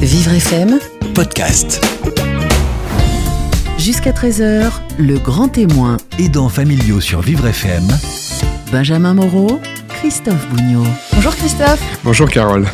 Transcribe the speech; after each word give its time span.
Vivre 0.00 0.32
FM, 0.32 0.78
podcast. 1.14 1.84
jusqu'à 3.78 4.12
13h, 4.12 4.70
le 4.98 5.18
grand 5.18 5.48
témoin. 5.48 5.96
Aidants 6.18 6.48
familiaux 6.48 7.00
sur 7.00 7.20
Vivre 7.20 7.46
FM. 7.46 7.86
Benjamin 8.72 9.14
Moreau, 9.14 9.60
Christophe 9.88 10.46
Bougnot. 10.48 10.86
Bonjour 11.14 11.34
Christophe. 11.36 11.82
Bonjour 12.04 12.28
Carole. 12.28 12.66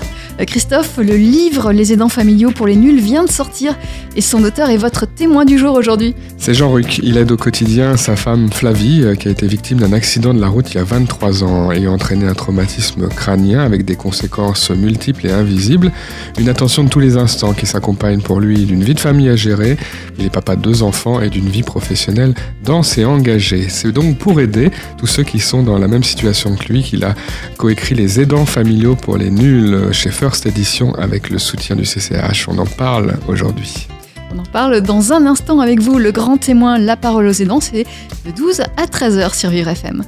Christophe, 0.45 0.99
le 0.99 1.17
livre 1.17 1.73
Les 1.73 1.95
aidants 1.95 2.11
familiaux 2.11 2.51
pour 2.51 2.67
les 2.67 2.77
nuls 2.77 3.01
vient 3.01 3.25
de 3.25 3.31
sortir 3.31 3.75
et 4.17 4.21
son 4.21 4.45
auteur 4.45 4.69
est 4.69 4.77
votre 4.77 5.07
témoin 5.07 5.47
du 5.47 5.59
jour 5.59 5.75
aujourd'hui. 5.75 6.15
C'est 6.37 6.53
Jean 6.53 6.71
Ruc. 6.71 6.99
Il 7.03 7.17
aide 7.17 7.33
au 7.33 7.37
quotidien 7.37 7.97
sa 7.97 8.17
femme 8.17 8.51
Flavie, 8.53 9.03
euh, 9.03 9.15
qui 9.15 9.29
a 9.29 9.31
été 9.31 9.47
victime 9.47 9.79
d'un 9.79 9.93
accident 9.93 10.35
de 10.35 10.41
la 10.41 10.49
route 10.49 10.73
il 10.73 10.77
y 10.77 10.81
a 10.81 10.85
23 10.85 11.45
ans, 11.45 11.71
ayant 11.73 11.95
entraîné 11.95 12.27
un 12.27 12.35
traumatisme 12.35 13.09
crânien 13.09 13.61
avec 13.61 13.85
des 13.85 13.97
conséquences 13.97 14.71
multiples 14.71 15.27
et 15.27 15.33
invisibles. 15.33 15.91
Une 16.39 16.49
attention 16.49 16.85
de 16.85 16.89
tous 16.91 17.01
les 17.01 17.17
instants 17.17 17.55
qui 17.55 17.67
s'accompagne 17.67 18.21
pour 18.21 18.41
lui 18.41 18.65
d'une 18.65 18.85
vie 18.85 18.95
de 18.95 19.01
famille 19.01 19.31
à 19.31 19.37
gérer. 19.37 19.79
Il 20.19 20.27
est 20.27 20.31
papa 20.31 20.57
de 20.57 20.63
deux 20.63 20.83
enfants 20.83 21.21
et 21.23 21.31
d'une 21.31 21.49
vie 21.49 21.63
professionnelle 21.63 22.35
dense 22.65 22.99
et 22.99 23.05
engagée. 23.05 23.67
C'est 23.69 23.93
donc 23.93 24.19
pour 24.19 24.41
aider 24.41 24.71
tous 24.99 25.07
ceux 25.07 25.23
qui 25.23 25.39
sont 25.39 25.63
dans 25.63 25.79
la 25.79 25.89
même 25.89 26.05
situation 26.05 26.55
que 26.57 26.73
lui 26.73 26.83
qu'il 26.83 27.05
a 27.05 27.15
coécrit 27.57 27.95
Les 27.95 28.21
aidants 28.21 28.47
familiaux 28.47 28.97
pour 28.97 29.17
les 29.17 29.31
nuls 29.31 29.89
chez 29.93 30.11
First 30.27 30.47
Edition 30.47 30.93
avec 30.97 31.31
le 31.31 31.39
soutien 31.39 31.77
du 31.77 31.85
CCH. 31.85 32.49
On 32.49 32.59
en 32.59 32.67
parle 32.67 33.17
aujourd'hui. 33.29 33.87
On 34.35 34.41
en 34.41 34.45
parle 34.45 34.81
dans 34.81 35.13
un 35.13 35.25
instant 35.25 35.61
avec 35.61 35.79
vous. 35.79 36.01
Le 36.01 36.11
grand 36.11 36.37
témoin, 36.37 36.79
la 36.79 36.97
parole 36.97 37.29
aux 37.29 37.33
aidants, 37.33 37.61
c'est 37.61 37.85
de 38.25 38.33
12 38.33 38.63
à 38.77 38.87
13h 38.87 39.37
sur 39.37 39.51
Vivre 39.51 39.69
FM. 39.69 40.03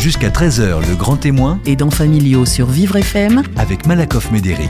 Jusqu'à 0.00 0.30
13h, 0.30 0.88
le 0.88 0.96
grand 0.96 1.16
témoin 1.16 1.60
Aidants 1.64 1.92
familiaux 1.92 2.44
sur 2.44 2.66
Vivre 2.66 2.96
FM. 2.96 3.44
avec 3.56 3.86
Malakoff 3.86 4.32
Médéric. 4.32 4.68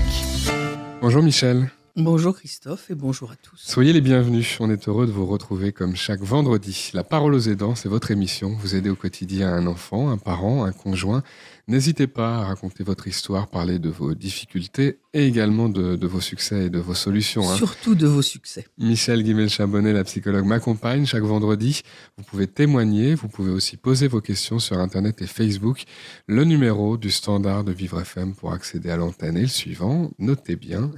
Bonjour 1.01 1.23
Michel. 1.23 1.71
Bonjour 1.97 2.37
Christophe 2.37 2.91
et 2.91 2.95
bonjour 2.97 3.31
à 3.31 3.37
tous. 3.37 3.57
Soyez 3.57 3.93
les 3.93 4.01
bienvenus, 4.01 4.57
on 4.59 4.69
est 4.69 4.89
heureux 4.89 5.07
de 5.07 5.13
vous 5.13 5.27
retrouver 5.27 5.71
comme 5.71 5.95
chaque 5.95 6.21
vendredi. 6.21 6.91
La 6.93 7.05
parole 7.05 7.35
aux 7.35 7.49
aidants, 7.49 7.77
c'est 7.77 7.89
votre 7.89 8.11
émission. 8.11 8.55
Vous 8.61 8.75
aidez 8.75 8.91
au 8.91 8.97
quotidien 8.97 9.55
un 9.55 9.69
enfant, 9.69 10.11
un 10.11 10.19
parent, 10.19 10.65
un 10.65 10.73
conjoint. 10.73 11.23
N'hésitez 11.67 12.07
pas 12.07 12.39
à 12.41 12.45
raconter 12.45 12.85
votre 12.85 13.07
histoire, 13.09 13.49
parler 13.49 13.79
de 13.79 13.89
vos 13.89 14.15
difficultés 14.15 14.99
et 15.15 15.27
également 15.27 15.69
de, 15.71 15.97
de 15.97 16.07
vos 16.07 16.21
succès 16.21 16.67
et 16.67 16.71
de 16.71 16.79
vos 16.79 16.93
solutions. 16.95 17.49
hein. 17.51 17.57
Surtout 17.57 17.95
de 17.95 18.07
vos 18.07 18.21
succès. 18.21 18.67
Michel 18.77 19.23
Guimel-Chabonnet, 19.23 19.93
la 19.95 20.05
psychologue, 20.05 20.45
m'accompagne 20.45 21.07
chaque 21.07 21.23
vendredi. 21.23 21.81
Vous 22.19 22.25
pouvez 22.25 22.47
témoigner, 22.47 23.15
vous 23.15 23.29
pouvez 23.29 23.51
aussi 23.51 23.77
poser 23.79 24.09
vos 24.09 24.21
questions 24.21 24.59
sur 24.59 24.79
Internet 24.79 25.23
et 25.23 25.27
Facebook. 25.27 25.85
Le 26.27 26.45
numéro 26.45 26.97
du 26.99 27.11
standard 27.11 27.65
de 27.65 27.73
Vivre 27.73 28.01
FM 28.01 28.35
pour 28.35 28.53
accéder 28.53 28.91
à 28.91 28.97
l'antenne 28.97 29.37
est 29.39 29.43
le 29.43 29.47
suivant. 29.49 30.11
Notez 30.19 30.57
bien 30.57 30.91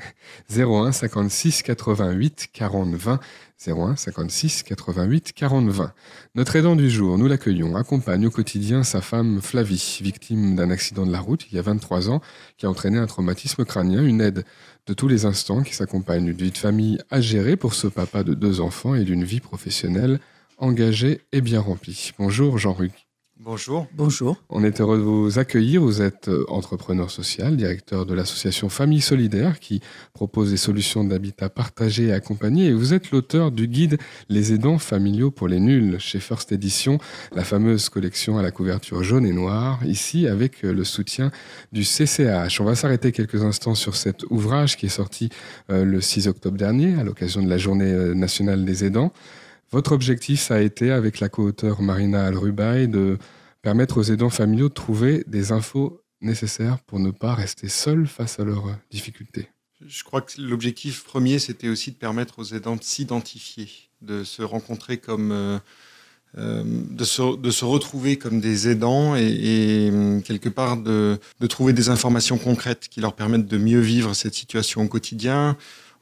01 0.51 0.91
56 0.93 1.63
88 1.63 2.49
40 2.53 2.95
20. 2.95 3.21
01 3.65 3.97
56 3.97 4.63
88 4.65 5.33
40 5.33 5.69
20. 5.69 5.93
Notre 6.35 6.57
aidant 6.57 6.77
du 6.77 6.91
jour, 6.91 7.19
nous 7.19 7.27
l'accueillons, 7.27 7.77
accompagne 7.77 8.27
au 8.27 8.31
quotidien 8.31 8.83
sa 8.83 9.01
femme 9.01 9.41
Flavie, 9.41 9.99
victime 10.03 10.55
d'un 10.57 10.71
accident 10.71 11.07
de 11.07 11.13
la 11.13 11.21
route 11.21 11.47
il 11.51 11.57
y 11.57 11.59
a 11.59 11.63
23 11.63 12.11
ans, 12.11 12.21
qui 12.59 12.67
a 12.67 12.71
entraîné 12.71 12.99
un 12.99 13.07
traumatisme 13.07 13.65
crânien, 13.65 14.05
une 14.05 14.21
aide 14.21 14.45
de 14.87 14.95
tous 14.95 15.09
les 15.09 15.25
instants 15.25 15.63
qui 15.63 15.75
s'accompagne 15.75 16.27
d'une 16.27 16.37
vie 16.37 16.51
de 16.51 16.59
famille 16.59 16.99
à 17.11 17.21
gérer 17.21 17.57
pour 17.57 17.75
ce 17.75 17.87
papa 17.87 18.23
de 18.23 18.35
deux 18.35 18.61
enfants 18.61 18.95
et 18.95 19.05
d'une 19.05 19.25
vie 19.25 19.41
professionnelle 19.41 20.21
engagée 20.59 21.23
et 21.33 21.41
bien 21.41 21.61
remplie. 21.61 22.13
Bonjour 22.19 22.59
Jean 22.59 22.73
Ruc. 22.73 23.06
Bonjour. 23.39 23.87
Bonjour. 23.93 24.43
On 24.49 24.65
est 24.65 24.81
heureux 24.81 24.97
de 24.97 25.03
vous 25.03 25.39
accueillir. 25.39 25.83
Vous 25.83 26.01
êtes 26.01 26.29
euh, 26.29 26.47
entrepreneur 26.49 27.11
social, 27.11 27.55
directeur 27.55 28.07
de 28.07 28.15
l'association 28.15 28.71
Famille 28.71 29.03
Solidaire 29.03 29.61
qui 29.61 29.83
propose 30.15 30.53
des 30.53 30.57
solutions 30.57 31.05
d'habitat 31.05 31.51
partagé 31.51 32.07
et 32.07 32.13
accompagné. 32.15 32.69
Et 32.69 32.73
vous 32.73 32.95
êtes 32.95 33.11
l'auteur 33.11 33.53
du 33.53 33.69
guide 33.69 33.99
Les 34.31 34.55
aidants 34.55 34.79
familiaux 34.79 35.31
pour 35.31 35.49
les 35.49 35.61
nuls 35.61 35.99
chez 35.99 36.19
First 36.19 36.51
Edition, 36.51 36.97
la 37.31 37.45
fameuse 37.45 37.91
collection 37.91 38.39
à 38.39 38.43
la 38.43 38.51
couverture 38.51 39.05
jaune 39.05 39.27
et 39.27 39.35
noire, 39.35 39.81
ici 39.85 40.27
avec 40.27 40.65
euh, 40.65 40.73
le 40.73 40.85
soutien 40.85 41.31
du 41.73 41.83
CCH. 41.85 42.59
On 42.61 42.65
va 42.65 42.75
s'arrêter 42.75 43.13
quelques 43.13 43.45
instants 43.45 43.75
sur 43.75 43.97
cet 43.97 44.25
ouvrage 44.31 44.79
qui 44.79 44.87
est 44.87 44.89
sorti 44.89 45.29
euh, 45.71 45.85
le 45.85 46.01
6 46.01 46.27
octobre 46.29 46.57
dernier 46.57 46.99
à 46.99 47.05
l'occasion 47.05 47.43
de 47.43 47.51
la 47.51 47.59
journée 47.59 47.93
nationale 48.15 48.65
des 48.65 48.87
aidants. 48.87 49.13
Votre 49.73 49.93
objectif, 49.93 50.41
ça 50.41 50.57
a 50.57 50.61
été, 50.61 50.91
avec 50.93 51.21
la 51.21 51.29
co-auteure 51.29 51.83
Marina 51.83 52.25
Alrubaï, 52.25 52.89
de 52.89 53.19
permettre 53.63 53.99
aux 53.99 54.05
aidants 54.05 54.31
familiaux 54.31 54.69
de 54.69 54.75
trouver 54.75 55.25
des 55.27 55.51
infos 55.51 56.01
nécessaires 56.21 56.79
pour 56.87 57.01
ne 57.01 57.11
pas 57.11 57.35
rester 57.35 57.69
seuls 57.69 58.07
face 58.07 58.39
à 58.39 58.45
leurs 58.45 58.77
difficultés. 58.91 59.49
Je 59.85 60.05
crois 60.05 60.23
que 60.23 60.41
l'objectif 60.41 61.05
premier, 61.05 61.39
c'était 61.39 61.69
aussi 61.69 61.91
de 61.91 61.97
permettre 61.97 62.39
aux 62.39 62.45
aidants 62.55 62.77
de 62.77 62.83
s'identifier, 62.83 63.69
de 64.03 64.25
se 64.25 64.43
rencontrer 64.43 64.99
comme, 64.99 65.33
euh, 65.33 65.59
euh, 66.39 66.63
de, 66.65 67.05
se, 67.05 67.65
retrouver 67.65 68.17
comme 68.17 68.41
des 68.41 68.69
aidants 68.69 69.17
et, 69.17 69.91
hum, 69.93 70.23
quelque 70.23 70.49
part 70.49 70.77
de 70.77 71.19
trouver 71.49 71.73
des 71.73 71.89
informations 71.89 72.39
concrètes 72.39 72.89
qui 72.89 73.01
leur 73.01 73.15
permettent 73.15 73.47
de 73.47 73.59
mieux 73.59 73.81
vivre 73.81 74.15
cette 74.15 74.35
situation 74.35 74.83
au 74.83 74.89
quotidien. 74.89 75.57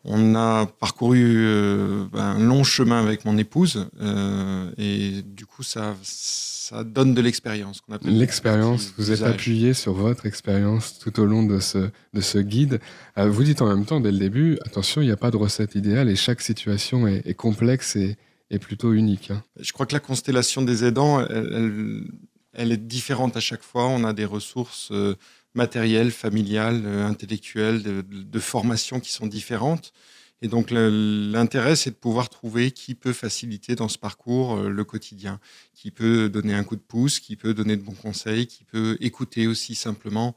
On 0.06 0.34
a 0.34 0.66
parcouru 0.66 1.22
euh, 1.46 2.04
un 2.12 2.38
long 2.38 2.62
chemin 2.62 3.00
avec 3.02 3.24
mon 3.24 3.38
épouse 3.38 3.88
euh, 4.00 4.70
et 4.76 5.22
du 5.22 5.46
coup 5.46 5.62
ça, 5.62 5.96
ça 6.02 6.84
donne 6.84 7.14
de 7.14 7.22
l'expérience. 7.22 7.80
L'expérience, 8.02 8.92
vous 8.98 9.10
êtes 9.12 9.22
appuyé 9.22 9.72
sur 9.74 9.94
votre 9.94 10.26
expérience 10.26 10.98
tout 10.98 11.18
au 11.20 11.24
long 11.24 11.42
de 11.42 11.58
ce, 11.58 11.88
de 12.12 12.20
ce 12.20 12.38
guide. 12.38 12.80
Euh, 13.18 13.30
vous 13.30 13.44
dites 13.44 13.62
en 13.62 13.66
même 13.66 13.86
temps, 13.86 14.00
dès 14.00 14.12
le 14.12 14.18
début, 14.18 14.58
attention, 14.66 15.00
il 15.00 15.06
n'y 15.06 15.10
a 15.12 15.16
pas 15.16 15.30
de 15.30 15.36
recette 15.38 15.74
idéale 15.74 16.08
et 16.10 16.16
chaque 16.16 16.42
situation 16.42 17.06
est, 17.06 17.22
est 17.26 17.34
complexe 17.34 17.96
et, 17.96 18.16
et 18.50 18.58
plutôt 18.58 18.92
unique. 18.92 19.30
hein. 19.30 19.42
Je 19.58 19.72
crois 19.72 19.86
que 19.86 19.94
la 19.94 20.00
constellation 20.00 20.60
des 20.62 20.84
aidants, 20.84 21.20
elle, 21.20 21.50
elle- 21.54 22.04
elle 22.56 22.70
est 22.72 22.76
différente 22.86 23.36
à 23.36 23.40
chaque 23.40 23.62
fois. 23.64 23.86
On 23.88 24.04
a 24.04 24.12
des 24.12 24.24
ressources 24.26 24.90
euh, 24.92 25.16
matérielles, 25.54 26.10
familiales, 26.10 26.82
euh, 26.84 27.06
intellectuelles, 27.06 27.82
de, 27.82 28.02
de 28.02 28.38
formation 28.38 29.00
qui 29.00 29.12
sont 29.12 29.26
différentes. 29.26 29.92
Et 30.42 30.48
donc 30.48 30.68
l'intérêt, 30.70 31.76
c'est 31.76 31.90
de 31.90 31.96
pouvoir 31.96 32.28
trouver 32.28 32.70
qui 32.70 32.94
peut 32.94 33.12
faciliter 33.12 33.76
dans 33.76 33.88
ce 33.88 33.98
parcours 33.98 34.56
euh, 34.56 34.68
le 34.68 34.84
quotidien, 34.84 35.40
qui 35.74 35.90
peut 35.90 36.28
donner 36.28 36.54
un 36.54 36.64
coup 36.64 36.76
de 36.76 36.82
pouce, 36.82 37.20
qui 37.20 37.36
peut 37.36 37.54
donner 37.54 37.76
de 37.76 37.82
bons 37.82 37.94
conseils, 37.94 38.46
qui 38.46 38.64
peut 38.64 38.98
écouter 39.00 39.46
aussi 39.46 39.74
simplement 39.74 40.36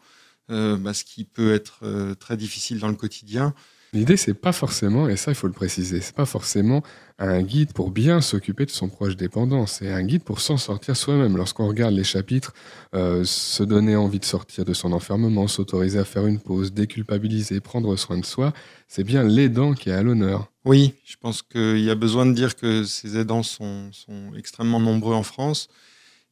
euh, 0.50 0.78
bah, 0.78 0.94
ce 0.94 1.04
qui 1.04 1.26
peut 1.26 1.54
être 1.54 2.14
très 2.20 2.38
difficile 2.38 2.80
dans 2.80 2.88
le 2.88 2.96
quotidien. 2.96 3.54
L'idée, 3.98 4.16
c'est 4.16 4.36
pas 4.36 4.52
forcément, 4.52 5.10
et 5.10 5.18
ça 5.18 5.32
il 5.32 5.36
faut 5.36 5.48
le 5.48 5.54
préciser, 5.54 6.02
c'est 6.02 6.16
pas 6.16 6.28
forcément 6.28 6.84
un 7.18 7.42
guide 7.42 7.74
pour 7.74 7.90
bien 7.90 8.22
s'occuper 8.22 8.68
de 8.68 8.70
son 8.70 8.90
proche 8.90 9.16
dépendant, 9.16 9.66
c'est 9.66 9.92
un 9.92 10.04
guide 10.04 10.22
pour 10.22 10.40
s'en 10.40 10.58
sortir 10.58 10.96
soi-même. 10.96 11.36
Lorsqu'on 11.36 11.68
regarde 11.68 11.96
les 11.96 12.04
chapitres, 12.04 12.54
euh, 12.94 13.24
se 13.24 13.64
donner 13.64 13.96
envie 13.96 14.20
de 14.20 14.26
sortir 14.26 14.66
de 14.66 14.74
son 14.76 14.94
enfermement, 14.94 15.48
s'autoriser 15.48 15.98
à 15.98 16.06
faire 16.06 16.28
une 16.28 16.40
pause, 16.40 16.74
déculpabiliser, 16.74 17.60
prendre 17.60 17.96
soin 17.96 18.20
de 18.20 18.26
soi, 18.26 18.54
c'est 18.88 19.04
bien 19.04 19.24
l'aidant 19.24 19.74
qui 19.74 19.90
est 19.90 19.94
à 19.94 20.04
l'honneur. 20.04 20.52
Oui, 20.64 20.94
je 21.04 21.16
pense 21.20 21.42
qu'il 21.42 21.80
y 21.80 21.90
a 21.90 21.96
besoin 21.96 22.28
de 22.28 22.34
dire 22.34 22.56
que 22.56 22.84
ces 22.84 23.18
aidants 23.18 23.42
sont, 23.42 23.92
sont 23.94 24.32
extrêmement 24.38 24.80
nombreux 24.80 25.16
en 25.16 25.24
France 25.24 25.70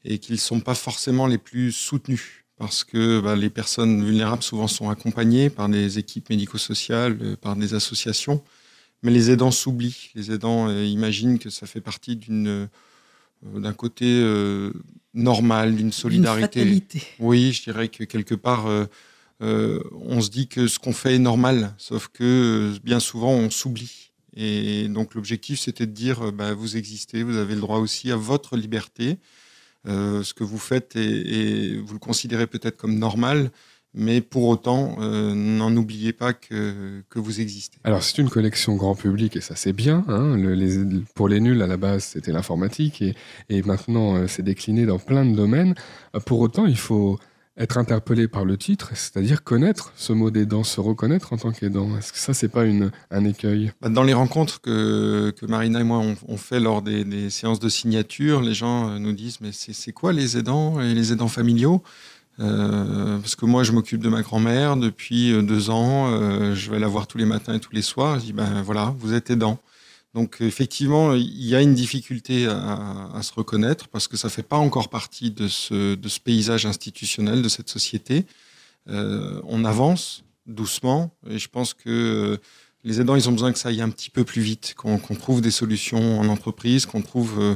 et 0.03 0.19
qu'ils 0.19 0.35
ne 0.35 0.39
sont 0.39 0.59
pas 0.59 0.75
forcément 0.75 1.25
les 1.25 1.39
plus 1.39 1.71
soutenus 1.71 2.44
parce 2.57 2.83
que 2.83 3.19
bah, 3.19 3.35
les 3.35 3.49
personnes 3.49 4.03
vulnérables 4.03 4.43
souvent 4.43 4.67
sont 4.67 4.89
accompagnées 4.89 5.49
par 5.49 5.67
des 5.69 5.99
équipes 5.99 6.29
médico-sociales, 6.29 7.17
euh, 7.21 7.35
par 7.35 7.55
des 7.55 7.73
associations, 7.73 8.41
mais 9.03 9.11
les 9.11 9.29
aidants 9.31 9.51
s'oublient. 9.51 10.09
Les 10.15 10.31
aidants 10.31 10.67
euh, 10.67 10.83
imaginent 10.83 11.39
que 11.39 11.49
ça 11.49 11.67
fait 11.67 11.81
partie 11.81 12.15
d'une, 12.15 12.47
euh, 12.47 12.67
d'un 13.59 13.73
côté 13.73 14.05
euh, 14.07 14.71
normal, 15.13 15.75
d'une 15.75 15.87
Une 15.87 15.91
solidarité. 15.91 16.59
fatalité. 16.61 17.03
Oui, 17.19 17.53
je 17.53 17.63
dirais 17.63 17.89
que 17.89 18.03
quelque 18.03 18.35
part, 18.35 18.65
on 19.39 20.21
se 20.21 20.29
dit 20.29 20.47
que 20.47 20.67
ce 20.67 20.79
qu'on 20.79 20.93
fait 20.93 21.15
est 21.15 21.19
normal, 21.19 21.73
sauf 21.77 22.07
que 22.07 22.73
bien 22.83 22.99
souvent, 22.99 23.31
on 23.31 23.49
s'oublie. 23.49 24.11
Et 24.35 24.87
donc 24.89 25.13
l'objectif, 25.13 25.59
c'était 25.59 25.85
de 25.85 25.93
dire, 25.93 26.33
bah, 26.33 26.53
vous 26.53 26.75
existez, 26.75 27.23
vous 27.23 27.37
avez 27.37 27.53
le 27.55 27.61
droit 27.61 27.77
aussi 27.77 28.11
à 28.11 28.17
votre 28.17 28.57
liberté. 28.57 29.17
Euh, 29.87 30.23
ce 30.23 30.33
que 30.33 30.43
vous 30.43 30.57
faites, 30.57 30.95
et, 30.95 31.77
vous 31.77 31.93
le 31.93 31.99
considérez 31.99 32.47
peut-être 32.47 32.77
comme 32.77 32.97
normal, 32.97 33.51
mais 33.93 34.19
pour 34.19 34.43
autant, 34.49 34.97
euh, 34.99 35.33
n'en 35.33 35.75
oubliez 35.75 36.11
pas 36.11 36.33
que, 36.33 37.01
que 37.09 37.19
vous 37.19 37.39
existez. 37.39 37.77
Alors 37.83 38.03
c'est 38.03 38.21
une 38.21 38.29
collection 38.29 38.75
grand 38.75 38.95
public 38.95 39.35
et 39.37 39.41
ça 39.41 39.55
c'est 39.55 39.73
bien. 39.73 40.03
hein. 40.09 40.37
Pour 41.13 41.29
les 41.29 41.39
nuls 41.39 41.61
à 41.61 41.67
la 41.67 41.77
base 41.77 42.03
c'était 42.03 42.33
l'informatique 42.33 43.01
et, 43.01 43.15
et 43.49 43.61
maintenant 43.61 44.15
euh, 44.17 44.27
c'est 44.27 44.43
décliné 44.43 44.85
dans 44.85 44.99
plein 44.99 45.25
de 45.25 45.33
domaines. 45.35 45.75
Pour 46.25 46.41
autant 46.41 46.65
il 46.65 46.77
faut 46.77 47.17
être 47.57 47.77
interpellé 47.77 48.27
par 48.27 48.43
le 48.43 48.57
titre, 48.57 48.89
c'est-à-dire 48.93 49.43
connaître 49.43 49.93
ce 49.95 50.11
mot 50.11 50.29
d'aidant, 50.29 50.63
se 50.63 50.81
reconnaître 50.81 51.31
en 51.31 51.37
tant 51.37 51.51
qu'aidant. 51.51 51.97
Est-ce 51.97 52.11
que 52.11 52.19
ça 52.19 52.33
c'est 52.33 52.49
pas 52.49 52.65
une, 52.65 52.91
un 53.11 53.23
écueil? 53.23 53.71
Bah, 53.81 53.89
Dans 53.89 54.03
les 54.03 54.13
rencontres 54.13 54.59
que, 54.59 55.31
que 55.31 55.45
Marina 55.45 55.79
et 55.79 55.83
moi 55.83 55.99
on, 55.99 56.15
on 56.27 56.37
fait 56.37 56.59
lors 56.59 56.81
des, 56.81 57.05
des 57.05 57.29
séances 57.29 57.59
de 57.59 57.69
signature, 57.69 58.41
les 58.41 58.53
gens 58.53 58.89
euh, 58.89 58.99
nous 58.99 59.13
disent 59.13 59.39
mais 59.39 59.51
c'est 59.51 59.93
quoi 59.93 60.11
les 60.11 60.37
aidants 60.37 60.81
et 60.81 60.93
les 60.93 61.13
aidants 61.13 61.29
familiaux? 61.29 61.81
Euh, 62.41 63.17
parce 63.19 63.35
que 63.35 63.45
moi, 63.45 63.63
je 63.63 63.71
m'occupe 63.71 64.01
de 64.01 64.09
ma 64.09 64.21
grand-mère 64.21 64.75
depuis 64.75 65.31
euh, 65.31 65.41
deux 65.41 65.69
ans. 65.69 66.09
je 66.53 66.69
vais 66.69 66.79
la 66.79 66.87
voir 66.87 67.07
tous 67.07 67.17
les 67.17 67.23
matins 67.25 67.53
et 67.53 67.61
tous 67.61 67.71
les 67.71 67.81
soirs. 67.81 68.19
Je 68.19 68.25
dis, 68.25 68.33
ben 68.33 68.61
voilà, 68.61 68.93
vous 68.99 69.13
êtes 69.13 69.29
aidant. 69.29 69.57
Donc 70.15 70.37
effectivement, 70.39 71.13
il 71.13 71.45
y 71.45 71.55
a 71.55 71.61
une 71.61 71.73
difficulté 71.73 72.47
à, 72.47 73.19
se 73.21 73.33
reconnaître 73.33 73.89
parce 73.89 74.07
que 74.07 74.15
ça 74.15 74.29
fait 74.29 74.43
pas 74.43 74.55
encore 74.55 74.87
partie 74.87 75.29
de 75.29 75.49
ce, 75.49 75.97
paysage 76.19 76.65
institutionnel, 76.65 77.41
de 77.41 77.49
cette 77.49 77.67
société. 77.67 78.25
Euh, 78.87 79.41
on 79.43 79.65
avance 79.65 80.23
doucement 80.47 81.13
et 81.29 81.37
je 81.37 81.49
pense 81.49 81.73
que 81.73 81.89
euh, 81.89 82.37
les 82.85 83.01
aidants, 83.01 83.17
ils 83.17 83.27
ont 83.27 83.33
besoin 83.33 83.51
que 83.51 83.59
ça 83.59 83.69
aille 83.69 83.81
un 83.81 83.89
petit 83.89 84.09
peu 84.09 84.23
plus 84.23 84.41
vite, 84.41 84.73
qu'on 84.77 84.99
qu'on 84.99 85.15
trouve 85.15 85.41
des 85.41 85.51
solutions 85.51 86.19
en 86.19 86.29
entreprise, 86.29 86.85
qu'on 86.85 87.01
trouve 87.01 87.41
euh, 87.41 87.55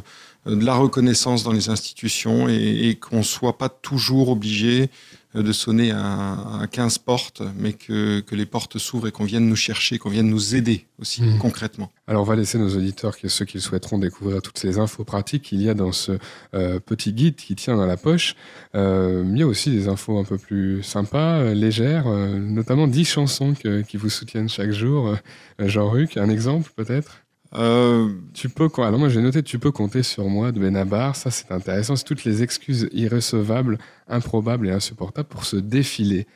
de 0.56 0.66
la 0.66 0.75
reconnaissance 0.75 1.44
dans 1.44 1.51
les 1.51 1.69
institutions 1.69 2.48
et, 2.50 2.90
et 2.90 2.96
qu'on 2.96 3.24
soit 3.24 3.57
pas 3.57 3.69
toujours 3.69 4.30
obligé 4.30 4.90
euh, 5.36 5.44
de 5.44 5.51
sonner 5.51 5.92
à, 5.92 6.60
à 6.62 6.68
15 6.68 6.98
portes, 7.00 7.44
mais 7.57 7.74
que, 7.74 8.19
que 8.22 8.36
les 8.36 8.46
portes 8.48 8.78
s'ouvrent 8.80 9.07
et 9.07 9.12
qu'on 9.12 9.25
vienne 9.25 9.48
nous 9.48 9.56
chercher, 9.56 9.98
qu'on 10.00 10.10
vienne 10.10 10.28
nous 10.30 10.56
aider 10.56 10.88
aussi 11.00 11.22
Mhm. 11.22 11.38
concrètement. 11.38 11.92
Alors, 12.07 12.24
on 12.24 12.25
va 12.25 12.36
laisser 12.36 12.57
nos 12.57 12.75
auditeurs, 12.75 13.13
ceux 13.28 13.46
qui 13.46 13.62
souhaiteront 13.62 14.00
découvrir 14.00 14.42
toutes 14.42 14.57
ces 14.57 14.80
infos 14.80 15.04
pratiques 15.04 15.44
qu'il 15.44 15.62
y 15.62 15.69
a 15.69 15.75
dans 15.75 15.92
ce 15.92 16.13
euh, 16.56 16.80
petit 16.80 17.13
guide 17.13 17.36
qui 17.36 17.56
tient 17.56 17.75
dans 17.78 17.86
la 17.86 17.98
poche. 17.98 18.36
Euh, 18.75 19.24
il 19.31 19.38
y 19.38 19.44
a 19.44 19.48
aussi 19.48 19.69
des 19.69 19.88
infos 19.88 20.18
un 20.18 20.24
peu 20.24 20.38
plus 20.40 20.81
sympas, 20.81 21.40
euh, 21.40 21.54
légères, 21.54 22.07
euh, 22.07 22.40
notamment 22.40 22.88
10 22.88 23.06
chansons 23.06 23.54
que- 23.54 23.81
qui 23.81 23.98
vous 23.98 24.10
soutiennent 24.10 24.50
chaque 24.50 24.72
jour. 24.72 25.10
Euh, 25.10 25.68
Jean-Luc, 25.68 26.18
un 26.18 26.30
exemple 26.30 26.72
peut-être? 26.75 27.22
Euh, 27.56 28.10
Tu 28.34 28.48
peux, 28.50 28.69
alors 28.78 29.00
moi 29.00 29.10
j'ai 29.10 29.22
noté, 29.22 29.42
tu 29.42 29.57
peux 29.60 29.72
compter 29.72 30.04
sur 30.04 30.28
moi 30.30 30.51
de 30.51 30.60
Benabar. 30.60 31.16
Ça 31.16 31.31
c'est 31.31 31.51
intéressant. 31.51 31.96
C'est 31.96 32.04
toutes 32.06 32.24
les 32.24 32.44
excuses 32.44 32.90
irrécevables, 32.92 33.78
improbables 34.07 34.68
et 34.68 34.72
insupportables 34.72 35.28
pour 35.30 35.46
se 35.46 35.56
défiler. 35.57 36.28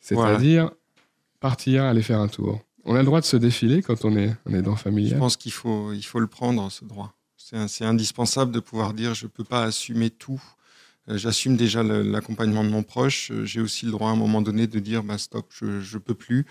C'est-à-dire 0.00 0.70
partir, 1.40 1.84
aller 1.84 2.02
faire 2.02 2.20
un 2.20 2.28
tour. 2.28 2.60
On 2.84 2.94
a 2.94 2.98
le 2.98 3.04
droit 3.04 3.20
de 3.20 3.24
se 3.26 3.36
défiler 3.36 3.82
quand 3.82 4.04
on 4.04 4.16
est 4.16 4.34
un 4.46 4.54
aidant 4.54 4.76
Je 4.76 4.82
familial. 4.82 5.18
pense 5.18 5.36
qu'il 5.36 5.52
faut, 5.52 5.92
il 5.92 6.02
faut 6.02 6.18
le 6.20 6.26
prendre, 6.26 6.70
ce 6.70 6.84
droit. 6.84 7.14
C'est 7.36 7.84
indispensable 7.84 8.50
de 8.52 8.60
pouvoir 8.60 8.94
dire 8.94 9.14
je 9.14 9.26
ne 9.26 9.30
peux 9.30 9.44
pas 9.44 9.64
assumer 9.64 10.10
tout. 10.10 10.40
Euh, 11.08 11.18
J'assume 11.18 11.56
déjà 11.56 11.82
l'accompagnement 11.82 12.64
de 12.64 12.70
mon 12.70 12.82
proche. 12.84 13.30
Euh, 13.32 13.44
J'ai 13.44 13.60
aussi 13.60 13.84
le 13.86 13.92
droit 13.92 14.08
à 14.08 14.12
un 14.12 14.16
moment 14.16 14.40
donné 14.42 14.66
de 14.68 14.78
dire 14.78 15.02
bah, 15.02 15.18
stop, 15.18 15.46
je 15.60 15.66
ne 15.66 15.98
peux 15.98 16.14
plus. 16.14 16.46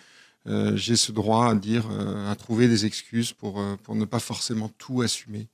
Euh, 0.47 0.75
J'ai 0.75 0.95
ce 0.95 1.11
droit 1.11 1.49
à 1.49 1.55
dire, 1.55 1.85
euh, 1.91 2.31
à 2.31 2.35
trouver 2.35 2.67
des 2.67 2.85
excuses 2.85 3.31
pour, 3.33 3.59
euh, 3.59 3.75
pour 3.83 3.95
ne 3.95 4.05
pas 4.05 4.19
forcément 4.19 4.69
tout 4.77 5.01
assumer. 5.01 5.47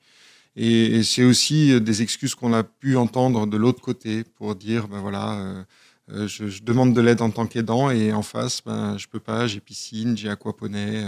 Et, 0.56 1.04
c'est 1.04 1.24
aussi 1.24 1.80
des 1.81 2.01
excuses 2.01 2.36
qu'on 2.36 2.54
a 2.54 2.63
pu 2.63 2.98
entendre 2.98 3.45
de 3.48 3.57
l'autre 3.57 3.81
côté 3.81 4.24
pour 4.24 4.56
dire 4.56 4.88
ben 4.88 5.00
voilà, 5.01 5.66
je, 6.10 6.63
demande 6.63 6.95
de 6.95 7.01
l'aide 7.01 7.22
en 7.22 7.30
tant 7.30 7.45
qu'aidant 7.45 7.92
et 7.92 8.12
en 8.12 8.24
face, 8.24 8.62
ben, 8.66 8.98
je 8.98 9.07
peux 9.07 9.19
pas, 9.19 9.45
j'ai 9.45 9.60
piscine, 9.60 10.18
j'ai 10.18 10.30
aquaponie. 10.30 11.04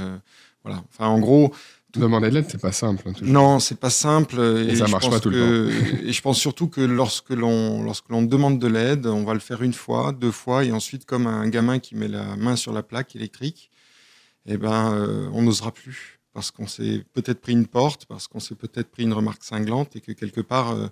voilà. 0.63 0.83
Enfin, 0.89 1.07
en 1.07 1.19
gros, 1.19 1.51
Demander 1.95 2.29
de 2.29 2.35
l'aide, 2.35 2.45
c'est 2.49 2.61
pas 2.61 2.71
simple. 2.71 3.03
hein, 3.09 3.13
non, 3.21 3.59
c'est 3.59 3.79
pas 3.79 3.89
simple. 3.89 4.39
Et 4.69 4.75
ça 4.75 4.85
je 4.85 4.91
marche 4.91 5.05
pense 5.05 5.13
pas 5.15 5.19
tout 5.19 5.29
le 5.31 5.69
que- 5.69 6.05
Et 6.07 6.13
je 6.13 6.21
pense 6.21 6.37
surtout 6.37 6.67
que 6.67 6.81
lorsque 6.81 7.31
l'on 7.31 7.81
lorsque 7.83 8.09
l'on 8.09 8.21
demande 8.21 8.59
de 8.59 8.67
l'aide, 8.67 9.07
on 9.07 9.23
va 9.23 9.33
le 9.33 9.39
faire 9.39 9.63
une 9.63 9.73
fois, 9.73 10.11
deux 10.11 10.31
fois, 10.31 10.63
et 10.65 10.71
ensuite, 10.71 11.05
comme 11.05 11.25
un 11.25 11.47
gamin 11.49 11.79
qui 11.79 11.95
met 11.95 12.07
la 12.07 12.35
main 12.35 12.55
sur 12.55 12.73
la 12.73 12.83
plaque 12.83 13.15
électrique, 13.15 13.71
eh 14.45 14.57
ben, 14.57 14.93
euh, 14.93 15.29
on 15.33 15.41
n'osera 15.41 15.71
plus 15.71 16.19
parce 16.33 16.51
qu'on 16.51 16.67
s'est 16.67 17.03
peut-être 17.13 17.41
pris 17.41 17.53
une 17.53 17.65
porte, 17.67 18.05
parce 18.05 18.27
qu'on 18.27 18.39
s'est 18.39 18.55
peut-être 18.55 18.89
pris 18.91 19.03
une 19.03 19.13
remarque 19.13 19.43
cinglante, 19.43 19.95
et 19.95 19.99
que 19.99 20.11
quelque 20.11 20.41
part, 20.41 20.71
euh, 20.71 20.87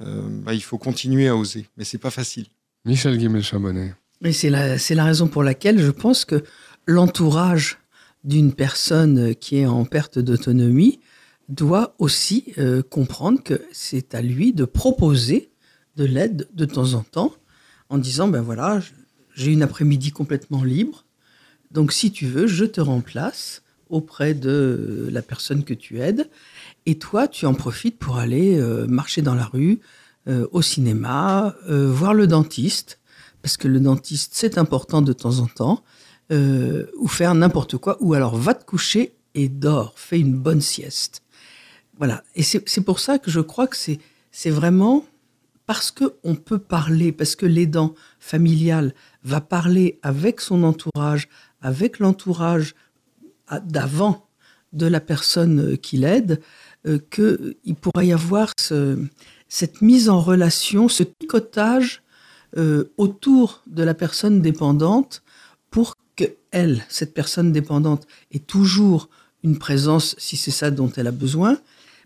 euh, 0.00 0.22
bah, 0.28 0.54
il 0.54 0.62
faut 0.62 0.76
continuer 0.76 1.28
à 1.28 1.36
oser. 1.36 1.66
Mais 1.76 1.84
c'est 1.84 1.98
pas 1.98 2.10
facile. 2.10 2.46
Michel 2.84 3.16
Guimel-Chambonnet. 3.16 3.94
Et 4.24 4.32
c'est 4.32 4.50
la, 4.50 4.78
c'est 4.78 4.94
la 4.96 5.04
raison 5.04 5.28
pour 5.28 5.42
laquelle 5.44 5.80
je 5.80 5.90
pense 5.90 6.24
que 6.24 6.42
l'entourage 6.86 7.78
d'une 8.24 8.52
personne 8.52 9.34
qui 9.34 9.58
est 9.58 9.66
en 9.66 9.84
perte 9.84 10.18
d'autonomie 10.18 11.00
doit 11.48 11.94
aussi 11.98 12.52
euh, 12.58 12.82
comprendre 12.82 13.42
que 13.42 13.60
c'est 13.72 14.14
à 14.14 14.22
lui 14.22 14.52
de 14.52 14.64
proposer 14.64 15.50
de 15.96 16.04
l'aide 16.04 16.48
de 16.54 16.64
temps 16.64 16.94
en 16.94 17.02
temps 17.02 17.32
en 17.88 17.98
disant 17.98 18.28
ben 18.28 18.40
voilà 18.40 18.80
j'ai 19.34 19.52
une 19.52 19.62
après-midi 19.62 20.12
complètement 20.12 20.62
libre. 20.62 21.04
Donc 21.70 21.92
si 21.92 22.12
tu 22.12 22.26
veux 22.26 22.46
je 22.46 22.64
te 22.64 22.80
remplace 22.80 23.62
auprès 23.88 24.34
de 24.34 25.08
la 25.10 25.20
personne 25.20 25.64
que 25.64 25.74
tu 25.74 26.00
aides 26.00 26.30
et 26.86 26.98
toi 26.98 27.28
tu 27.28 27.44
en 27.46 27.54
profites 27.54 27.98
pour 27.98 28.18
aller 28.18 28.58
euh, 28.58 28.86
marcher 28.86 29.20
dans 29.20 29.34
la 29.34 29.44
rue 29.44 29.80
euh, 30.28 30.46
au 30.52 30.62
cinéma 30.62 31.56
euh, 31.68 31.90
voir 31.90 32.14
le 32.14 32.28
dentiste. 32.28 33.00
Parce 33.42 33.56
que 33.56 33.66
le 33.66 33.80
dentiste, 33.80 34.30
c'est 34.36 34.56
important 34.56 35.02
de 35.02 35.12
temps 35.12 35.40
en 35.40 35.46
temps, 35.46 35.82
euh, 36.30 36.86
ou 36.98 37.08
faire 37.08 37.34
n'importe 37.34 37.76
quoi, 37.76 37.96
ou 38.00 38.14
alors 38.14 38.36
va 38.36 38.54
te 38.54 38.64
coucher 38.64 39.12
et 39.34 39.48
dors, 39.48 39.94
fais 39.96 40.20
une 40.20 40.34
bonne 40.34 40.60
sieste. 40.60 41.22
Voilà. 41.98 42.22
Et 42.34 42.42
c'est 42.42 42.80
pour 42.84 43.00
ça 43.00 43.18
que 43.18 43.30
je 43.30 43.40
crois 43.40 43.66
que 43.66 43.76
c'est 43.76 44.50
vraiment 44.50 45.04
parce 45.66 45.90
que 45.90 46.14
on 46.24 46.34
peut 46.34 46.58
parler, 46.58 47.12
parce 47.12 47.36
que 47.36 47.46
l'aidant 47.46 47.94
familial 48.18 48.94
va 49.24 49.40
parler 49.40 49.98
avec 50.02 50.40
son 50.40 50.64
entourage, 50.64 51.28
avec 51.60 51.98
l'entourage 51.98 52.74
d'avant 53.64 54.26
de 54.72 54.86
la 54.86 55.00
personne 55.00 55.72
euh, 55.72 55.76
qui 55.76 55.98
l'aide, 55.98 56.40
euh, 56.86 56.98
qu'il 57.10 57.74
pourrait 57.76 58.06
y 58.06 58.12
avoir 58.12 58.52
ce- 58.58 58.98
cette 59.48 59.82
mise 59.82 60.08
en 60.08 60.20
relation, 60.20 60.88
ce 60.88 61.02
picotage 61.02 62.02
autour 62.98 63.62
de 63.66 63.82
la 63.82 63.94
personne 63.94 64.42
dépendante 64.42 65.22
pour 65.70 65.94
que 66.16 66.24
elle, 66.50 66.84
cette 66.88 67.14
personne 67.14 67.52
dépendante, 67.52 68.06
ait 68.32 68.38
toujours 68.38 69.08
une 69.42 69.58
présence 69.58 70.14
si 70.18 70.36
c'est 70.36 70.50
ça 70.50 70.70
dont 70.70 70.90
elle 70.96 71.06
a 71.06 71.12
besoin, 71.12 71.58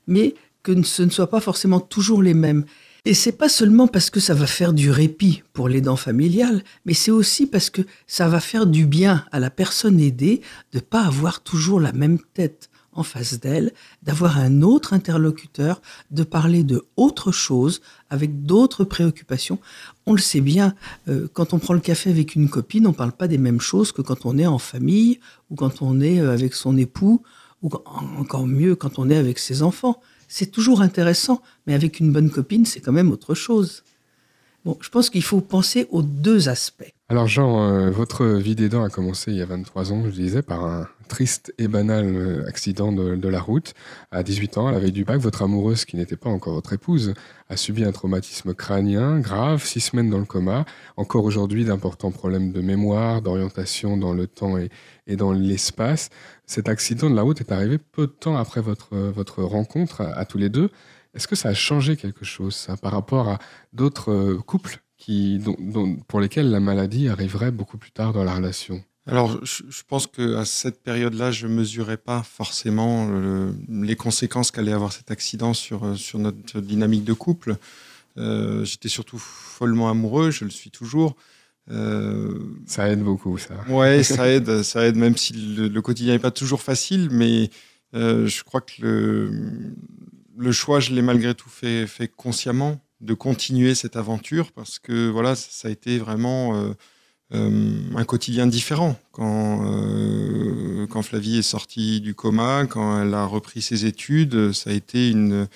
mais 0.07 0.35
que 0.63 0.83
ce 0.83 1.03
ne 1.03 1.11
soit 1.11 1.31
pas 1.31 1.41
forcément 1.41 1.81
toujours 1.81 2.23
les 2.23 2.35
mêmes. 2.35 2.65
Et 3.05 3.15
c'est 3.15 3.33
pas 3.33 3.49
seulement 3.49 3.87
parce 3.87 4.11
que 4.11 4.19
ça 4.19 4.35
va 4.35 4.49
faire 4.49 4.73
du 4.73 4.91
répit 4.91 5.45
pour 5.53 5.69
l'aidant 5.69 5.95
familial, 5.95 6.65
mais 6.87 6.95
c'est 6.95 7.13
aussi 7.13 7.47
parce 7.47 7.71
que 7.71 7.83
ça 8.09 8.29
va 8.29 8.41
faire 8.41 8.67
du 8.67 8.85
bien 8.85 9.25
à 9.31 9.39
la 9.39 9.51
personne 9.51 10.01
aidée 10.01 10.41
de 10.73 10.81
pas 10.81 11.03
avoir 11.03 11.41
toujours 11.41 11.79
la 11.79 11.93
même 11.93 12.19
tête 12.35 12.69
en 12.99 13.03
face 13.03 13.39
d'elle, 13.41 13.73
d'avoir 14.03 14.39
un 14.39 14.63
autre 14.63 14.93
interlocuteur, 14.93 15.81
de 16.11 16.23
parler 16.23 16.65
de 16.65 16.85
autre 16.97 17.33
chose 17.33 17.81
avec 18.11 18.45
d'autres 18.45 18.85
préoccupations. 18.85 19.59
On 20.07 20.13
le 20.13 20.21
sait 20.21 20.41
bien, 20.41 20.75
euh, 21.09 21.29
quand 21.33 21.53
on 21.53 21.59
prend 21.59 21.75
le 21.75 21.81
café 21.81 22.11
avec 22.11 22.35
une 22.35 22.49
copine, 22.49 22.87
on 22.87 22.93
parle 22.93 23.13
pas 23.13 23.29
des 23.29 23.39
mêmes 23.39 23.61
choses 23.61 23.93
que 23.93 24.03
quand 24.03 24.27
on 24.27 24.39
est 24.39 24.47
en 24.47 24.59
famille 24.59 25.21
ou 25.51 25.55
quand 25.55 25.83
on 25.83 26.01
est 26.01 26.21
euh, 26.21 26.33
avec 26.33 26.55
son 26.55 26.77
époux 26.77 27.23
ou 27.63 27.71
encore 28.19 28.47
mieux 28.47 28.77
quand 28.77 28.99
on 28.99 29.11
est 29.11 29.17
avec 29.17 29.39
ses 29.39 29.63
enfants. 29.63 30.01
C'est 30.29 30.51
toujours 30.51 30.81
intéressant, 30.81 31.41
mais 31.67 31.75
avec 31.75 32.01
une 32.01 32.13
bonne 32.13 32.31
copine, 32.31 32.67
c'est 32.67 32.81
quand 32.81 32.93
même 32.93 33.13
autre 33.13 33.35
chose. 33.35 33.85
Je 34.81 34.89
pense 34.89 35.11
qu'il 35.11 35.23
faut 35.23 35.41
penser 35.41 35.87
aux 35.91 36.03
deux 36.03 36.49
aspects. 36.49 36.93
Alors 37.09 37.29
Jean, 37.29 37.63
euh, 37.63 37.91
votre 37.91 38.27
vie 38.27 38.57
d'aidant 38.57 38.83
a 38.83 38.89
commencé 38.89 39.31
il 39.31 39.37
y 39.37 39.43
a 39.43 39.47
23 39.47 39.93
ans, 39.93 40.03
je 40.07 40.11
disais, 40.11 40.43
par 40.43 40.65
un 40.65 40.89
triste 41.09 41.55
et 41.57 41.69
banal 41.69 42.05
euh, 42.05 42.49
accident 42.49 42.91
de, 42.91 43.29
la 43.29 43.41
route. 43.41 43.75
À 44.11 44.25
18 44.25 44.59
ans, 44.59 44.67
à 44.67 44.73
la 44.73 44.81
veille 44.81 44.91
du 44.91 45.05
bac, 45.05 45.21
votre 45.21 45.43
amoureuse, 45.43 45.85
qui 45.85 45.97
n'était 45.97 46.17
pas 46.17 46.31
encore 46.31 46.55
votre 46.55 46.73
épouse, 46.73 47.15
a 47.49 47.57
subi 47.57 47.85
un 47.85 47.93
traumatisme 47.93 48.55
crânien 48.55 49.21
grave, 49.21 49.65
six 49.65 49.79
semaines 49.79 50.11
dans 50.11 50.19
le 50.19 50.25
coma, 50.25 50.65
encore 50.97 51.25
aujourd'hui 51.25 51.65
d'importants 51.65 52.11
problèmes 52.11 52.51
de 52.51 52.61
mémoire, 52.61 53.23
d'orientation 53.23 53.97
dans 53.97 54.13
le 54.13 54.27
temps 54.27 54.59
et, 54.59 55.17
dans 55.17 55.33
l'espace. 55.33 56.11
Cet 56.45 56.69
accident 56.69 57.09
de 57.09 57.15
la 57.15 57.23
route 57.23 57.41
est 57.41 57.53
arrivé 57.53 57.79
peu 57.79 58.09
de 58.09 58.13
temps 58.13 58.37
après 58.37 58.61
votre, 58.61 58.97
votre 58.97 59.45
rencontre 59.45 60.01
à 60.01 60.25
tous 60.25 60.39
les 60.39 60.49
deux. 60.49 60.71
Est-ce 61.17 61.27
que 61.29 61.37
ça 61.37 61.49
a 61.51 61.55
changé 61.55 61.97
quelque 61.97 62.25
chose 62.25 62.55
ça, 62.55 62.77
par 62.77 62.93
rapport 62.93 63.29
à 63.29 63.39
d'autres 63.73 64.13
euh, 64.13 64.39
couples 64.39 64.79
qui, 64.99 65.39
dont- 65.39 65.57
dont- 65.59 65.97
pour 66.09 66.21
lesquels 66.21 66.51
la 66.51 66.61
maladie 66.61 67.09
arriverait 67.09 67.51
beaucoup 67.51 67.79
plus 67.79 67.91
tard 67.91 68.13
dans 68.13 68.23
la 68.25 68.35
relation? 68.35 68.83
Alors, 69.09 69.39
je, 69.45 69.63
je 69.69 69.83
pense 69.87 70.07
que 70.09 70.35
à 70.37 70.45
cette 70.45 70.83
période-là, 70.83 71.31
je 71.31 71.47
mesurais 71.47 71.97
pas 71.97 72.23
forcément 72.25 73.07
le- 73.09 73.55
les 73.69 73.95
conséquences 73.97 74.51
qu'allait 74.51 74.73
avoir 74.73 74.93
cet 74.93 75.11
accident 75.11 75.55
sur, 75.55 75.85
euh, 75.85 75.95
sur 75.95 76.19
notre 76.19 76.61
dynamique 76.61 77.05
de 77.05 77.13
couple. 77.13 77.57
Euh, 78.19 78.65
J'étais 78.65 78.89
surtout 78.89 79.19
follement 79.19 79.89
amoureux, 79.91 80.31
je 80.31 80.45
le 80.45 80.51
suis 80.51 80.71
toujours. 80.71 81.15
Euh, 81.71 82.39
Ça 82.67 82.89
aide 82.89 83.03
beaucoup, 83.03 83.39
ça. 83.39 83.55
Ouais, 83.69 84.03
ça 84.03 84.29
aide, 84.29 84.63
ça 84.63 84.87
aide, 84.87 84.97
même 84.97 85.17
si 85.17 85.33
le, 85.35 85.69
le 85.69 85.83
quotidien 85.83 86.13
n'est 86.15 86.19
pas 86.19 86.31
toujours 86.31 86.63
facile, 86.63 87.09
mais 87.11 87.51
euh, 87.95 88.27
je 88.27 88.43
crois 88.45 88.61
que 88.61 88.73
le, 88.83 89.75
le 90.37 90.53
choix, 90.53 90.81
je 90.81 90.93
l'ai 90.93 91.03
malgré 91.03 91.35
tout 91.35 91.49
fait, 91.49 91.87
fait 91.87 92.09
consciemment 92.09 92.81
de 93.01 93.15
continuer 93.15 93.75
cette 93.75 93.97
aventure 93.97 94.53
parce 94.53 94.79
que 94.79 95.09
voilà, 95.09 95.35
ça, 95.35 95.69
a 95.69 95.71
été 95.71 95.99
vraiment 95.99 96.57
euh, 96.57 96.73
euh, 97.35 97.79
un 97.95 98.05
quotidien 98.05 98.47
différent 98.47 98.99
quand, 99.13 99.67
euh, 99.67 100.87
quand 100.87 101.03
Flavie 101.03 101.39
est 101.39 101.43
sortie 101.43 102.01
du 102.01 102.15
coma, 102.15 102.67
quand 102.67 103.03
elle 103.03 103.15
a 103.15 103.25
repris 103.25 103.63
ses 103.63 103.85
études, 103.85 104.53
ça 104.53 104.71
a 104.71 104.73
été 104.73 105.11
une, 105.11 105.47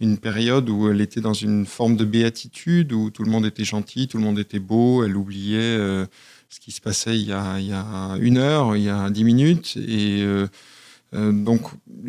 une 0.00 0.18
période 0.18 0.68
où 0.68 0.88
elle 0.88 1.00
était 1.00 1.20
dans 1.20 1.34
une 1.34 1.66
forme 1.66 1.96
de 1.96 2.04
béatitude, 2.04 2.92
où 2.92 3.10
tout 3.10 3.22
le 3.22 3.30
monde 3.30 3.46
était 3.46 3.64
gentil, 3.64 4.08
tout 4.08 4.18
le 4.18 4.24
monde 4.24 4.38
était 4.38 4.58
beau, 4.58 5.04
elle 5.04 5.16
oubliait 5.16 5.76
ce 6.48 6.58
qui 6.60 6.72
se 6.72 6.80
passait 6.80 7.16
il 7.16 7.28
y, 7.28 7.32
a, 7.32 7.60
il 7.60 7.66
y, 7.66 7.72
a, 7.72 8.16
une 8.20 8.38
heure, 8.38 8.76
il 8.76 8.82
y 8.82 8.88
a 8.88 9.10
dix 9.10 9.24
minutes. 9.24 9.76
Et 9.76 10.24
donc, 11.12 11.62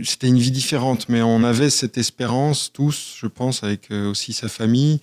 c'était 0.04 0.28
une 0.28 0.38
vie 0.38 0.52
différente. 0.52 1.10
Mais 1.10 1.22
on 1.22 1.44
avait 1.44 1.70
cette 1.70 1.98
espérance, 1.98 2.72
tous, 2.72 3.16
je 3.18 3.28
pense, 3.28 3.64
avec 3.64 3.90
aussi 3.92 4.34
sa 4.34 4.48
famille, 4.48 5.00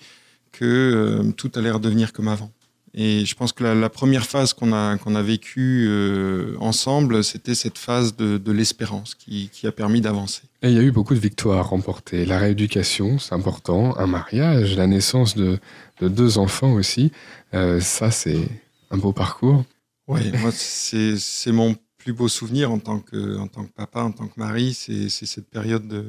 que 0.53 1.33
tout 1.37 1.51
allait 1.55 1.71
redevenir 1.71 2.13
comme 2.13 2.29
avant. 2.29 2.51
Et 2.95 3.25
je 3.25 3.35
pense 3.35 3.53
que 3.53 3.63
la, 3.63 3.75
la 3.75 3.91
première 3.91 4.27
phase 4.27 4.53
qu'on 4.55 4.73
a, 4.73 4.97
qu'on 4.99 5.15
a 5.15 5.23
vécue 5.23 5.87
euh, 5.89 6.57
ensemble, 6.59 7.23
c'était 7.23 7.55
cette 7.55 7.79
phase 7.79 8.17
de, 8.17 8.39
de 8.39 8.53
l'espérance 8.53 9.15
qui, 9.15 9.51
qui, 9.53 9.67
a 9.67 9.73
permis 9.73 10.01
d'avancer. 10.01 10.43
Et 10.63 10.71
il 10.71 10.75
y 10.75 10.79
a 10.79 10.83
eu 10.83 10.91
beaucoup 10.91 11.15
de 11.15 11.21
victoires 11.21 11.69
remportées. 11.69 12.25
La 12.25 12.39
rééducation, 12.39 13.19
c'est 13.19 13.35
important. 13.35 13.97
Un 13.99 14.07
mariage, 14.07 14.77
la 14.77 14.87
naissance 14.87 15.37
de, 15.37 15.59
de 16.01 16.09
deux 16.09 16.39
enfants 16.39 16.73
aussi. 16.73 17.13
Euh, 17.55 17.81
ça, 17.81 18.11
c'est 18.11 18.49
un 18.91 18.97
beau 18.97 19.13
parcours. 19.13 19.65
Oui, 20.09 20.33
moi, 20.41 20.51
c'est 20.53 21.53
mon 21.53 21.77
plus 21.99 22.13
beau 22.13 22.29
souvenir 22.29 22.71
en 22.71 22.79
tant 22.79 23.01
que, 23.01 23.37
en 23.39 23.49
tant 23.49 23.65
que 23.65 23.73
papa, 23.73 24.03
en 24.03 24.13
tant 24.13 24.27
que 24.29 24.39
mari. 24.39 24.73
C'est 24.75 25.09
cette 25.09 25.49
période 25.51 25.87
de, 25.87 26.05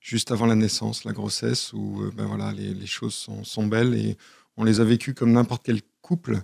juste 0.00 0.30
avant 0.30 0.46
la 0.46 0.54
naissance, 0.54 1.04
la 1.04 1.12
grossesse, 1.12 1.72
où 1.72 2.02
euh, 2.02 2.12
ben 2.16 2.26
voilà, 2.26 2.52
les, 2.52 2.74
les 2.74 2.86
choses 2.86 3.14
sont, 3.14 3.42
sont 3.44 3.66
belles 3.66 3.94
et 3.94 4.16
on 4.56 4.64
les 4.64 4.80
a 4.80 4.84
vécues 4.84 5.14
comme 5.14 5.32
n'importe 5.32 5.62
quel 5.64 5.80
couple, 6.02 6.42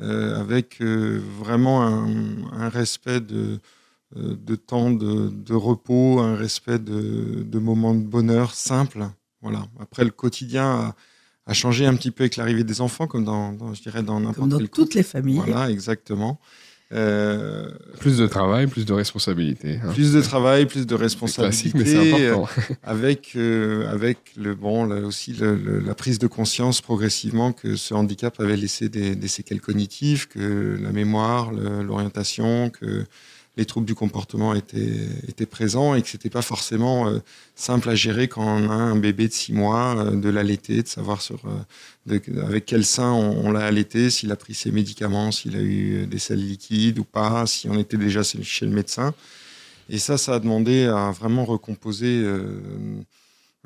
euh, 0.00 0.38
avec 0.40 0.80
euh, 0.80 1.20
vraiment 1.38 1.82
un, 1.82 2.44
un, 2.52 2.68
respect 2.68 3.20
de, 3.20 3.58
de 4.14 4.56
temps 4.56 4.90
de, 4.90 5.28
de, 5.28 5.54
repos, 5.54 6.20
un 6.20 6.36
respect 6.36 6.78
de, 6.78 7.42
de, 7.44 7.58
moments 7.58 7.94
de 7.94 8.04
bonheur 8.04 8.54
simples. 8.54 9.08
Voilà. 9.42 9.66
Après, 9.80 10.04
le 10.04 10.10
quotidien 10.10 10.64
a, 10.64 10.96
a 11.46 11.54
changé 11.54 11.86
un 11.86 11.94
petit 11.96 12.10
peu 12.10 12.24
avec 12.24 12.36
l'arrivée 12.36 12.64
des 12.64 12.80
enfants, 12.80 13.06
comme 13.06 13.24
dans, 13.24 13.52
dans 13.52 13.74
je 13.74 13.82
dirais, 13.82 14.02
dans 14.02 14.20
n'importe 14.20 14.50
quel 14.50 14.68
toutes 14.68 14.84
couple. 14.84 14.96
les 14.98 15.02
familles. 15.02 15.36
Voilà, 15.36 15.70
exactement. 15.70 16.38
Euh, 16.92 17.68
plus 17.98 18.18
de 18.18 18.26
travail, 18.28 18.68
plus 18.68 18.86
de 18.86 18.92
responsabilité. 18.92 19.80
Hein. 19.82 19.92
Plus 19.92 20.12
de 20.12 20.20
travail, 20.20 20.66
plus 20.66 20.86
de 20.86 20.94
responsabilité. 20.94 21.70
Classique, 21.70 21.74
mais 21.74 21.84
c'est 21.84 22.28
important. 22.28 22.48
avec 22.84 23.32
euh, 23.34 23.90
avec 23.90 24.18
le 24.36 24.54
bon 24.54 24.84
là 24.84 25.00
aussi 25.00 25.32
le, 25.32 25.56
le, 25.56 25.80
la 25.80 25.96
prise 25.96 26.20
de 26.20 26.28
conscience 26.28 26.80
progressivement 26.80 27.52
que 27.52 27.74
ce 27.74 27.92
handicap 27.92 28.38
avait 28.38 28.56
laissé 28.56 28.88
des, 28.88 29.16
des 29.16 29.28
séquelles 29.28 29.60
cognitives, 29.60 30.28
que 30.28 30.78
la 30.80 30.92
mémoire, 30.92 31.50
l'orientation, 31.52 32.70
que 32.70 33.04
les 33.56 33.64
troubles 33.64 33.86
du 33.86 33.94
comportement 33.94 34.54
étaient, 34.54 35.08
étaient 35.28 35.46
présents 35.46 35.94
et 35.94 36.02
que 36.02 36.08
c'était 36.08 36.30
pas 36.30 36.42
forcément 36.42 37.08
euh, 37.08 37.20
simple 37.54 37.88
à 37.88 37.94
gérer 37.94 38.28
quand 38.28 38.44
on 38.44 38.68
a 38.68 38.74
un 38.74 38.96
bébé 38.96 39.28
de 39.28 39.32
six 39.32 39.52
mois, 39.52 39.96
euh, 39.96 40.10
de 40.10 40.28
l'allaiter, 40.28 40.82
de 40.82 40.88
savoir 40.88 41.22
sur 41.22 41.40
euh, 41.46 42.18
avec 42.42 42.66
quel 42.66 42.84
sein 42.84 43.10
on, 43.12 43.50
l'a 43.50 43.64
allaité, 43.64 44.10
s'il 44.10 44.30
a 44.30 44.36
pris 44.36 44.54
ses 44.54 44.70
médicaments, 44.70 45.32
s'il 45.32 45.56
a 45.56 45.60
eu 45.60 46.06
des 46.06 46.18
selles 46.18 46.46
liquides 46.46 46.98
ou 46.98 47.04
pas, 47.04 47.46
si 47.46 47.68
on 47.68 47.78
était 47.78 47.96
déjà 47.96 48.22
chez 48.22 48.66
le 48.66 48.72
médecin. 48.72 49.14
Et 49.88 49.98
ça, 49.98 50.18
ça 50.18 50.34
a 50.34 50.38
demandé 50.38 50.84
à 50.84 51.10
vraiment 51.10 51.44
recomposer 51.44 52.24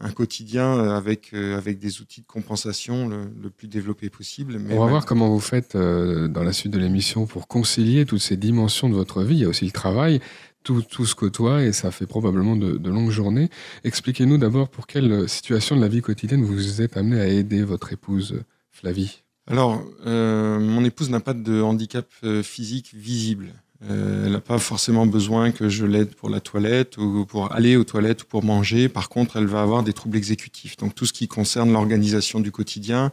un 0.01 0.11
quotidien 0.13 0.79
avec, 0.79 1.31
euh, 1.35 1.57
avec 1.57 1.79
des 1.79 2.01
outils 2.01 2.23
de 2.23 2.27
compensation 2.27 3.09
le, 3.09 3.31
le 3.41 3.51
plus 3.51 3.69
développés 3.69 4.11
possible. 4.11 4.59
Mais 4.59 4.75
On 4.75 4.81
va 4.81 4.87
voir 4.87 5.07
comment 5.07 5.29
vous 5.29 5.41
faites 5.41 5.75
euh, 5.75 6.27
dans 6.29 6.43
la 6.43 6.53
suite 6.53 6.73
de 6.73 6.79
l'émission 6.79 7.27
pour 7.27 7.47
concilier 7.47 8.07
toutes 8.07 8.21
ces 8.23 8.37
dimensions 8.37 8.89
de 8.89 8.95
votre 8.95 9.23
vie. 9.23 9.37
Il 9.37 9.41
y 9.41 9.45
a 9.45 9.49
aussi 9.49 9.67
le 9.67 9.73
travail, 9.73 10.21
tout, 10.63 10.83
tout 10.83 11.07
se 11.07 11.15
côtoie 11.15 11.63
et 11.65 11.73
ça 11.73 11.91
fait 11.91 12.07
probablement 12.07 12.57
de, 12.57 12.73
de 12.73 12.91
longues 12.91 13.11
journées. 13.11 13.51
Expliquez-nous 13.85 14.39
d'abord 14.39 14.69
pour 14.69 14.87
quelle 14.87 15.29
situation 15.29 15.77
de 15.77 15.81
la 15.83 15.89
vie 15.89 16.01
quotidienne 16.01 16.43
vous 16.43 16.81
êtes 16.81 16.97
amené 16.97 17.21
à 17.21 17.27
aider 17.27 17.63
votre 17.63 17.93
épouse 17.93 18.43
Flavie. 18.71 19.23
Alors, 19.47 19.83
euh, 20.07 20.61
mon 20.61 20.85
épouse 20.85 21.11
n'a 21.11 21.21
pas 21.21 21.35
de 21.35 21.61
handicap 21.61 22.07
euh, 22.23 22.43
physique 22.43 22.95
visible. 22.95 23.53
Euh, 23.89 24.27
elle 24.27 24.33
n'a 24.33 24.41
pas 24.41 24.59
forcément 24.59 25.07
besoin 25.07 25.53
que 25.53 25.69
je 25.69 25.87
l'aide 25.87 26.15
pour 26.15 26.29
la 26.29 26.41
toilette 26.41 26.99
ou 26.99 27.25
pour 27.25 27.53
aller 27.53 27.77
aux 27.77 27.85
toilettes 27.85 28.25
ou 28.25 28.27
pour 28.27 28.45
manger. 28.45 28.89
Par 28.89 29.09
contre, 29.09 29.37
elle 29.37 29.47
va 29.47 29.63
avoir 29.63 29.83
des 29.83 29.93
troubles 29.93 30.17
exécutifs. 30.17 30.77
Donc 30.77 30.95
tout 30.95 31.07
ce 31.07 31.13
qui 31.13 31.29
concerne 31.29 31.73
l'organisation 31.73 32.41
du 32.41 32.53
quotidien 32.53 33.11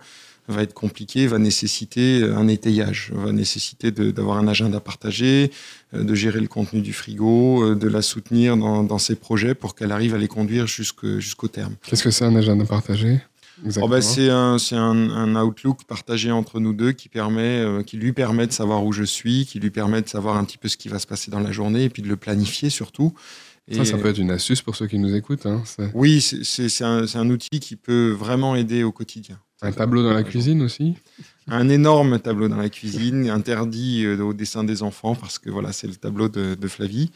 va 0.47 0.63
être 0.63 0.73
compliqué, 0.73 1.27
va 1.27 1.39
nécessiter 1.39 2.23
un 2.23 2.47
étayage, 2.47 3.11
va 3.13 3.31
nécessiter 3.31 3.91
d'avoir 3.91 4.37
un 4.37 4.47
agenda 4.47 4.79
partagé, 4.79 5.51
euh, 5.93 6.03
de 6.03 6.15
gérer 6.15 6.39
le 6.39 6.47
contenu 6.47 6.81
du 6.81 6.93
frigo, 6.93 7.63
euh, 7.63 7.75
de 7.75 7.87
la 7.87 8.01
soutenir 8.01 8.55
dans, 8.57 8.97
ses 8.97 9.15
projets 9.15 9.53
pour 9.53 9.75
qu'elle 9.75 9.91
arrive 9.91 10.15
à 10.15 10.17
les 10.17 10.27
conduire 10.27 10.65
jusqu'au 10.65 11.19
jusqu 11.19 11.49
terme. 11.49 11.75
Qu'est-ce 11.85 12.03
que 12.03 12.11
c'est 12.11 12.25
un 12.25 12.35
agenda 12.35 12.65
partagé? 12.65 13.19
Oh 13.81 13.87
ben 13.87 14.01
c'est 14.01 14.29
un, 14.29 14.57
un, 14.71 15.09
un, 15.09 15.43
outlook 15.43 15.85
partagé 15.85 16.31
entre 16.31 16.59
nous 16.59 16.73
deux 16.73 16.91
qui, 16.91 17.09
permet, 17.09 17.59
euh, 17.59 17.81
qui 17.81 17.97
lui 17.97 18.13
permet 18.13 18.45
de 18.45 18.51
savoir 18.51 18.83
où 18.85 18.91
je 18.91 19.03
suis, 19.03 19.45
qui 19.45 19.59
lui 19.59 19.71
permet 19.71 20.01
de 20.01 20.07
savoir 20.07 20.37
un 20.37 20.43
petit 20.43 20.57
peu 20.57 20.67
ce 20.67 20.77
qui 20.77 20.89
va 20.89 20.99
se 20.99 21.07
passer 21.07 21.31
dans 21.31 21.39
la 21.39 21.51
journée 21.51 21.85
et 21.85 21.89
puis 21.89 22.01
de 22.01 22.07
le 22.07 22.17
planifier 22.17 22.69
surtout. 22.69 23.13
Et 23.67 23.75
ça, 23.75 23.83
ça 23.83 23.97
peut 23.97 24.07
être 24.07 24.19
une 24.19 24.31
astuce 24.31 24.61
pour 24.61 24.75
ceux 24.75 24.87
qui 24.87 24.97
nous 24.97 25.13
écoutent. 25.13 25.45
Hein, 25.45 25.63
oui, 25.93 26.21
c'est 26.21 26.83
un, 26.83 27.05
un 27.13 27.29
outil 27.29 27.59
qui 27.59 27.75
peut 27.75 28.11
vraiment 28.11 28.55
aider 28.55 28.83
au 28.83 28.91
quotidien. 28.91 29.39
Un 29.61 29.71
tableau 29.71 30.03
dans 30.03 30.13
la 30.13 30.23
cuisine 30.23 30.61
aussi? 30.61 30.95
Un 31.47 31.67
énorme 31.67 32.19
tableau 32.19 32.47
dans 32.47 32.57
la 32.57 32.69
cuisine, 32.69 33.29
interdit 33.29 34.05
euh, 34.05 34.21
au 34.21 34.33
dessin 34.33 34.63
des 34.63 34.83
enfants 34.83 35.15
parce 35.15 35.39
que 35.39 35.49
voilà, 35.49 35.71
c'est 35.71 35.87
le 35.87 35.95
tableau 35.95 36.29
de, 36.29 36.55
de 36.55 36.67
Flavie. 36.67 37.11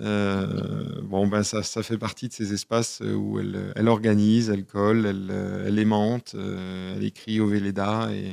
Euh, 0.00 1.00
bon, 1.02 1.26
ben 1.26 1.42
ça, 1.42 1.62
ça 1.62 1.82
fait 1.82 1.98
partie 1.98 2.28
de 2.28 2.32
ces 2.32 2.52
espaces 2.52 3.00
où 3.00 3.38
elle, 3.38 3.72
elle 3.76 3.88
organise, 3.88 4.48
elle 4.50 4.64
colle, 4.64 5.06
elle, 5.06 5.32
elle 5.66 5.78
aimante, 5.78 6.32
euh, 6.34 6.94
elle 6.96 7.04
écrit 7.04 7.40
au 7.40 7.46
Véleda 7.46 8.10
et 8.12 8.32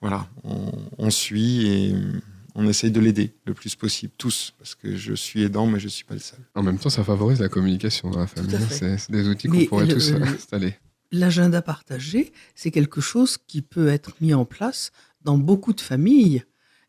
voilà, 0.00 0.28
on, 0.44 0.72
on 0.96 1.10
suit 1.10 1.66
et 1.66 1.94
on 2.54 2.66
essaye 2.66 2.90
de 2.90 3.00
l'aider 3.00 3.34
le 3.46 3.54
plus 3.54 3.76
possible, 3.76 4.12
tous, 4.16 4.54
parce 4.58 4.74
que 4.74 4.96
je 4.96 5.14
suis 5.14 5.42
aidant, 5.42 5.66
mais 5.66 5.78
je 5.78 5.84
ne 5.84 5.90
suis 5.90 6.04
pas 6.04 6.14
le 6.14 6.20
seul. 6.20 6.40
En 6.54 6.62
même 6.62 6.78
temps, 6.78 6.90
ça 6.90 7.04
favorise 7.04 7.40
la 7.40 7.48
communication 7.48 8.10
dans 8.10 8.20
la 8.20 8.26
famille. 8.26 8.56
C'est 8.68 9.10
des 9.10 9.28
outils 9.28 9.48
qu'on 9.48 9.64
pourrait 9.66 9.86
le, 9.86 9.94
tous 9.94 10.12
le, 10.12 10.22
installer. 10.22 10.74
L'agenda 11.12 11.62
partagé, 11.62 12.32
c'est 12.54 12.70
quelque 12.70 13.00
chose 13.00 13.38
qui 13.46 13.62
peut 13.62 13.88
être 13.88 14.14
mis 14.20 14.34
en 14.34 14.44
place 14.44 14.90
dans 15.22 15.38
beaucoup 15.38 15.72
de 15.72 15.80
familles 15.80 16.44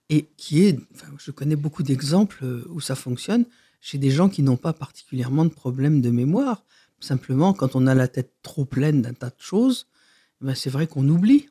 et 0.09 0.27
qui 0.37 0.63
est, 0.63 0.79
enfin, 0.95 1.13
je 1.17 1.31
connais 1.31 1.55
beaucoup 1.55 1.83
d'exemples 1.83 2.43
où 2.69 2.79
ça 2.81 2.95
fonctionne 2.95 3.45
chez 3.79 3.97
des 3.97 4.11
gens 4.11 4.29
qui 4.29 4.43
n'ont 4.43 4.57
pas 4.57 4.73
particulièrement 4.73 5.45
de 5.45 5.49
problèmes 5.49 6.01
de 6.01 6.09
mémoire. 6.09 6.63
Simplement, 6.99 7.53
quand 7.53 7.75
on 7.75 7.87
a 7.87 7.95
la 7.95 8.07
tête 8.07 8.33
trop 8.41 8.65
pleine 8.65 9.01
d'un 9.01 9.13
tas 9.13 9.29
de 9.29 9.39
choses, 9.39 9.87
ben 10.41 10.53
c'est 10.53 10.69
vrai 10.69 10.87
qu'on 10.87 11.07
oublie. 11.07 11.49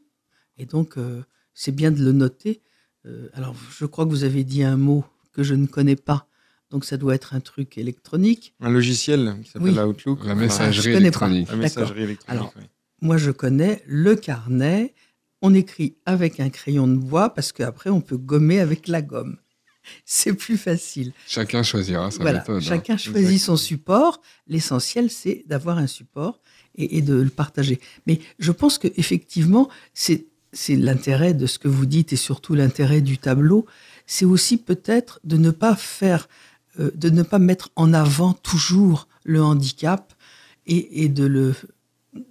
Et 0.58 0.66
donc, 0.66 0.98
euh, 0.98 1.22
c'est 1.54 1.74
bien 1.74 1.90
de 1.90 2.02
le 2.02 2.12
noter. 2.12 2.62
Euh, 3.06 3.28
alors, 3.32 3.54
je 3.76 3.86
crois 3.86 4.04
que 4.04 4.10
vous 4.10 4.24
avez 4.24 4.44
dit 4.44 4.62
un 4.62 4.76
mot 4.76 5.04
que 5.32 5.42
je 5.42 5.54
ne 5.54 5.66
connais 5.66 5.96
pas. 5.96 6.26
Donc, 6.70 6.84
ça 6.84 6.98
doit 6.98 7.14
être 7.14 7.34
un 7.34 7.40
truc 7.40 7.78
électronique. 7.78 8.54
Un 8.60 8.70
logiciel 8.70 9.36
qui 9.42 9.50
s'appelle 9.50 9.70
oui. 9.70 9.78
Outlook. 9.78 10.24
La 10.26 10.34
messagerie 10.34 10.92
électronique. 10.92 11.48
La 11.48 11.56
messagerie 11.56 12.02
électronique. 12.02 12.40
Alors, 12.40 12.52
oui. 12.56 12.64
moi, 13.00 13.16
je 13.16 13.30
connais 13.30 13.82
le 13.86 14.16
carnet. 14.16 14.94
On 15.40 15.54
écrit 15.54 15.96
avec 16.04 16.40
un 16.40 16.50
crayon 16.50 16.86
de 16.88 16.96
bois 16.96 17.32
parce 17.32 17.52
qu'après, 17.52 17.88
on 17.88 18.02
peut 18.02 18.18
gommer 18.18 18.60
avec 18.60 18.86
la 18.88 19.00
gomme 19.00 19.38
c'est 20.04 20.34
plus 20.34 20.56
facile. 20.56 21.12
Chacun 21.26 21.62
choisira 21.62 22.10
sa 22.10 22.22
voilà, 22.22 22.40
méthode. 22.40 22.62
Chacun 22.62 22.94
hein. 22.94 22.96
choisit 22.96 23.16
Exactement. 23.16 23.56
son 23.56 23.56
support. 23.56 24.22
L'essentiel, 24.46 25.10
c'est 25.10 25.44
d'avoir 25.46 25.78
un 25.78 25.86
support 25.86 26.40
et, 26.74 26.98
et, 26.98 27.02
de 27.02 27.14
le 27.14 27.30
partager. 27.30 27.80
Mais 28.06 28.20
je 28.38 28.52
pense 28.52 28.78
que 28.78 28.88
effectivement, 28.96 29.68
c'est 29.94 30.26
l'intérêt 30.68 31.34
de 31.34 31.46
ce 31.46 31.58
que 31.58 31.68
vous 31.68 31.86
dites 31.86 32.12
et 32.12 32.16
surtout 32.16 32.54
l'intérêt 32.54 33.00
du 33.00 33.18
tableau. 33.18 33.66
C'est 34.06 34.24
aussi 34.24 34.56
peut-être 34.56 35.20
de 35.24 35.36
ne 35.36 35.50
pas 35.50 35.76
faire, 35.76 36.28
euh, 36.80 36.90
de 36.94 37.10
ne 37.10 37.22
pas 37.22 37.38
mettre 37.38 37.70
en 37.76 37.92
avant 37.92 38.32
toujours 38.32 39.08
le 39.24 39.42
handicap 39.42 40.14
et, 40.66 41.04
et 41.04 41.08
de 41.08 41.24
le 41.24 41.54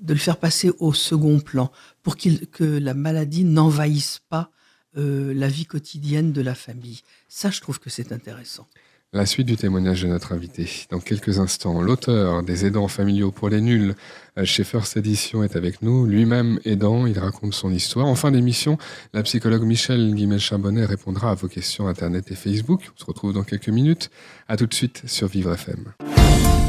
de 0.02 0.14
le 0.14 0.20
faire 0.20 0.38
passer 0.38 0.72
au 0.80 0.94
second 0.94 1.40
plan 1.40 1.72
pour 2.04 2.18
qu 2.18 2.46
que 2.48 2.64
la 2.64 2.94
maladie 2.94 3.44
n'envahisse 3.44 4.20
pas 4.30 4.52
euh, 4.98 5.34
la 5.34 5.48
vie 5.48 5.66
quotidienne 5.66 6.32
de 6.32 6.42
la 6.42 6.56
famille. 6.56 7.02
Ça, 7.28 7.50
je 7.50 7.62
trouve 7.62 7.80
que 7.80 7.90
c'est 7.90 8.12
intéressant. 8.12 8.68
La 9.14 9.26
suite 9.26 9.48
du 9.48 9.56
témoignage 9.56 10.04
de 10.04 10.08
notre 10.10 10.34
invité. 10.34 10.70
Dans 10.92 11.00
quelques 11.00 11.40
instants, 11.40 11.82
l'auteur 11.82 12.44
des 12.44 12.66
aidants 12.66 12.90
familiaux 12.90 13.32
pour 13.32 13.48
les 13.48 13.62
nuls 13.62 13.96
chez 14.44 14.66
First 14.66 14.98
Edition 14.98 15.44
est 15.44 15.56
avec 15.56 15.82
nous. 15.82 16.06
Lui-même 16.06 16.60
aidant, 16.66 17.06
il 17.06 17.18
raconte 17.18 17.54
son 17.54 17.72
histoire. 17.72 18.06
En 18.06 18.16
fin 18.16 18.32
d'émission, 18.32 18.78
la 19.14 19.24
psychologue 19.24 19.64
Michel 19.64 20.14
Guimel-Charbonnet 20.14 20.86
répondra 20.86 21.32
à 21.32 21.36
vos 21.36 21.48
questions 21.48 21.88
Internet 21.88 22.32
et 22.32 22.36
Facebook. 22.36 22.82
On 22.94 23.00
se 23.00 23.06
retrouve 23.06 23.32
dans 23.32 23.44
quelques 23.44 23.70
minutes. 23.70 24.12
À 24.50 24.58
tout 24.58 24.68
de 24.68 24.74
suite 24.74 25.04
sur 25.06 25.30
Vivre 25.30 25.54
FM. 25.54 25.94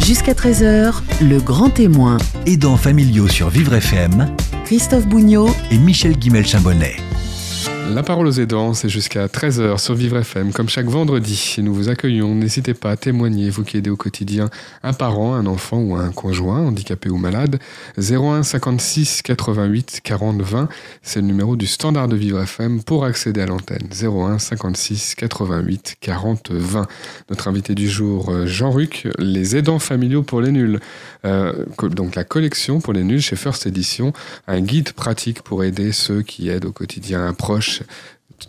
Jusqu'à 0.07 0.33
13h, 0.33 0.95
le 1.21 1.41
grand 1.41 1.71
témoin. 1.71 2.19
Aidants 2.47 2.77
familiaux 2.77 3.27
sur 3.27 3.51
Vivre 3.51 3.75
FM. 3.75 4.35
Christophe 4.65 5.09
Bougnot 5.09 5.51
et 5.73 5.79
Michel 5.79 6.17
Guimel-Chambonnet. 6.17 7.08
La 7.95 8.03
parole 8.03 8.27
aux 8.27 8.33
aidants, 8.33 8.75
c'est 8.75 8.91
jusqu'à 8.91 9.27
13h 9.27 9.79
sur 9.79 9.95
Vivre 9.95 10.19
FM, 10.19 10.53
comme 10.53 10.69
chaque 10.69 10.87
vendredi. 10.87 11.57
Nous 11.59 11.73
vous 11.73 11.89
accueillons. 11.89 12.35
N'hésitez 12.35 12.75
pas 12.75 12.91
à 12.91 12.97
témoigner, 12.97 13.49
vous 13.49 13.65
qui 13.65 13.79
aidez 13.79 13.89
au 13.89 13.97
quotidien 13.97 14.51
un 14.83 14.93
parent, 14.93 15.35
un 15.35 15.47
enfant 15.47 15.79
ou 15.79 15.97
un 15.97 16.11
conjoint, 16.11 16.61
handicapé 16.61 17.09
ou 17.09 17.17
malade. 17.17 17.59
01 17.97 18.43
56 18.43 19.23
88 19.23 20.01
40 20.05 20.43
20, 20.43 20.69
c'est 21.03 21.21
le 21.21 21.27
numéro 21.27 21.57
du 21.57 21.67
standard 21.67 22.09
de 22.09 22.17
Vivre 22.17 22.43
FM 22.43 22.83
pour 22.83 23.05
accéder 23.05 23.41
à 23.41 23.47
l'antenne. 23.47 23.89
01 23.91 24.39
56 24.39 25.15
88 25.15 25.97
40 26.01 26.51
20. 26.53 26.87
Notre 27.31 27.49
invité 27.49 27.75
du 27.75 27.89
jour, 27.89 28.29
euh, 28.31 28.47
Jean 28.47 28.71
Ruc, 28.71 29.09
les 29.19 29.57
aidants 29.57 29.79
familiaux 29.79 30.23
pour 30.23 30.43
les 30.43 30.53
nuls. 30.53 30.79
Euh, 31.25 31.65
donc 31.83 32.15
la 32.15 32.25
collection 32.25 32.81
pour 32.81 32.93
les 32.93 33.03
nuls 33.03 33.23
chez 33.23 33.37
First 33.37 33.67
Edition, 33.67 34.13
un 34.47 34.61
guide 34.61 34.93
pratique 34.93 35.43
pour 35.43 35.65
aider 35.65 35.93
ceux 35.93 36.23
qui 36.23 36.51
aident 36.51 36.67
au 36.67 36.73
quotidien 36.73 37.27
un 37.27 37.33
proche 37.33 37.78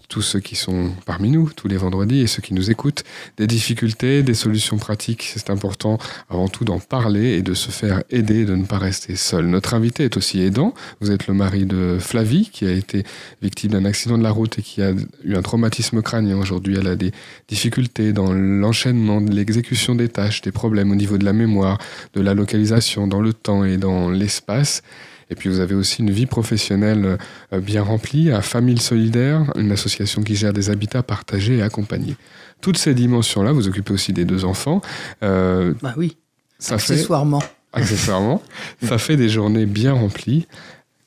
tous 0.08 0.22
ceux 0.22 0.40
qui 0.40 0.56
sont 0.56 0.92
parmi 1.06 1.30
nous 1.30 1.50
tous 1.56 1.68
les 1.68 1.78
vendredis 1.78 2.22
et 2.22 2.28
ceux 2.28 2.42
qui 2.42 2.54
nous 2.54 2.70
écoutent, 2.70 3.04
des 3.38 3.48
difficultés, 3.48 4.24
des 4.24 4.34
solutions 4.34 4.78
pratiques. 4.78 5.32
C'est 5.34 5.50
important 5.50 5.98
avant 6.30 6.48
tout 6.48 6.66
d'en 6.66 6.80
parler 6.80 7.34
et 7.34 7.42
de 7.42 7.54
se 7.54 7.72
faire 7.72 8.04
aider, 8.10 8.46
de 8.46 8.56
ne 8.56 8.66
pas 8.66 8.78
rester 8.78 9.16
seul. 9.16 9.48
Notre 9.48 9.74
invité 9.74 10.06
est 10.06 10.18
aussi 10.18 10.42
aidant. 10.42 10.74
Vous 11.02 11.12
êtes 11.12 11.28
le 11.28 11.34
mari 11.34 11.66
de 11.66 11.98
Flavie 12.00 12.50
qui 12.52 12.66
a 12.66 12.72
été 12.72 13.04
victime 13.42 13.72
d'un 13.72 13.86
accident 13.86 14.18
de 14.18 14.24
la 14.24 14.32
route 14.32 14.60
et 14.60 14.62
qui 14.62 14.82
a 14.82 14.94
eu 15.24 15.36
un 15.36 15.42
traumatisme 15.42 16.02
crânien. 16.02 16.38
Aujourd'hui, 16.38 16.76
elle 16.80 16.88
a 16.88 16.96
des 16.96 17.12
difficultés 17.48 18.14
dans 18.14 18.34
l'enchaînement, 18.34 19.20
l'exécution 19.20 19.96
des 19.96 20.10
tâches, 20.10 20.42
des 20.42 20.52
problèmes 20.52 20.92
au 20.92 20.96
niveau 20.96 21.18
de 21.18 21.26
la 21.26 21.34
mémoire, 21.34 21.78
de 22.14 22.22
la 22.22 22.34
localisation 22.34 23.08
dans 23.08 23.22
le 23.22 23.34
temps 23.34 23.64
et 23.64 23.78
dans 23.78 24.10
l'espace. 24.10 24.84
Et 25.30 25.36
puis 25.36 25.50
vous 25.50 25.60
avez 25.60 25.76
aussi 25.76 26.02
une 26.02 26.12
vie 26.12 26.26
professionnelle 26.26 27.18
euh, 27.54 27.60
bien 27.60 27.84
remplie 27.84 28.32
à 28.32 28.42
Famille 28.42 28.80
Solidaire, 28.80 29.52
une 29.56 29.72
association 29.72 30.24
qui 30.24 30.36
gère 30.36 30.54
des 30.54 30.70
habitats 30.70 31.04
partagés 31.04 31.58
et 31.58 31.62
accompagnés. 31.62 32.16
Toutes 32.62 32.78
ces 32.78 32.94
dimensions-là, 32.94 33.52
vous 33.52 33.68
occupez 33.68 33.94
aussi 33.94 34.12
des 34.12 34.26
deux 34.26 34.44
enfants. 34.44 34.82
Euh, 35.24 35.74
bah 35.82 35.94
oui, 35.98 36.18
ça 36.58 36.76
accessoirement. 36.76 37.42
Fait, 37.42 37.50
accessoirement. 37.74 38.42
ça 38.84 38.98
fait 38.98 39.18
des 39.18 39.30
journées 39.30 39.66
bien 39.66 39.94
remplies. 39.94 40.48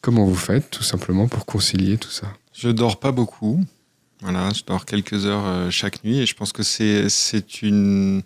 Comment 0.01 0.25
vous 0.25 0.37
faites 0.37 0.71
tout 0.71 0.83
simplement 0.83 1.29
pour 1.29 1.45
concilier 1.45 1.99
tout 1.99 2.11
ça? 2.11 2.29
Je 2.55 2.69
dors 2.69 3.01
pas 3.01 3.13
beaucoup. 3.13 3.63
Voilà, 4.21 4.51
je 4.55 4.63
dors 4.65 4.85
quelques 4.85 5.27
heures 5.27 5.47
euh, 5.47 5.71
chaque 5.71 6.05
nuit 6.05 6.21
et 6.21 6.27
je 6.27 6.35
pense 6.35 6.53
que 6.53 6.63
c'est 6.63 7.09
c'est 7.09 7.63
une 7.63 8.23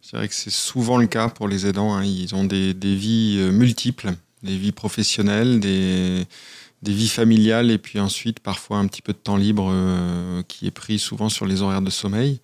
c'est 0.00 0.16
vrai 0.16 0.28
que 0.28 0.34
c'est 0.34 0.52
souvent 0.52 0.96
le 0.96 1.08
cas 1.08 1.28
pour 1.28 1.48
les 1.48 1.66
aidants. 1.66 1.92
Hein. 1.92 2.04
Ils 2.04 2.34
ont 2.36 2.44
des, 2.44 2.72
des 2.72 2.94
vies 2.94 3.48
multiples 3.50 4.14
des 4.44 4.56
vies 4.56 4.72
professionnelles, 4.72 5.58
des, 5.58 6.26
vies 6.82 7.08
familiales 7.08 7.70
et 7.70 7.78
puis 7.78 7.98
ensuite 7.98 8.40
parfois 8.40 8.78
un 8.78 8.86
petit 8.86 9.02
peu 9.02 9.12
de 9.12 9.18
temps 9.18 9.38
libre 9.38 9.70
euh, 9.72 10.42
qui 10.46 10.66
est 10.66 10.70
pris 10.70 10.98
souvent 10.98 11.28
sur 11.30 11.46
les 11.46 11.62
horaires 11.62 11.82
de 11.82 11.90
sommeil. 11.90 12.40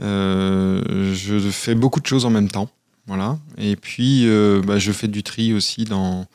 Euh, 0.00 1.14
je 1.14 1.38
fais 1.38 1.74
beaucoup 1.74 2.00
de 2.00 2.06
choses 2.06 2.24
en 2.24 2.30
même 2.30 2.48
temps, 2.48 2.68
voilà. 3.06 3.38
Et 3.56 3.76
puis 3.76 4.26
euh, 4.26 4.60
bah, 4.64 4.78
je 4.78 4.92
fais 4.92 5.08
du 5.08 5.22
tri 5.22 5.54
aussi 5.54 5.84
dans 5.84 6.26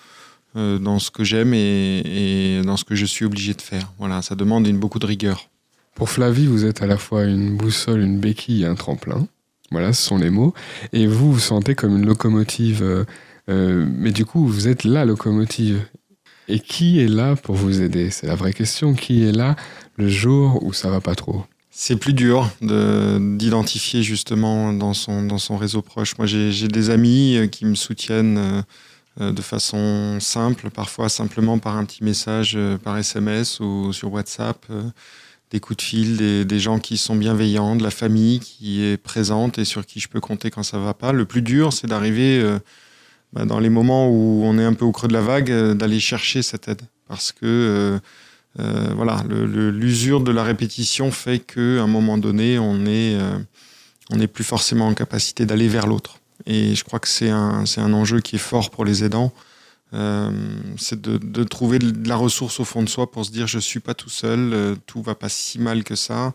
dans 0.55 0.99
ce 0.99 1.09
que 1.09 1.23
j'aime 1.23 1.55
et, 1.55 2.61
dans 2.63 2.77
ce 2.77 2.83
que 2.83 2.93
je 2.93 3.07
suis 3.07 3.25
obligé 3.25 3.55
de 3.55 3.61
faire. 3.61 3.91
Voilà, 3.97 4.21
ça 4.21 4.35
demande 4.35 4.71
beaucoup 4.73 4.99
de 4.99 5.07
rigueur. 5.07 5.49
Pour 5.95 6.11
Flavie, 6.11 6.45
vous 6.45 6.63
êtes 6.63 6.83
à 6.83 6.85
la 6.85 6.99
fois 6.99 7.23
une 7.23 7.57
boussole, 7.57 8.01
une 8.01 8.19
béquille 8.19 8.61
et 8.61 8.67
un 8.67 8.75
tremplin. 8.75 9.27
Voilà, 9.71 9.93
ce 9.93 10.03
sont 10.03 10.19
les 10.19 10.29
mots. 10.29 10.53
Et 10.91 11.07
vous 11.07 11.33
vous 11.33 11.39
sentez 11.39 11.73
comme 11.73 11.97
une 11.97 12.05
locomotive 12.05 12.83
euh, 13.49 13.85
mais 13.89 14.11
du 14.11 14.25
coup, 14.25 14.47
vous 14.47 14.67
êtes 14.67 14.83
la 14.83 15.05
locomotive. 15.05 15.85
Et 16.47 16.59
qui 16.59 16.99
est 16.99 17.07
là 17.07 17.35
pour 17.35 17.55
vous 17.55 17.81
aider? 17.81 18.09
C'est 18.09 18.27
la 18.27 18.35
vraie 18.35 18.53
question. 18.53 18.93
Qui 18.93 19.23
est 19.23 19.31
là 19.31 19.55
le 19.97 20.07
jour 20.09 20.63
où 20.63 20.73
ça 20.73 20.89
va 20.89 21.01
pas 21.01 21.15
trop? 21.15 21.45
C'est 21.71 21.95
plus 21.95 22.13
dur 22.13 22.49
d'identifier 22.61 24.03
justement 24.03 24.73
dans 24.73 24.93
son, 24.93 25.23
dans 25.23 25.39
son 25.39 25.57
réseau 25.57 25.81
proche. 25.81 26.17
Moi, 26.17 26.27
j'ai 26.27 26.67
des 26.67 26.89
amis 26.89 27.37
euh, 27.37 27.47
qui 27.47 27.65
me 27.65 27.75
soutiennent 27.75 28.63
euh, 29.19 29.31
de 29.31 29.41
façon 29.41 30.19
simple, 30.19 30.69
parfois 30.69 31.09
simplement 31.09 31.59
par 31.59 31.77
un 31.77 31.85
petit 31.85 32.03
message 32.03 32.57
par 32.83 32.97
SMS 32.97 33.59
ou 33.59 33.93
sur 33.93 34.11
WhatsApp, 34.11 34.65
des 35.51 35.59
coups 35.59 35.77
de 35.77 35.81
fil, 35.83 36.17
des, 36.17 36.45
des, 36.45 36.59
gens 36.59 36.79
qui 36.79 36.97
sont 36.97 37.15
bienveillants, 37.15 37.75
de 37.75 37.83
la 37.83 37.91
famille 37.91 38.39
qui 38.39 38.83
est 38.83 38.97
présente 38.97 39.59
et 39.59 39.65
sur 39.65 39.85
qui 39.85 39.99
je 39.99 40.07
peux 40.07 40.19
compter 40.19 40.49
quand 40.49 40.63
ça 40.63 40.79
va 40.79 40.95
pas. 40.95 41.11
Le 41.11 41.25
plus 41.25 41.43
dur, 41.43 41.73
c'est 41.73 41.85
d'arriver 41.85 42.43
bah, 43.33 43.45
dans 43.45 43.59
les 43.59 43.69
moments 43.69 44.09
où 44.09 44.43
on 44.45 44.59
est 44.59 44.63
un 44.63 44.73
peu 44.73 44.85
au 44.85 44.91
creux 44.91 45.07
de 45.07 45.13
la 45.13 45.21
vague, 45.21 45.51
euh, 45.51 45.73
d'aller 45.73 45.99
chercher 45.99 46.41
cette 46.43 46.67
aide. 46.67 46.83
Parce 47.07 47.31
que 47.31 47.39
euh, 47.43 47.99
euh, 48.59 48.93
voilà, 48.95 49.23
l'usure 49.27 50.21
de 50.21 50.31
la 50.31 50.43
répétition 50.43 51.11
fait 51.11 51.39
qu'à 51.39 51.59
un 51.59 51.87
moment 51.87 52.19
donné, 52.19 52.59
on 52.59 52.85
est, 52.85 53.17
on 54.11 54.17
n'est 54.17 54.27
plus 54.27 54.43
forcément 54.43 54.87
en 54.87 54.93
capacité 54.93 55.45
d'aller 55.45 55.67
vers 55.67 55.87
l'autre. 55.87 56.19
Et 56.45 56.75
je 56.75 56.83
crois 56.83 56.99
que 56.99 57.07
c'est 57.07 57.29
un, 57.29 57.63
un 57.77 57.93
enjeu 57.93 58.19
qui 58.19 58.35
est 58.35 58.39
fort 58.39 58.69
pour 58.69 58.85
les 58.85 59.03
aidants. 59.03 59.33
c'est 60.77 61.01
de, 61.01 61.17
de, 61.17 61.43
trouver 61.43 61.79
de 61.79 62.07
la 62.07 62.15
ressource 62.15 62.59
au 62.59 62.65
fond 62.65 62.83
de 62.83 62.89
soi 62.89 63.09
pour 63.09 63.25
se 63.25 63.31
dire 63.31 63.47
je 63.47 63.59
suis 63.59 63.79
pas 63.79 63.95
tout 63.95 64.09
seul, 64.09 64.77
tout 64.85 65.01
va 65.01 65.15
pas 65.15 65.29
si 65.29 65.57
mal 65.59 65.83
que 65.83 65.95
ça. 65.95 66.33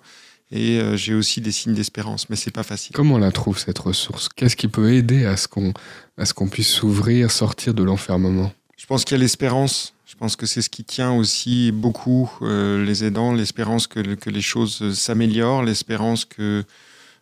Et 0.51 0.79
euh, 0.79 0.97
j'ai 0.97 1.15
aussi 1.15 1.41
des 1.41 1.53
signes 1.53 1.75
d'espérance, 1.75 2.31
mais 2.31 2.37
c'est 2.37 2.51
pas 2.51 2.63
facile. 2.63 2.95
Comment 2.95 3.17
on 3.17 3.19
la 3.19 3.33
trouve 3.33 3.59
cette 3.59 3.79
ressource? 3.79 4.29
Qu'est-ce 4.35 4.57
qui 4.57 4.69
peut 4.69 4.93
aider 4.93 5.27
à 5.27 5.37
ce 5.37 5.47
qu'on 5.47 5.75
à 6.17 6.25
ce 6.25 6.35
qu'on 6.35 6.49
puisse 6.49 6.71
s'ouvrir, 6.71 7.31
sortir 7.31 7.75
de 7.75 7.83
l'enfermement? 7.83 8.53
Je 8.77 8.87
pense 8.87 9.05
qu'il 9.05 9.17
y 9.17 9.21
a 9.21 9.23
l'espérance. 9.23 9.95
Je 10.07 10.15
pense 10.15 10.37
que 10.37 10.47
c'est 10.47 10.63
ce 10.63 10.71
qui 10.71 10.85
tient 10.85 11.13
aussi 11.13 11.71
beaucoup 11.71 12.33
euh, 12.41 12.83
les 12.85 13.05
aidants, 13.05 13.33
l'espérance 13.33 13.87
que, 13.87 14.01
que 14.15 14.31
les 14.31 14.41
choses 14.41 14.95
s'améliorent, 14.95 15.63
l'espérance 15.63 16.25
que 16.25 16.65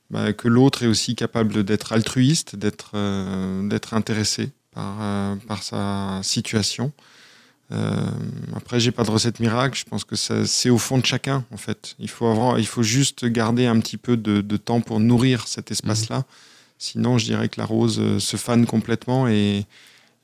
bah, 0.08 0.32
que 0.32 0.46
l'autre 0.46 0.84
est 0.84 0.86
aussi 0.86 1.16
capable 1.16 1.64
d'être 1.64 1.92
altruiste, 1.92 2.54
d'être 2.54 2.92
euh, 2.94 3.68
d'être 3.68 3.92
intéressé 3.94 4.50
par 4.72 5.36
par 5.48 5.64
sa 5.64 6.20
situation. 6.22 6.92
Euh, 7.72 7.94
après, 8.54 8.78
j'ai 8.78 8.92
pas 8.92 9.02
de 9.02 9.10
recette 9.10 9.40
miracle. 9.40 9.78
Je 9.78 9.84
pense 9.84 10.04
que 10.04 10.16
c'est 10.16 10.70
au 10.70 10.78
fond 10.78 10.98
de 10.98 11.06
chacun, 11.06 11.44
en 11.52 11.56
fait. 11.56 11.94
Il 11.98 12.08
faut, 12.08 12.26
avoir, 12.26 12.58
il 12.58 12.66
faut 12.66 12.82
juste 12.82 13.24
garder 13.26 13.66
un 13.66 13.78
petit 13.80 13.96
peu 13.96 14.16
de, 14.16 14.56
temps 14.56 14.80
pour 14.80 15.00
nourrir 15.00 15.46
cet 15.48 15.70
espace-là. 15.70 16.24
Sinon, 16.78 17.18
je 17.18 17.24
dirais 17.24 17.48
que 17.48 17.58
la 17.58 17.64
rose 17.64 17.98
euh, 17.98 18.18
se 18.18 18.36
fane 18.36 18.66
complètement 18.66 19.28
et, 19.28 19.64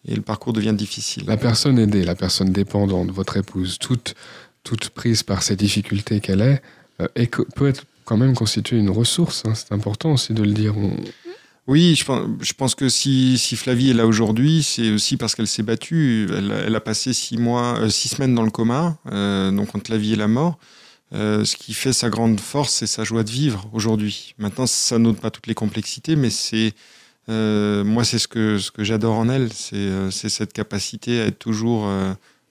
et, 0.06 0.14
le 0.14 0.20
parcours 0.20 0.52
devient 0.52 0.74
difficile. 0.74 1.24
La 1.26 1.38
personne 1.38 1.78
aidée, 1.78 2.04
la 2.04 2.14
personne 2.14 2.52
dépendante, 2.52 3.10
votre 3.10 3.38
épouse, 3.38 3.78
toute, 3.78 4.14
toute 4.62 4.90
prise 4.90 5.22
par 5.22 5.42
ces 5.42 5.56
difficultés 5.56 6.20
qu'elle 6.20 6.42
est, 6.42 6.62
euh, 7.00 7.26
peut 7.56 7.68
être 7.68 7.84
quand 8.04 8.18
même 8.18 8.34
constituer 8.34 8.78
une 8.78 8.90
ressource. 8.90 9.44
Hein. 9.46 9.54
C'est 9.54 9.72
important 9.72 10.12
aussi 10.12 10.34
de 10.34 10.42
le 10.42 10.52
dire. 10.52 10.74
Oui, 11.68 11.94
je 11.94 12.52
pense, 12.54 12.74
que 12.74 12.88
si, 12.88 13.38
Flavie 13.56 13.90
est 13.90 13.94
là 13.94 14.06
aujourd'hui, 14.06 14.64
c'est 14.64 14.90
aussi 14.90 15.16
parce 15.16 15.36
qu'elle 15.36 15.46
s'est 15.46 15.62
battue. 15.62 16.26
Elle, 16.36 16.74
a 16.74 16.80
passé 16.80 17.12
six 17.12 17.36
mois, 17.36 17.78
euh, 17.78 17.88
six 17.88 18.08
semaines 18.08 18.34
dans 18.34 18.42
le 18.42 18.50
coma, 18.50 18.98
euh, 19.12 19.52
donc 19.52 19.72
entre 19.76 19.92
la 19.92 19.96
vie 19.96 20.14
et 20.14 20.16
la 20.16 20.26
mort. 20.26 20.58
Euh, 21.14 21.44
ce 21.44 21.54
qui 21.56 21.72
fait 21.72 21.92
sa 21.92 22.10
grande 22.10 22.40
force, 22.40 22.72
c'est 22.72 22.88
sa 22.88 23.04
joie 23.04 23.22
de 23.22 23.30
vivre 23.30 23.68
aujourd'hui. 23.72 24.34
Maintenant, 24.38 24.66
ça 24.66 24.98
n'ôte 24.98 25.20
pas 25.20 25.30
toutes 25.30 25.46
les 25.46 25.54
complexités, 25.54 26.16
mais 26.16 26.30
c'est 26.30 26.74
moi, 27.28 28.02
c'est 28.02 28.18
ce 28.18 28.26
que 28.26 28.58
ce 28.58 28.72
que 28.72 28.82
j'adore 28.82 29.14
en 29.16 29.28
elle, 29.28 29.52
c'est 29.52 30.28
cette 30.28 30.52
capacité 30.52 31.20
à 31.20 31.26
être 31.26 31.38
toujours 31.38 31.88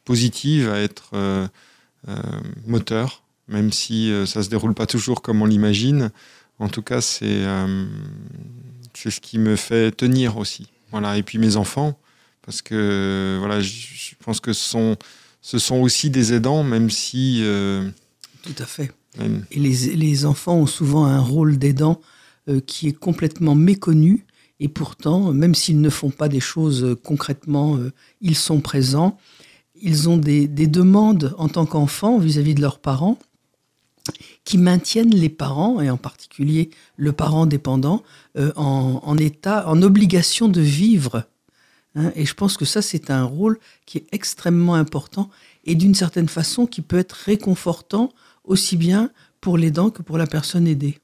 positive, 0.05 0.69
à 0.69 0.79
être 0.79 1.11
moteur, 2.65 3.23
même 3.49 3.73
si 3.73 4.11
ça 4.25 4.41
se 4.41 4.49
déroule 4.49 4.73
pas 4.73 4.85
toujours 4.85 5.21
comme 5.21 5.41
on 5.41 5.45
l'imagine. 5.45 6.11
En 6.59 6.69
tout 6.69 6.81
cas, 6.81 7.01
c'est 7.01 7.43
c'est 9.01 9.11
ce 9.11 9.21
qui 9.21 9.39
me 9.39 9.55
fait 9.55 9.91
tenir 9.91 10.37
aussi. 10.37 10.67
Voilà. 10.91 11.17
Et 11.17 11.23
puis 11.23 11.37
mes 11.37 11.55
enfants, 11.55 11.97
parce 12.45 12.61
que 12.61 13.37
voilà, 13.39 13.59
je 13.61 14.13
pense 14.23 14.39
que 14.39 14.53
ce 14.53 14.69
sont, 14.69 14.97
ce 15.41 15.57
sont 15.57 15.77
aussi 15.77 16.09
des 16.09 16.33
aidants, 16.33 16.63
même 16.63 16.89
si. 16.89 17.39
Euh, 17.41 17.89
Tout 18.43 18.55
à 18.59 18.65
fait. 18.65 18.91
Et 19.51 19.59
les, 19.59 19.95
les, 19.95 20.25
enfants 20.25 20.55
ont 20.55 20.67
souvent 20.67 21.05
un 21.05 21.19
rôle 21.19 21.57
d'aidant 21.57 21.99
euh, 22.47 22.61
qui 22.61 22.87
est 22.87 22.93
complètement 22.93 23.55
méconnu. 23.55 24.25
Et 24.61 24.69
pourtant, 24.69 25.33
même 25.33 25.55
s'ils 25.55 25.81
ne 25.81 25.89
font 25.89 26.11
pas 26.11 26.29
des 26.29 26.39
choses 26.39 26.83
euh, 26.83 26.95
concrètement, 26.95 27.79
ils 28.21 28.35
sont 28.35 28.61
présents. 28.61 29.17
Ils 29.81 30.07
ont 30.07 30.17
des, 30.17 30.47
des 30.47 30.67
demandes 30.67 31.33
en 31.37 31.49
tant 31.49 31.65
qu'enfants 31.65 32.19
vis-à-vis 32.19 32.53
de 32.53 32.61
leurs 32.61 32.79
parents 32.79 33.17
qui 34.43 34.57
maintiennent 34.57 35.13
les 35.13 35.29
parents, 35.29 35.81
et 35.81 35.89
en 35.89 35.97
particulier 35.97 36.69
le 36.97 37.11
parent 37.11 37.45
dépendant, 37.45 38.03
euh, 38.37 38.51
en, 38.55 39.17
état, 39.17 39.67
en 39.67 39.81
obligation 39.81 40.47
de 40.47 40.61
vivre. 40.61 41.25
Hein. 41.95 42.11
et 42.15 42.25
je 42.25 42.33
pense 42.33 42.57
que 42.57 42.65
ça, 42.65 42.81
c'est 42.81 43.11
un 43.11 43.23
rôle 43.23 43.59
qui 43.85 43.99
est 43.99 44.07
extrêmement 44.11 44.75
important 44.75 45.29
et 45.65 45.75
d'une 45.75 45.93
certaine 45.93 46.29
façon 46.29 46.65
qui 46.65 46.81
peut 46.81 46.97
être 46.97 47.13
réconfortant 47.13 48.09
aussi 48.43 48.77
bien 48.77 49.11
pour 49.41 49.57
l'aidant 49.57 49.89
que 49.89 50.01
pour 50.01 50.17
la 50.17 50.25
personne 50.25 50.67
aidée. 50.67 50.97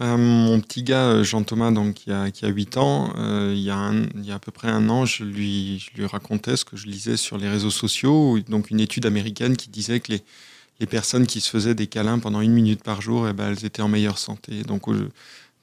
Euh, 0.00 0.16
mon 0.16 0.60
petit 0.60 0.82
gars 0.82 1.04
euh, 1.04 1.24
Jean-Thomas, 1.24 1.70
qui 1.92 2.10
a, 2.10 2.32
qui 2.32 2.44
a 2.46 2.48
8 2.48 2.78
ans, 2.78 3.12
il, 3.52 3.60
y 3.60 3.70
a 3.70 3.92
il, 4.16 4.24
y 4.24 4.32
a 4.32 4.34
à 4.34 4.38
peu 4.40 4.50
près 4.50 4.68
un 4.68 4.88
an, 4.88 5.04
je 5.04 5.22
lui, 5.22 5.78
je 5.78 5.96
lui 5.96 6.06
racontais 6.06 6.56
ce 6.56 6.64
que 6.64 6.76
je 6.76 6.86
lisais 6.86 7.16
sur 7.16 7.38
les 7.38 7.48
réseaux 7.48 7.70
sociaux, 7.70 8.40
donc 8.48 8.70
une 8.70 8.80
étude 8.80 9.06
américaine 9.06 9.56
qui 9.56 9.68
disait 9.68 10.00
que 10.00 10.10
les, 10.10 10.24
les 10.80 10.86
personnes 10.86 11.26
qui 11.26 11.40
se 11.40 11.50
faisaient 11.50 11.74
des 11.74 11.86
câlins 11.86 12.18
pendant 12.18 12.40
une 12.40 12.52
minute 12.52 12.82
par 12.82 13.00
jour, 13.00 13.28
eh 13.28 13.32
ben, 13.32 13.50
elles 13.50 13.64
étaient 13.64 13.82
en 13.82 13.88
meilleure 13.88 14.18
santé. 14.18 14.62
Donc, 14.62 14.88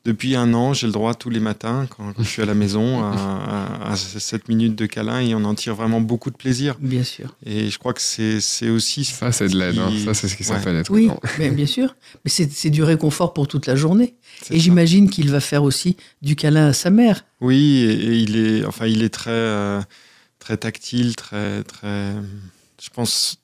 depuis 0.03 0.35
un 0.35 0.53
an, 0.55 0.73
j'ai 0.73 0.87
le 0.87 0.93
droit 0.93 1.13
tous 1.13 1.29
les 1.29 1.39
matins, 1.39 1.87
quand, 1.95 2.13
je 2.17 2.23
suis 2.23 2.41
à 2.41 2.45
la 2.45 2.55
maison, 2.55 3.03
à, 3.03 3.77
à, 3.83 3.91
à, 3.91 3.95
cette 3.95 4.47
minute 4.47 4.75
de 4.75 4.87
câlin 4.87 5.19
et 5.19 5.35
on 5.35 5.43
en 5.43 5.53
tire 5.53 5.75
vraiment 5.75 6.01
beaucoup 6.01 6.31
de 6.31 6.35
plaisir. 6.35 6.75
Bien 6.79 7.03
sûr. 7.03 7.35
Et 7.45 7.69
je 7.69 7.77
crois 7.77 7.93
que 7.93 8.01
c'est 8.01 8.69
aussi. 8.69 9.05
Ça, 9.05 9.31
c'est 9.31 9.47
de 9.47 9.57
l'aide. 9.57 9.77
Hein. 9.77 9.91
Ça, 10.03 10.15
c'est 10.15 10.27
ce 10.27 10.35
qui 10.35 10.43
s'appelle 10.43 10.77
être 10.77 10.89
Oui, 10.89 11.09
mais 11.37 11.51
bien 11.51 11.67
sûr. 11.67 11.95
Mais 12.25 12.31
c'est 12.31 12.69
du 12.71 12.81
réconfort 12.81 13.33
pour 13.33 13.47
toute 13.47 13.67
la 13.67 13.75
journée. 13.75 14.15
Et 14.49 14.59
j'imagine 14.59 15.09
qu'il 15.09 15.29
va 15.29 15.39
faire 15.39 15.61
aussi 15.63 15.97
du 16.23 16.35
câlin 16.35 16.67
à 16.67 16.73
sa 16.73 16.89
mère. 16.89 17.25
Oui, 17.39 17.83
et, 17.83 17.91
et 17.91 18.15
il 18.17 18.37
est, 18.37 18.65
enfin, 18.65 18.87
il 18.87 19.03
est 19.03 19.09
très, 19.09 19.29
euh, 19.31 19.81
très 20.39 20.57
tactile, 20.57 21.15
très, 21.15 21.63
très, 21.63 22.13
je 22.81 22.89
pense, 22.89 23.37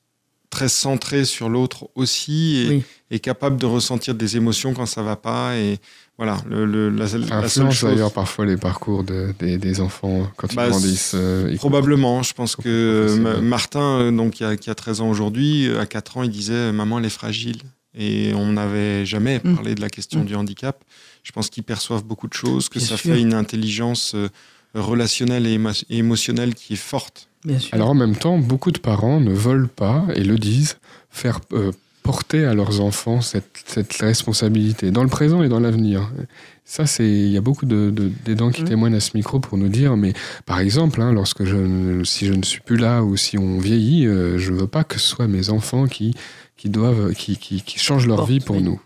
très 0.58 0.70
centré 0.70 1.24
sur 1.24 1.50
l'autre 1.50 1.88
aussi, 1.94 2.58
et, 2.58 2.70
Oui. 2.70 2.84
et 3.12 3.20
capable 3.20 3.58
de 3.58 3.68
ressentir 3.68 4.16
des 4.16 4.38
émotions 4.38 4.74
quand 4.74 4.88
ça 4.88 5.04
va 5.04 5.16
pas. 5.16 5.56
Et 5.56 5.78
voilà, 6.18 6.38
le, 6.50 6.66
le- 6.66 6.90
la, 6.90 7.06
la 7.06 7.48
seule 7.48 7.72
chose. 7.72 7.92
d'ailleurs 7.92 8.12
parfois 8.12 8.46
les 8.48 8.58
parcours 8.58 9.04
de- 9.04 9.36
des, 9.38 9.60
des 9.60 9.80
enfants 9.82 10.28
quand 10.36 10.54
Bah, 10.56 10.66
ils 10.66 10.72
grandissent. 10.72 11.12
euh, 11.16 11.56
Probablement. 11.58 12.24
Je 12.24 12.34
pense 12.34 12.56
que 12.56 12.64
euh, 12.68 13.40
Martin, 13.42 14.00
euh, 14.00 14.12
donc, 14.12 14.32
qui, 14.34 14.44
a, 14.44 14.58
qui 14.58 14.70
a 14.72 14.76
13 14.76 15.02
ans 15.02 15.10
aujourd'hui, 15.12 15.68
euh, 15.68 15.80
à 15.80 15.86
4 15.86 16.18
ans, 16.18 16.24
il 16.24 16.32
disait 16.32 16.54
euh, 16.54 16.72
Maman, 16.72 16.98
elle 16.98 17.06
est 17.06 17.10
fragile. 17.10 17.62
Et 18.00 18.32
on 18.36 18.54
n'avait 18.54 19.06
jamais 19.06 19.40
Mm. 19.44 19.56
parlé 19.56 19.76
de 19.76 19.82
la 19.82 19.90
question 19.90 20.22
Mm. 20.22 20.26
du 20.26 20.36
handicap. 20.36 20.84
Je 21.22 21.32
pense 21.34 21.50
qu'ils 21.52 21.64
perçoivent 21.64 22.04
beaucoup 22.04 22.28
de 22.28 22.34
choses, 22.34 22.68
que 22.70 22.80
Bien 22.80 22.88
ça 22.88 22.98
sûr. 22.98 23.14
fait 23.14 23.22
une 23.22 23.34
intelligence 23.36 24.14
euh, 24.16 24.28
relationnelle 24.74 25.46
et, 25.46 25.58
émo- 25.60 25.84
et 25.90 25.98
émotionnelle 25.98 26.56
qui 26.56 26.74
est 26.74 26.84
forte. 26.94 27.27
Bien 27.46 27.60
sûr. 27.60 27.74
Alors 27.74 27.90
en 27.90 27.94
même 27.96 28.16
temps, 28.16 28.38
beaucoup 28.38 28.72
de 28.72 28.80
parents 28.80 29.20
ne 29.20 29.32
veulent 29.34 29.68
pas, 29.70 30.06
et 30.16 30.24
le 30.24 30.38
disent, 30.38 30.78
faire 31.10 31.40
euh, 31.54 31.72
porter 32.04 32.46
à 32.46 32.54
leurs 32.54 32.80
enfants 32.82 33.22
cette, 33.22 33.64
cette 33.66 33.94
responsabilité, 33.94 34.92
dans 34.92 35.04
le 35.04 35.10
présent 35.10 35.44
et 35.44 35.50
dans 35.50 35.60
l'avenir. 35.60 36.10
Ça, 36.66 36.86
c'est, 36.86 37.08
il 37.10 37.30
y 37.30 37.38
a 37.38 37.42
beaucoup 37.42 37.66
de, 37.66 37.90
de- 37.92 38.12
d'aidants 38.26 38.50
qui 38.52 38.62
Mhm. 38.64 38.68
témoignent 38.68 38.96
à 38.96 39.00
ce 39.00 39.12
micro 39.16 39.40
pour 39.40 39.58
nous 39.58 39.70
dire, 39.70 39.96
mais 39.96 40.14
par 40.46 40.60
exemple, 40.60 41.02
hein, 41.02 41.14
lorsque 41.14 41.44
je, 41.46 42.04
si 42.04 42.26
je 42.26 42.34
ne 42.34 42.44
suis 42.44 42.60
plus 42.62 42.76
là 42.78 43.04
ou 43.04 43.16
si 43.18 43.38
on 43.38 43.58
vieillit, 43.60 44.06
euh, 44.06 44.38
je 44.38 44.52
ne 44.52 44.58
veux 44.60 44.68
pas 44.68 44.84
que 44.84 45.00
ce 45.00 45.08
soit 45.08 45.28
mes 45.28 45.50
enfants 45.50 45.86
qui, 45.88 46.14
qui 46.58 46.70
doivent, 46.70 47.14
qui, 47.14 47.38
qui, 47.38 47.62
qui 47.62 47.80
changent 47.80 48.08
leur 48.08 48.26
vie 48.26 48.40
pour 48.42 48.58
oui. 48.58 48.64
nous. 48.64 48.82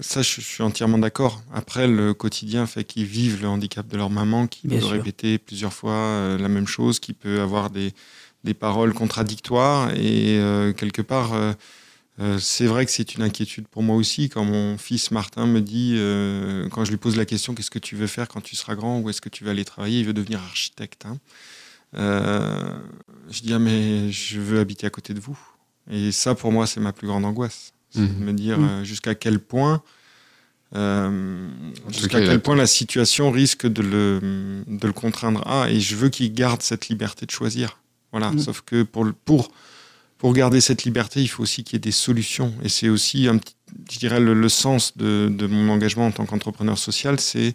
Ça, 0.00 0.22
je, 0.22 0.34
je 0.36 0.40
suis 0.40 0.62
entièrement 0.62 0.98
d'accord. 0.98 1.42
Après, 1.52 1.86
le 1.86 2.14
quotidien 2.14 2.66
fait 2.66 2.82
qu'ils 2.84 3.04
vivent 3.04 3.40
le 3.42 3.48
handicap 3.48 3.86
de 3.86 3.96
leur 3.96 4.10
maman, 4.10 4.46
qui 4.48 4.68
sûr. 4.80 4.90
répéter 4.90 5.38
plusieurs 5.38 5.72
fois 5.72 5.92
euh, 5.92 6.38
la 6.38 6.48
même 6.48 6.66
chose, 6.66 6.98
qui 6.98 7.12
peut 7.12 7.40
avoir 7.40 7.70
des, 7.70 7.92
des 8.42 8.54
paroles 8.54 8.92
contradictoires. 8.92 9.90
Et 9.94 10.38
euh, 10.40 10.72
quelque 10.72 11.00
part, 11.02 11.34
euh, 11.34 11.52
euh, 12.18 12.38
c'est 12.40 12.66
vrai 12.66 12.86
que 12.86 12.90
c'est 12.92 13.14
une 13.14 13.22
inquiétude 13.22 13.68
pour 13.68 13.84
moi 13.84 13.94
aussi. 13.94 14.28
Quand 14.28 14.44
mon 14.44 14.78
fils 14.78 15.12
Martin 15.12 15.46
me 15.46 15.60
dit, 15.60 15.94
euh, 15.96 16.68
quand 16.70 16.84
je 16.84 16.90
lui 16.90 16.96
pose 16.98 17.16
la 17.16 17.24
question, 17.24 17.54
qu'est-ce 17.54 17.70
que 17.70 17.78
tu 17.78 17.94
veux 17.94 18.08
faire 18.08 18.26
quand 18.26 18.40
tu 18.40 18.56
seras 18.56 18.74
grand 18.74 18.98
Où 18.98 19.10
est-ce 19.10 19.20
que 19.20 19.28
tu 19.28 19.44
vas 19.44 19.52
aller 19.52 19.64
travailler 19.64 20.00
Il 20.00 20.06
veut 20.06 20.12
devenir 20.12 20.40
architecte. 20.42 21.06
hein. 21.06 21.18
Je 23.30 23.40
dis, 23.42 23.52
ah, 23.52 23.58
mais 23.60 24.10
je 24.10 24.40
veux 24.40 24.58
habiter 24.58 24.86
à 24.86 24.90
côté 24.90 25.14
de 25.14 25.20
vous. 25.20 25.38
Et 25.90 26.10
ça, 26.12 26.34
pour 26.34 26.50
moi, 26.50 26.66
c'est 26.66 26.80
ma 26.80 26.92
plus 26.92 27.06
grande 27.06 27.24
angoisse. 27.24 27.73
C'est 27.94 28.00
Mhm. 28.00 28.18
de 28.20 28.24
me 28.24 28.32
dire 28.32 28.58
Mhm. 28.58 28.68
euh, 28.68 28.84
jusqu'à 28.84 29.14
quel 29.14 29.38
point, 29.38 29.82
euh, 30.74 31.48
jusqu'à 31.88 32.20
quel 32.20 32.40
point 32.40 32.56
la 32.56 32.66
situation 32.66 33.30
risque 33.30 33.66
de 33.66 33.82
le, 33.82 34.64
de 34.66 34.86
le 34.86 34.92
contraindre 34.92 35.46
à. 35.46 35.70
Et 35.70 35.80
je 35.80 35.94
veux 35.96 36.08
qu'il 36.08 36.32
garde 36.32 36.62
cette 36.62 36.88
liberté 36.88 37.26
de 37.26 37.30
choisir. 37.30 37.78
Voilà. 38.10 38.30
Mhm. 38.30 38.38
Sauf 38.40 38.60
que 38.62 38.82
pour, 38.82 39.06
pour, 39.24 39.50
pour 40.18 40.32
garder 40.32 40.60
cette 40.60 40.84
liberté, 40.84 41.20
il 41.22 41.28
faut 41.28 41.42
aussi 41.42 41.62
qu'il 41.64 41.74
y 41.74 41.76
ait 41.76 41.80
des 41.80 41.90
solutions. 41.92 42.52
Et 42.62 42.68
c'est 42.68 42.88
aussi, 42.88 43.28
un 43.28 43.38
petit, 43.38 43.54
je 43.90 43.98
dirais, 43.98 44.20
le, 44.20 44.34
le 44.34 44.48
sens 44.48 44.96
de, 44.96 45.28
de 45.30 45.46
mon 45.46 45.68
engagement 45.72 46.06
en 46.06 46.10
tant 46.12 46.26
qu'entrepreneur 46.26 46.78
social, 46.78 47.20
c'est 47.20 47.54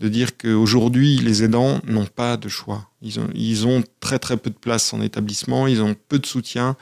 de 0.00 0.08
dire 0.08 0.36
qu'aujourd'hui, 0.36 1.18
les 1.18 1.42
aidants 1.44 1.80
n'ont 1.86 2.06
pas 2.06 2.36
de 2.36 2.48
choix. 2.48 2.88
Ils 3.00 3.20
ont, 3.20 3.28
ils 3.34 3.66
ont 3.66 3.82
très 4.00 4.18
très 4.18 4.36
peu 4.36 4.50
de 4.50 4.56
place 4.56 4.92
en 4.92 5.00
établissement, 5.00 5.66
ils 5.66 5.80
ont 5.82 5.94
peu 6.08 6.18
de 6.18 6.26
soutien. 6.26 6.76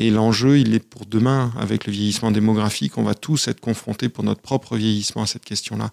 Et 0.00 0.10
l'enjeu, 0.10 0.60
il 0.60 0.74
est 0.74 0.78
pour 0.78 1.06
demain, 1.06 1.52
avec 1.58 1.84
le 1.84 1.92
vieillissement 1.92 2.30
démographique, 2.30 2.96
on 2.98 3.02
va 3.02 3.14
tous 3.14 3.48
être 3.48 3.58
confrontés 3.58 4.08
pour 4.08 4.22
notre 4.22 4.40
propre 4.40 4.76
vieillissement 4.76 5.22
à 5.22 5.26
cette 5.26 5.44
question-là. 5.44 5.90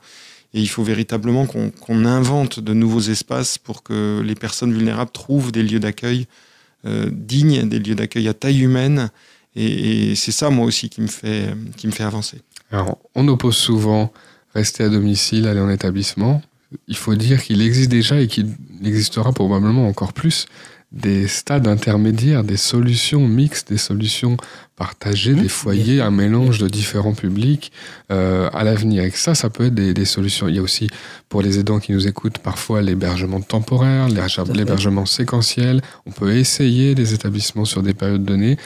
Et 0.54 0.62
il 0.62 0.70
faut 0.70 0.84
véritablement 0.84 1.48
qu'on 1.48 2.06
invente 2.06 2.60
de 2.60 2.74
nouveaux 2.76 3.02
espaces 3.02 3.58
pour 3.58 3.82
que 3.82 4.22
les 4.24 4.36
personnes 4.36 4.72
vulnérables 4.72 5.12
trouvent 5.12 5.52
des 5.52 5.64
lieux 5.64 5.80
d'accueil 5.80 6.28
euh, 6.86 7.10
dignes, 7.12 7.68
des 7.68 7.80
lieux 7.80 7.96
d'accueil 7.96 8.28
à 8.28 8.36
taille 8.36 8.62
humaine. 8.62 9.10
Et, 9.56 10.12
et 10.12 10.16
c'est 10.16 10.32
ça, 10.32 10.52
moi 10.52 10.68
aussi, 10.68 10.88
qui 10.88 11.02
me 11.02 11.08
fait, 11.08 11.56
qui 11.76 11.88
me 11.88 11.92
fait 11.92 12.04
avancer. 12.04 12.38
Alors, 12.72 13.00
on 13.16 13.28
oppose 13.28 13.58
souvent 13.58 14.14
rester 14.54 14.84
à 14.84 14.90
domicile, 14.90 15.48
aller 15.48 15.60
en 15.60 15.70
établissement. 15.70 16.44
Il 16.88 16.96
faut 16.96 17.16
dire 17.16 17.44
qu'il 17.44 17.62
existe 17.62 17.90
déjà 17.90 18.22
et 18.22 18.28
qu'il 18.28 18.54
existera 18.84 19.34
probablement 19.34 19.88
encore 19.88 20.14
plus 20.14 20.46
des 20.96 21.28
stades 21.28 21.68
intermédiaires, 21.68 22.44
des 22.44 22.58
solutions 22.58 23.28
mixtes, 23.28 23.70
des 23.70 23.78
solutions 23.78 24.38
partagées, 24.78 25.34
Mmh, 25.34 25.42
des 25.42 25.50
foyers, 25.50 26.02
un 26.02 26.12
mélange 26.12 26.60
de 26.60 26.68
différents 26.68 27.14
publics 27.14 27.72
euh, 28.12 28.50
à 28.54 28.64
l'avenir. 28.64 29.04
Et 29.04 29.12
que 29.12 29.18
ça, 29.18 29.36
ça 29.36 29.50
peut 29.50 29.66
être 29.66 29.76
des, 29.76 29.94
des 29.94 30.06
solutions. 30.06 30.48
Il 30.48 30.56
y 30.56 30.60
a 30.60 30.62
aussi, 30.62 30.90
pour 31.30 31.42
les 31.42 31.60
aidants 31.60 31.80
qui 31.80 31.92
nous 31.94 32.08
écoutent, 32.08 32.38
parfois 32.40 32.82
l'hébergement 32.82 33.42
temporaire, 33.42 34.08
l'hébergement 34.54 35.06
séquentiel. 35.06 35.82
On 36.06 36.12
peut 36.12 36.34
essayer 36.36 36.96
des 36.96 37.14
établissements 37.14 37.66
sur 37.66 37.84
des 37.84 37.94
périodes 37.94 38.26
données. 38.26 38.58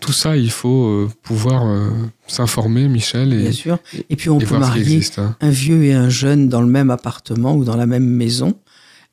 Tout 0.00 0.12
ça, 0.12 0.36
il 0.36 0.50
faut 0.50 0.86
euh, 0.86 1.10
pouvoir 1.22 1.66
euh, 1.66 1.88
s'informer, 2.26 2.88
Michel, 2.88 3.32
et, 3.32 3.42
Bien 3.42 3.52
sûr. 3.52 3.78
Et 4.10 4.16
puis 4.16 4.30
on 4.30 4.38
peut 4.38 4.58
marier 4.58 4.82
existe. 4.82 5.18
hein. 5.18 5.36
un 5.40 5.50
vieux 5.50 5.84
et 5.84 5.92
un 5.92 6.08
jeune 6.08 6.48
dans 6.48 6.60
le 6.60 6.68
même 6.68 6.90
appartement 6.90 7.54
ou 7.54 7.64
dans 7.64 7.76
la 7.76 7.86
même 7.86 8.06
maison, 8.06 8.54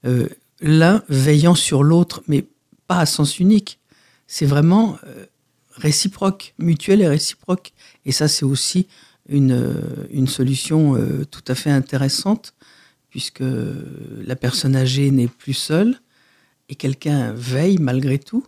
euh, 0.06 0.28
l'un 0.62 1.04
veillant 1.10 1.56
sur 1.56 1.84
l'autre, 1.84 2.22
mais 2.28 2.48
pas 2.88 3.00
à 3.00 3.06
sens 3.06 3.40
unique. 3.40 3.80
C'est 4.28 4.46
vraiment 4.46 4.98
euh, 5.06 5.26
réciproque, 5.72 6.54
mutuel 6.60 7.02
et 7.02 7.08
réciproque. 7.08 7.72
Et 8.06 8.12
ça, 8.12 8.28
c'est 8.28 8.46
aussi 8.46 8.88
une, 9.28 9.52
euh, 9.52 9.74
une 10.12 10.28
solution 10.28 10.96
euh, 10.96 11.26
tout 11.30 11.44
à 11.48 11.56
fait 11.56 11.72
intéressante, 11.72 12.54
puisque 13.10 13.44
la 13.44 14.36
personne 14.36 14.76
âgée 14.76 15.10
n'est 15.10 15.28
plus 15.28 15.56
seule 15.56 16.00
et 16.68 16.76
quelqu'un 16.76 17.34
veille 17.34 17.80
malgré 17.80 18.20
tout. 18.20 18.46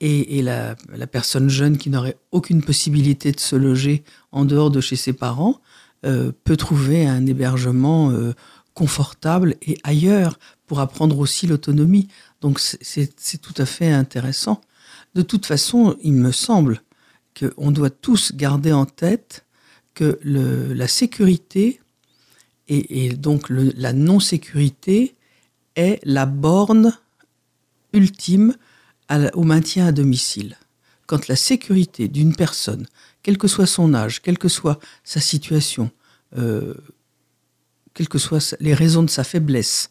Et, 0.00 0.42
la, 0.42 0.76
personne 1.10 1.48
jeune 1.48 1.78
qui 1.78 1.88
n'aurait 1.88 2.18
aucune 2.30 2.62
possibilité 2.62 3.32
de 3.32 3.40
se 3.40 3.56
loger 3.56 4.04
en 4.30 4.44
dehors 4.44 4.70
de 4.70 4.80
chez 4.80 4.94
ses 4.94 5.14
parents 5.14 5.60
peut 6.02 6.56
trouver 6.56 7.06
un 7.06 7.26
hébergement 7.26 8.12
confortable 8.76 9.56
et 9.62 9.78
ailleurs 9.82 10.38
pour 10.66 10.80
apprendre 10.80 11.18
aussi 11.18 11.46
l'autonomie. 11.46 12.08
Donc 12.42 12.60
c'est- 12.60 13.40
tout 13.40 13.54
à 13.56 13.66
fait 13.66 13.90
intéressant. 13.90 14.60
De 15.14 15.22
toute 15.22 15.46
façon, 15.46 15.96
il 16.02 16.12
me 16.12 16.30
semble 16.30 16.82
qu'on 17.38 17.70
doit 17.70 17.90
tous 17.90 18.32
garder 18.34 18.72
en 18.72 18.84
tête 18.86 19.44
que 19.94 20.18
la 20.22 20.88
sécurité 20.88 21.80
et, 22.68 23.10
donc 23.14 23.48
la 23.48 23.92
non-sécurité 23.92 25.14
est 25.76 25.98
la 26.04 26.26
borne 26.26 26.92
ultime 27.92 28.54
au 29.34 29.44
maintien 29.44 29.86
à 29.86 29.92
domicile. 29.92 30.56
Quand 31.06 31.28
la 31.28 31.36
sécurité 31.36 32.08
d'une 32.08 32.34
personne, 32.34 32.86
quel 33.22 33.38
que 33.38 33.48
soit 33.48 33.66
son 33.66 33.94
âge, 33.94 34.20
quelle 34.20 34.38
que 34.38 34.48
soit 34.48 34.78
sa 35.04 35.20
situation, 35.20 35.90
euh, 36.36 36.74
quelles 37.96 38.08
que 38.10 38.18
soient 38.18 38.54
les 38.60 38.74
raisons 38.74 39.02
de 39.02 39.10
sa 39.10 39.24
faiblesse, 39.24 39.90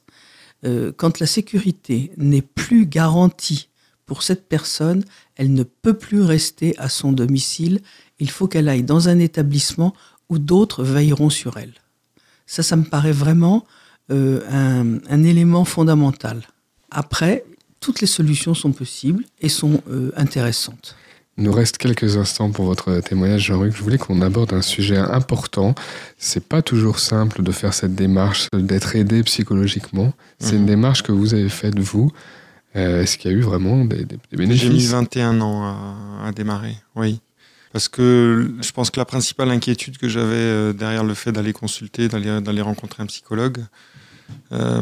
euh, 0.64 0.92
quand 0.96 1.20
la 1.20 1.26
sécurité 1.26 2.12
n'est 2.18 2.44
plus 2.44 2.86
garantie 2.86 3.70
pour 4.06 4.22
cette 4.22 4.48
personne, 4.48 5.04
elle 5.36 5.54
ne 5.54 5.64
peut 5.64 5.96
plus 5.96 6.22
rester 6.22 6.78
à 6.78 6.88
son 6.88 7.12
domicile. 7.12 7.82
Il 8.20 8.30
faut 8.30 8.48
qu'elle 8.48 8.70
aille 8.70 8.84
dans 8.84 9.10
un 9.10 9.18
établissement 9.18 9.96
où 10.30 10.38
d'autres 10.38 10.84
veilleront 10.84 11.32
sur 11.32 11.58
elle. 11.58 11.74
Ça, 12.46 12.62
ça 12.62 12.76
me 12.76 12.84
paraît 12.84 13.12
vraiment 13.12 13.66
euh, 14.12 14.42
un, 14.52 15.00
un 15.10 15.24
élément 15.24 15.66
fondamental. 15.66 16.44
Après, 16.92 17.44
toutes 17.80 18.02
les 18.02 18.08
solutions 18.08 18.54
sont 18.54 18.72
possibles 18.72 19.26
et 19.42 19.50
sont 19.50 19.82
euh, 19.90 20.12
intéressantes. 20.16 20.96
Il 21.38 21.44
nous 21.44 21.52
reste 21.52 21.78
quelques 21.78 22.16
instants 22.16 22.50
pour 22.52 22.66
votre 22.66 23.00
témoignage, 23.02 23.42
Jean-Luc. 23.48 23.76
Je 23.76 23.84
voulais 23.84 23.98
qu'on 23.98 24.22
aborde 24.22 24.54
un 24.54 24.62
sujet 24.62 24.98
important. 24.98 25.76
C'est 26.18 26.48
pas 26.48 26.62
toujours 26.62 27.00
simple 27.00 27.44
de 27.44 27.52
faire 27.52 27.74
cette 27.74 27.94
démarche, 27.94 28.48
d'être 28.54 28.96
aidé 28.96 29.22
psychologiquement. 29.24 30.14
C'est 30.40 30.54
Mhm. 30.54 30.60
une 30.62 30.66
démarche 30.66 31.04
que 31.04 31.12
vous 31.12 31.34
avez 31.34 31.50
faite, 31.50 31.78
vous. 31.78 32.10
Euh, 32.78 33.02
Est-ce 33.04 33.18
qu'il 33.18 33.32
y 33.32 33.34
a 33.34 33.38
eu 33.38 33.42
vraiment 33.42 33.84
des, 33.84 34.06
des- 34.06 34.16
des 34.16 34.18
J'ai 34.32 34.38
mis 34.38 34.48
bénéfices 34.48 34.90
21 34.92 35.42
ans 35.42 35.64
à, 35.64 36.28
à 36.28 36.32
démarrer, 36.32 36.78
oui. 36.96 37.20
Parce 37.74 37.90
que 37.90 38.54
je 38.62 38.72
pense 38.72 38.90
que 38.90 39.00
la 39.00 39.06
principale 39.06 39.50
inquiétude 39.52 39.98
que 39.98 40.08
j'avais 40.08 40.36
euh, 40.36 40.72
derrière 40.72 41.04
le 41.04 41.14
fait 41.14 41.34
d'aller 41.34 41.52
consulter, 41.52 42.08
d'aller 42.08 42.40
d'aller 42.40 42.62
rencontrer 42.62 43.04
un 43.04 43.06
psychologue, 43.08 43.58
euh, 44.54 44.82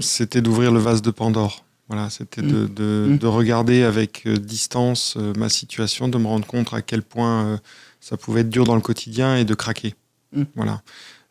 c'était 0.00 0.40
d'ouvrir 0.42 0.72
le 0.72 0.80
vase 0.80 1.02
de 1.02 1.10
Pandore. 1.12 1.64
Voilà, 1.90 2.08
c'était 2.08 2.40
de, 2.42 2.64
Mm. 2.66 2.74
de, 2.74 3.06
Mm. 3.10 3.18
de 3.18 3.26
regarder 3.26 3.82
avec 3.82 4.22
euh, 4.26 4.36
distance 4.36 5.14
euh, 5.16 5.32
ma 5.36 5.48
situation, 5.48 6.06
de 6.08 6.18
me 6.18 6.26
rendre 6.28 6.46
compte 6.46 6.72
à 6.72 6.82
quel 6.82 7.02
point 7.02 7.44
euh, 7.44 7.56
ça 8.00 8.16
pouvait 8.16 8.42
être 8.42 8.48
dur 8.48 8.64
dans 8.64 8.76
le 8.76 8.80
quotidien 8.80 9.36
et 9.36 9.44
de 9.44 9.54
craquer. 9.54 9.94
Mm. 10.32 10.42
Voilà. 10.54 10.82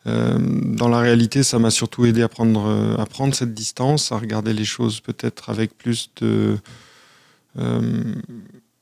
Euh, 0.06 0.38
dans 0.38 0.88
la 0.88 1.00
réalité, 1.00 1.42
ça 1.42 1.58
m'a 1.58 1.70
surtout 1.70 2.04
aidé 2.04 2.20
à 2.22 2.28
prendre, 2.28 2.96
à 2.98 3.06
prendre 3.06 3.34
cette 3.34 3.54
distance, 3.54 4.12
à 4.12 4.18
regarder 4.18 4.52
les 4.52 4.64
choses 4.66 5.00
peut-être 5.00 5.48
avec 5.50 5.76
plus 5.78 6.10
de, 6.20 6.58
euh, 7.58 8.14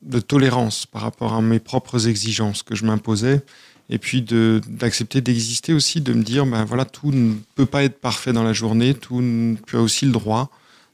de 0.02 0.18
tolérance 0.20 0.84
par 0.86 1.02
rapport 1.02 1.32
à 1.34 1.40
mes 1.42 1.58
propres 1.60 2.08
exigences 2.08 2.62
que 2.64 2.74
je 2.74 2.84
m'imposais. 2.84 3.42
Et 3.90 3.98
puis 3.98 4.20
de- 4.22 4.60
d'accepter 4.68 5.20
d'exister 5.20 5.72
aussi, 5.72 6.00
de 6.00 6.12
me 6.12 6.22
dire, 6.22 6.44
ben 6.44 6.64
voilà, 6.64 6.84
tout 6.84 7.10
ne 7.10 7.34
peut 7.54 7.66
pas 7.66 7.84
être 7.84 8.00
parfait 8.00 8.32
dans 8.32 8.44
la 8.44 8.52
journée, 8.52 8.94
tout, 8.94 9.22
tu 9.66 9.76
as 9.76 9.80
aussi 9.80 10.04
le 10.06 10.12
droit 10.12 10.50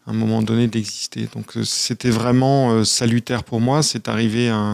à 0.06 0.10
un 0.10 0.14
moment 0.14 0.42
donné 0.42 0.66
d'exister. 0.68 1.28
Donc 1.34 1.56
euh, 1.56 1.64
c'était 1.64 2.10
vraiment 2.10 2.72
euh, 2.72 2.84
salutaire 2.84 3.42
pour 3.44 3.60
moi. 3.60 3.82
C'est 3.82 4.08
arrivé 4.08 4.48
à 4.48 4.56
un, 4.56 4.72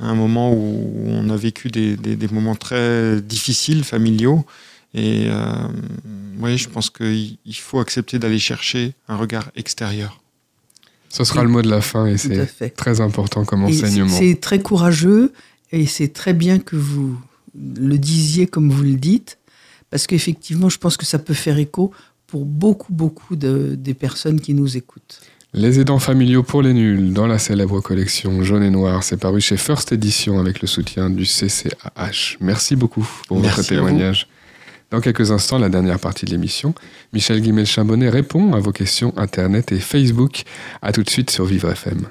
à 0.00 0.06
un 0.06 0.14
moment 0.14 0.52
où 0.52 0.92
on 1.06 1.28
a 1.30 1.36
vécu 1.36 1.70
des, 1.70 1.96
des- 1.96 2.16
des 2.16 2.28
moments 2.28 2.54
très 2.56 3.20
difficiles, 3.20 3.84
familiaux. 3.84 4.44
Et 4.94 5.26
euh, 5.28 5.68
oui, 6.38 6.56
je 6.56 6.68
pense 6.68 6.88
qu'il 6.90 7.36
il 7.44 7.54
faut 7.56 7.80
accepter 7.80 8.18
d'aller 8.20 8.38
chercher 8.38 8.94
un 9.08 9.16
regard 9.16 9.50
extérieur. 9.56 10.20
Ce 11.08 11.24
sera 11.24 11.42
le 11.42 11.48
mot 11.48 11.62
de 11.62 11.70
la 11.70 11.80
fin 11.80 12.06
et 12.06 12.16
c'est 12.18 12.70
très 12.76 13.00
important 13.00 13.44
comme 13.44 13.64
enseignement. 13.84 14.08
C'est 14.18 14.40
très 14.40 14.60
courageux 14.60 15.32
et 15.72 15.86
c'est 15.86 16.12
très 16.12 16.32
bien 16.34 16.58
que 16.58 16.76
vous 16.76 17.16
le 17.56 17.98
disiez 17.98 18.46
comme 18.48 18.70
vous 18.70 18.82
le 18.82 18.94
dites, 18.94 19.38
parce 19.90 20.06
qu'effectivement, 20.08 20.68
je 20.68 20.78
pense 20.78 20.96
que 20.96 21.06
ça 21.06 21.20
peut 21.20 21.34
faire 21.34 21.58
écho 21.58 21.92
pour 22.34 22.46
beaucoup, 22.46 22.92
beaucoup 22.92 23.36
de, 23.36 23.76
des 23.78 23.94
personnes 23.94 24.40
qui 24.40 24.54
nous 24.54 24.76
écoutent. 24.76 25.20
Les 25.52 25.78
aidants 25.78 26.00
familiaux 26.00 26.42
pour 26.42 26.62
les 26.62 26.72
nuls 26.72 27.12
dans 27.12 27.28
la 27.28 27.38
célèbre 27.38 27.80
collection 27.80 28.42
Jaune 28.42 28.64
et 28.64 28.70
Noir, 28.70 29.04
c'est 29.04 29.18
paru 29.18 29.40
chez 29.40 29.56
First 29.56 29.92
Edition 29.92 30.40
avec 30.40 30.60
le 30.60 30.66
soutien 30.66 31.10
du 31.10 31.26
CCAH. 31.26 32.38
Merci 32.40 32.74
beaucoup 32.74 33.06
pour 33.28 33.38
Merci 33.38 33.56
votre 33.58 33.68
témoignage. 33.68 34.26
Dans 34.90 35.00
quelques 35.00 35.30
instants, 35.30 35.58
la 35.58 35.68
dernière 35.68 36.00
partie 36.00 36.26
de 36.26 36.32
l'émission, 36.32 36.74
Michel 37.12 37.40
Guimel-Chambonnet 37.40 38.08
répond 38.08 38.52
à 38.52 38.58
vos 38.58 38.72
questions 38.72 39.14
Internet 39.16 39.70
et 39.70 39.78
Facebook. 39.78 40.42
A 40.82 40.90
tout 40.90 41.04
de 41.04 41.10
suite 41.10 41.30
sur 41.30 41.44
Vivre 41.44 41.70
FM. 41.70 42.08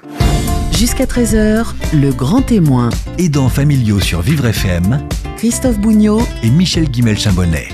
Jusqu'à 0.72 1.04
13h, 1.04 1.66
le 1.92 2.12
grand 2.12 2.40
témoin. 2.40 2.88
Aidants 3.18 3.50
familiaux 3.50 4.00
sur 4.00 4.22
Vivre 4.22 4.46
FM 4.46 5.06
Christophe 5.36 5.78
Bougnot 5.78 6.22
et 6.42 6.48
Michel 6.48 6.88
Guimel-Chambonnet. 6.88 7.68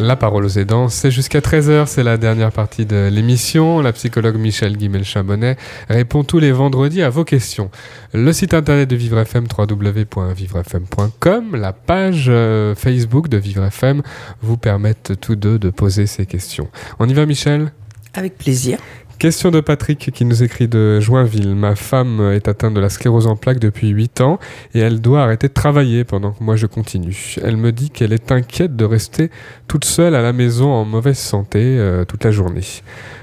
La 0.00 0.16
parole 0.16 0.46
aux 0.46 0.58
aidants, 0.58 0.88
c'est 0.88 1.10
jusqu'à 1.10 1.40
13h, 1.40 1.84
c'est 1.86 2.02
la 2.02 2.16
dernière 2.16 2.52
partie 2.52 2.86
de 2.86 3.10
l'émission. 3.12 3.82
La 3.82 3.92
psychologue 3.92 4.36
Michel 4.36 4.78
Guimel-Chambonnet 4.78 5.58
répond 5.90 6.24
tous 6.24 6.38
les 6.38 6.52
vendredis 6.52 7.02
à 7.02 7.10
vos 7.10 7.24
questions. 7.24 7.70
Le 8.14 8.32
site 8.32 8.54
internet 8.54 8.88
de 8.88 8.96
Vivre 8.96 9.18
FM, 9.18 9.44
www.vivrefm.com, 9.58 11.54
la 11.54 11.74
page 11.74 12.28
euh, 12.30 12.74
Facebook 12.74 13.28
de 13.28 13.36
Vivre 13.36 13.62
FM 13.64 14.00
vous 14.40 14.56
permettent 14.56 15.20
tous 15.20 15.36
deux 15.36 15.58
de 15.58 15.68
poser 15.68 16.06
ces 16.06 16.24
questions. 16.24 16.70
On 16.98 17.06
y 17.06 17.12
va 17.12 17.26
Michel? 17.26 17.70
Avec 18.14 18.38
plaisir. 18.38 18.78
Question 19.20 19.50
de 19.50 19.60
Patrick 19.60 20.12
qui 20.14 20.24
nous 20.24 20.42
écrit 20.42 20.66
de 20.66 20.98
Joinville. 20.98 21.54
Ma 21.54 21.76
femme 21.76 22.32
est 22.32 22.48
atteinte 22.48 22.72
de 22.72 22.80
la 22.80 22.88
sclérose 22.88 23.26
en 23.26 23.36
plaques 23.36 23.58
depuis 23.58 23.88
8 23.88 24.22
ans 24.22 24.38
et 24.72 24.78
elle 24.78 25.02
doit 25.02 25.22
arrêter 25.22 25.48
de 25.48 25.52
travailler 25.52 26.04
pendant 26.04 26.32
que 26.32 26.42
moi 26.42 26.56
je 26.56 26.64
continue. 26.64 27.36
Elle 27.44 27.58
me 27.58 27.70
dit 27.70 27.90
qu'elle 27.90 28.14
est 28.14 28.32
inquiète 28.32 28.76
de 28.76 28.84
rester 28.86 29.30
toute 29.68 29.84
seule 29.84 30.14
à 30.14 30.22
la 30.22 30.32
maison 30.32 30.70
en 30.70 30.86
mauvaise 30.86 31.18
santé 31.18 31.58
euh, 31.60 32.06
toute 32.06 32.24
la 32.24 32.30
journée. 32.30 32.64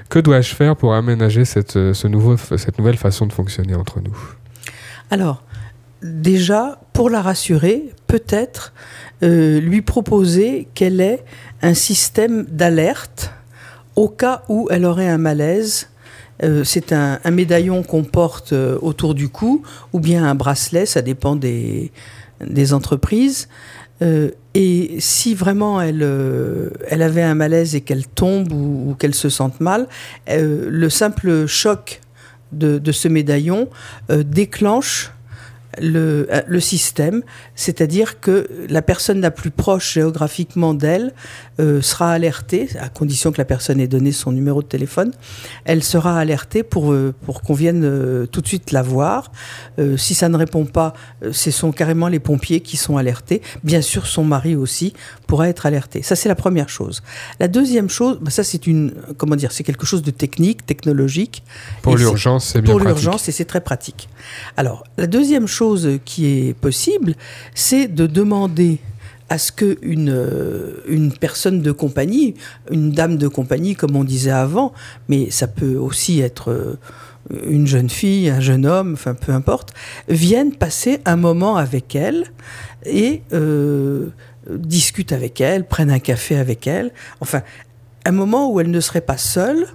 Que 0.08 0.20
dois-je 0.20 0.54
faire 0.54 0.76
pour 0.76 0.94
aménager 0.94 1.44
cette, 1.44 1.76
euh, 1.76 1.92
nouvelle 2.08 2.96
façon 2.96 3.26
de 3.26 3.32
fonctionner 3.32 3.74
entre 3.74 3.98
nous? 4.00 4.16
Alors, 5.10 5.42
déjà, 6.04 6.80
pour 6.92 7.10
la 7.10 7.22
rassurer, 7.22 7.92
peut-être 8.06 8.72
euh, 9.24 9.58
lui 9.58 9.82
proposer 9.82 10.68
qu'elle 10.74 11.00
ait 11.00 11.24
un 11.60 11.74
système 11.74 12.44
d'alerte 12.44 13.32
au 13.98 14.08
cas 14.08 14.42
où 14.48 14.68
elle 14.70 14.84
aurait 14.84 15.08
un 15.08 15.18
malaise. 15.18 15.88
Euh, 16.44 16.62
c'est 16.62 16.92
un, 16.92 17.18
médaillon 17.32 17.82
qu'on 17.82 18.04
porte 18.04 18.52
euh, 18.52 18.78
autour 18.80 19.16
du 19.16 19.28
cou 19.28 19.64
ou 19.92 19.98
bien 19.98 20.24
un 20.24 20.36
bracelet, 20.36 20.86
ça 20.86 21.02
dépend 21.02 21.34
des, 21.34 21.90
entreprises. 22.72 23.48
Euh, 24.00 24.30
et 24.54 24.94
si 25.00 25.34
vraiment 25.34 25.80
elle, 25.80 26.04
avait 27.02 27.22
un 27.22 27.34
malaise 27.34 27.74
et 27.74 27.80
qu'elle 27.80 28.06
tombe 28.06 28.52
ou, 28.52 28.94
qu'elle 28.96 29.16
se 29.16 29.28
sente 29.28 29.60
mal, 29.60 29.88
le 30.28 30.88
simple 30.88 31.46
choc 31.46 32.00
de, 32.52 32.92
ce 32.92 33.08
médaillon 33.08 33.68
déclenche 34.08 35.10
le, 35.80 36.28
euh, 36.30 36.42
le 36.46 36.60
système, 36.60 37.22
c'est-à-dire 37.54 38.20
que 38.20 38.48
la 38.68 38.82
personne 38.82 39.20
la 39.20 39.30
plus 39.30 39.50
proche 39.50 39.94
géographiquement 39.94 40.74
d'elle 40.74 41.12
euh, 41.60 41.82
sera 41.82 42.12
alertée, 42.12 42.68
à 42.80 42.88
condition 42.88 43.32
que 43.32 43.38
la 43.38 43.44
personne 43.44 43.80
ait 43.80 43.88
donné 43.88 44.12
son 44.12 44.30
numéro 44.30 44.62
de 44.62 44.68
téléphone, 44.68 45.10
elle 45.64 45.82
sera 45.82 46.18
alertée 46.18 46.62
pour, 46.62 46.92
euh, 46.92 47.12
pour 47.26 47.42
qu'on 47.42 47.54
vienne 47.54 47.82
euh, 47.84 48.26
tout 48.26 48.40
de 48.40 48.46
suite 48.46 48.70
la 48.70 48.82
voir. 48.82 49.32
Si 49.96 50.14
ça 50.14 50.28
ne 50.28 50.36
répond 50.36 50.64
pas, 50.64 50.92
ce 51.30 51.50
sont 51.50 51.70
carrément 51.72 52.08
les 52.08 52.18
pompiers 52.18 52.60
qui 52.60 52.76
sont 52.76 52.96
alertés. 52.96 53.42
Bien 53.62 53.80
sûr, 53.80 54.06
son 54.06 54.24
mari 54.24 54.56
aussi 54.56 54.92
pourra 55.26 55.48
être 55.48 55.66
alerté. 55.66 56.02
Ça, 56.02 56.16
c'est 56.16 56.28
la 56.28 56.34
première 56.34 56.68
chose. 56.68 57.02
La 57.38 57.48
deuxième 57.48 57.88
chose, 57.88 58.18
bah, 58.20 58.30
ça 58.30 58.42
c'est 58.42 58.66
une, 58.66 58.92
comment 59.16 59.36
dire, 59.36 59.52
c'est 59.52 59.62
quelque 59.62 59.86
chose 59.86 60.02
de 60.02 60.10
technique, 60.10 60.66
technologique. 60.66 61.44
Pour 61.82 61.96
l'urgence, 61.96 62.46
c'est 62.46 62.60
bien 62.60 62.72
pour 62.72 62.80
l'urgence 62.80 63.28
et 63.28 63.32
c'est 63.32 63.44
très 63.44 63.60
pratique. 63.60 64.08
Alors, 64.56 64.84
la 64.96 65.06
deuxième 65.06 65.46
chose 65.46 65.57
qui 66.04 66.26
est 66.26 66.54
possible, 66.54 67.14
c'est 67.54 67.88
de 67.88 68.06
demander 68.06 68.78
à 69.28 69.38
ce 69.38 69.52
qu'une 69.52 70.10
euh, 70.10 70.82
une 70.88 71.12
personne 71.12 71.60
de 71.60 71.72
compagnie, 71.72 72.34
une 72.70 72.92
dame 72.92 73.18
de 73.18 73.28
compagnie 73.28 73.74
comme 73.74 73.94
on 73.96 74.04
disait 74.04 74.30
avant, 74.30 74.72
mais 75.08 75.30
ça 75.30 75.46
peut 75.46 75.76
aussi 75.76 76.20
être 76.20 76.50
euh, 76.50 76.78
une 77.46 77.66
jeune 77.66 77.90
fille, 77.90 78.30
un 78.30 78.40
jeune 78.40 78.64
homme, 78.64 78.94
enfin 78.94 79.14
peu 79.14 79.32
importe, 79.32 79.74
vienne 80.08 80.52
passer 80.52 81.00
un 81.04 81.16
moment 81.16 81.56
avec 81.56 81.94
elle 81.94 82.24
et 82.86 83.22
euh, 83.32 84.06
discute 84.50 85.12
avec 85.12 85.40
elle, 85.40 85.66
prenne 85.66 85.90
un 85.90 85.98
café 85.98 86.36
avec 86.36 86.66
elle, 86.66 86.90
enfin 87.20 87.42
un 88.06 88.12
moment 88.12 88.50
où 88.50 88.60
elle 88.60 88.70
ne 88.70 88.80
serait 88.80 89.02
pas 89.02 89.18
seule 89.18 89.66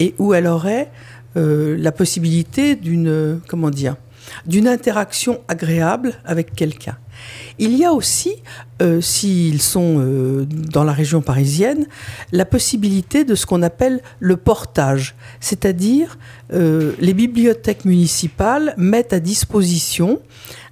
et 0.00 0.14
où 0.18 0.32
elle 0.32 0.46
aurait 0.46 0.90
euh, 1.36 1.76
la 1.78 1.92
possibilité 1.92 2.76
d'une 2.76 3.40
comment 3.46 3.68
dire 3.68 3.96
d'une 4.46 4.68
interaction 4.68 5.40
agréable 5.48 6.14
avec 6.24 6.54
quelqu'un. 6.54 6.96
Il 7.58 7.76
y 7.76 7.84
a 7.84 7.92
aussi, 7.92 8.34
euh, 8.82 9.00
s'ils 9.00 9.62
sont 9.62 9.96
euh, 9.98 10.44
dans 10.46 10.84
la 10.84 10.92
région 10.92 11.22
parisienne, 11.22 11.86
la 12.32 12.44
possibilité 12.44 13.24
de 13.24 13.34
ce 13.34 13.46
qu'on 13.46 13.62
appelle 13.62 14.02
le 14.20 14.36
portage, 14.36 15.14
c'est-à-dire 15.40 16.18
euh, 16.52 16.92
les 16.98 17.14
bibliothèques 17.14 17.84
municipales 17.84 18.74
mettent 18.76 19.12
à 19.12 19.20
disposition 19.20 20.20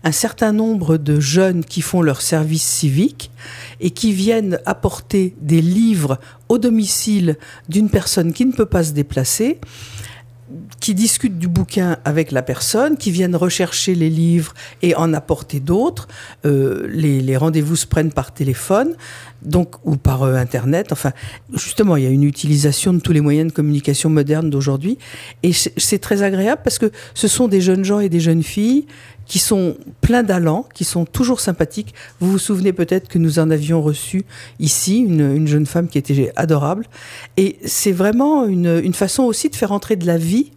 un 0.04 0.12
certain 0.12 0.52
nombre 0.52 0.98
de 0.98 1.18
jeunes 1.18 1.64
qui 1.64 1.80
font 1.80 2.02
leur 2.02 2.20
service 2.20 2.62
civique 2.62 3.30
et 3.80 3.90
qui 3.90 4.12
viennent 4.12 4.58
apporter 4.66 5.34
des 5.40 5.62
livres 5.62 6.18
au 6.50 6.58
domicile 6.58 7.38
d'une 7.70 7.88
personne 7.88 8.34
qui 8.34 8.44
ne 8.44 8.52
peut 8.52 8.66
pas 8.66 8.84
se 8.84 8.92
déplacer 8.92 9.58
qui 10.84 10.94
discutent 10.94 11.38
du 11.38 11.48
bouquin 11.48 11.96
avec 12.04 12.30
la 12.30 12.42
personne, 12.42 12.98
qui 12.98 13.10
viennent 13.10 13.36
rechercher 13.36 13.94
les 13.94 14.10
livres 14.10 14.52
et 14.82 14.94
en 14.94 15.14
apporter 15.14 15.58
d'autres. 15.58 16.08
Euh, 16.44 16.86
les, 16.90 17.38
rendez-vous 17.38 17.74
se 17.74 17.86
prennent 17.86 18.12
par 18.12 18.34
téléphone, 18.34 18.94
donc 19.40 19.76
ou 19.84 19.96
par 19.96 20.24
euh, 20.24 20.34
internet. 20.34 20.92
Enfin, 20.92 21.12
justement, 21.54 21.96
il 21.96 22.04
y 22.04 22.06
a 22.06 22.10
une 22.10 22.24
utilisation 22.24 22.92
de 22.92 22.98
tous 22.98 23.12
les 23.12 23.22
moyens 23.22 23.48
de 23.50 23.56
communication 23.56 24.10
modernes 24.10 24.50
d'aujourd'hui, 24.50 24.98
et 25.42 25.54
c'est 25.54 26.00
très 26.00 26.22
agréable 26.22 26.60
parce 26.62 26.78
que 26.78 26.92
ce 27.14 27.28
sont 27.28 27.48
des 27.48 27.62
jeunes 27.62 27.86
gens 27.86 28.00
et 28.00 28.10
des 28.10 28.20
jeunes 28.20 28.42
filles 28.42 28.84
qui 29.24 29.38
sont 29.38 29.78
pleins 30.02 30.22
d'allant, 30.22 30.66
qui 30.74 30.84
sont 30.84 31.06
toujours 31.06 31.40
sympathiques. 31.40 31.94
Vous 32.20 32.30
vous 32.30 32.38
souvenez 32.38 32.74
peut-être 32.74 33.08
que 33.08 33.18
nous 33.18 33.38
en 33.38 33.50
avions 33.50 33.80
reçu 33.80 34.26
ici 34.60 34.98
une, 34.98 35.34
une 35.34 35.48
jeune 35.48 35.64
femme 35.64 35.88
qui 35.88 35.96
était 35.96 36.30
adorable. 36.36 36.84
Et 37.38 37.56
c'est 37.64 37.92
vraiment 37.92 38.44
une 38.44 38.92
façon 38.92 39.22
aussi 39.22 39.48
de 39.48 39.56
faire 39.56 39.72
entrer 39.72 39.96
de 39.96 40.06
la 40.06 40.18
vie 40.18 40.52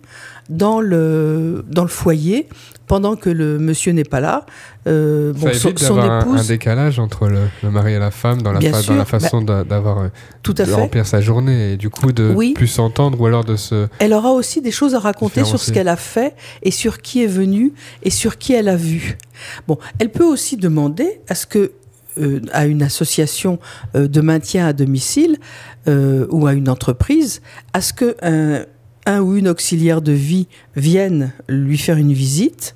dans 0.49 0.79
le, 0.81 1.65
dans 1.69 1.81
le 1.83 1.87
foyer 1.89 2.47
pendant 2.87 3.17
que 3.17 3.29
le 3.29 3.59
monsieur 3.59 3.91
n'est 3.91 4.05
pas 4.05 4.21
là. 4.21 4.45
Euh, 4.87 5.33
Ça 5.33 5.39
bon, 5.39 5.53
son, 5.53 5.73
son 5.75 5.95
d'avoir 5.95 6.09
un- 6.09 6.17
un, 6.19 6.21
épouse, 6.21 6.47
décalage 6.47 6.99
entre 6.99 7.27
le, 7.27 7.39
le 7.61 7.69
mari 7.69 7.93
et 7.93 7.99
la 7.99 8.11
femme 8.11 8.41
dans 8.41 8.53
la, 8.53 8.59
Bien 8.59 8.71
fa- 8.71 8.81
sûr, 8.81 8.93
dans 8.93 8.99
la 8.99 9.05
façon 9.05 9.41
d'a- 9.41 9.65
d'avoir 9.65 9.99
euh, 9.99 10.07
tout 10.43 10.55
à 10.57 10.63
de 10.63 10.69
fait. 10.69 10.73
remplir 10.73 11.05
sa 11.05 11.19
journée 11.19 11.73
et 11.73 11.77
du 11.77 11.89
coup 11.89 12.13
de 12.13 12.31
Oui. 12.33 12.53
plus 12.53 12.67
s'entendre 12.67 13.19
ou 13.19 13.25
alors 13.25 13.43
de 13.43 13.57
se 13.57 13.87
Elle 13.99 14.13
aura 14.13 14.31
aussi 14.31 14.61
des 14.61 14.71
choses 14.71 14.95
à 14.95 14.99
raconter 14.99 15.43
sur 15.43 15.59
ce 15.59 15.73
qu'elle 15.73 15.89
a 15.89 15.97
fait 15.97 16.33
et 16.63 16.71
sur 16.71 16.99
qui 17.01 17.21
est 17.23 17.27
venu 17.27 17.73
et 18.03 18.09
sur 18.09 18.37
qui 18.37 18.53
elle 18.53 18.69
a 18.69 18.77
vu. 18.77 19.17
Bon, 19.67 19.77
elle 19.99 20.09
peut 20.11 20.23
aussi 20.25 20.55
demander 20.55 21.19
à 21.27 21.35
ce 21.35 21.45
que 21.45 21.73
euh, 22.19 22.39
à 22.53 22.65
une 22.67 22.81
association 22.83 23.59
euh, 23.95 24.07
de 24.07 24.21
maintien 24.21 24.65
à 24.65 24.71
domicile 24.73 25.37
ou 26.29 26.47
à 26.47 26.51
une 26.53 26.67
entreprise, 26.67 27.41
à 27.71 27.79
ce 27.79 27.93
que 27.93 28.17
un, 28.21 28.65
un 29.07 29.21
ou 29.21 29.37
une 29.37 29.47
auxiliaire 29.47 30.01
de 30.01 30.11
vie 30.11 30.47
vienne 30.75 31.31
lui 31.47 31.77
faire 31.77 31.97
une 31.97 32.13
visite 32.13 32.75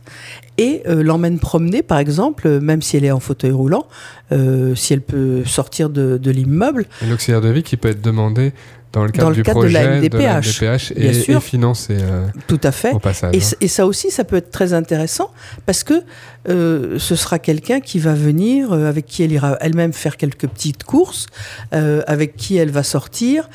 et 0.58 0.82
euh, 0.88 1.04
l'emmène 1.04 1.40
promener, 1.40 1.84
par 1.84 2.00
exemple, 2.00 2.48
euh, 2.48 2.60
même 2.60 2.82
si 2.82 2.98
elle 2.98 3.06
est 3.06 3.12
en 3.12 3.20
fauteuil 3.20 3.52
roulant, 3.52 3.86
euh, 4.32 4.74
si 4.76 4.94
elle 4.94 5.02
peut 5.02 5.44
sortir 5.46 5.90
de, 5.90 6.18
de 6.18 6.32
l'immeuble. 6.32 6.86
L'auxiliaire 7.08 7.42
de 7.42 7.50
vie 7.50 7.64
qui 7.64 7.78
peut 7.78 7.90
être 7.90 8.02
demandé 8.02 8.54
dans 8.94 9.06
le 9.06 9.12
cadre, 9.12 9.24
Dans 9.24 9.30
le 9.30 9.36
du 9.36 9.44
cadre 9.44 9.60
de 9.62 9.68
projet 9.68 9.84
la 9.84 9.98
MDPH, 10.02 10.62
MDPH 10.62 10.94
bien 10.96 11.10
et, 11.10 11.14
sûr. 11.14 11.38
et 11.38 11.42
financé 11.42 11.98
euh, 12.00 12.28
Tout 12.48 12.60
à 12.64 12.72
fait. 12.72 12.92
au 12.92 13.00
passage. 13.00 13.34
Et, 13.34 13.40
hein. 13.40 13.58
et 13.62 13.68
ça 13.68 13.86
aussi, 13.86 14.12
ça 14.12 14.24
peut 14.24 14.36
être 14.36 14.52
très 14.52 14.74
intéressant 14.74 15.32
parce 15.66 15.84
que 15.84 16.04
euh, 16.50 17.00
ce 17.00 17.16
sera 17.16 17.40
quelqu'un 17.40 17.80
qui 17.80 18.00
va 18.00 18.14
venir, 18.14 18.74
avec 18.74 19.06
qui 19.06 19.24
elle 19.24 19.32
ira 19.32 19.58
elle-même 19.62 19.94
faire 19.94 20.18
quelques 20.18 20.48
petites 20.48 20.84
courses, 20.84 21.28
avec 21.72 22.36
qui 22.36 22.58
elle 22.58 22.72
va 22.72 22.84
sortir, 22.84 23.50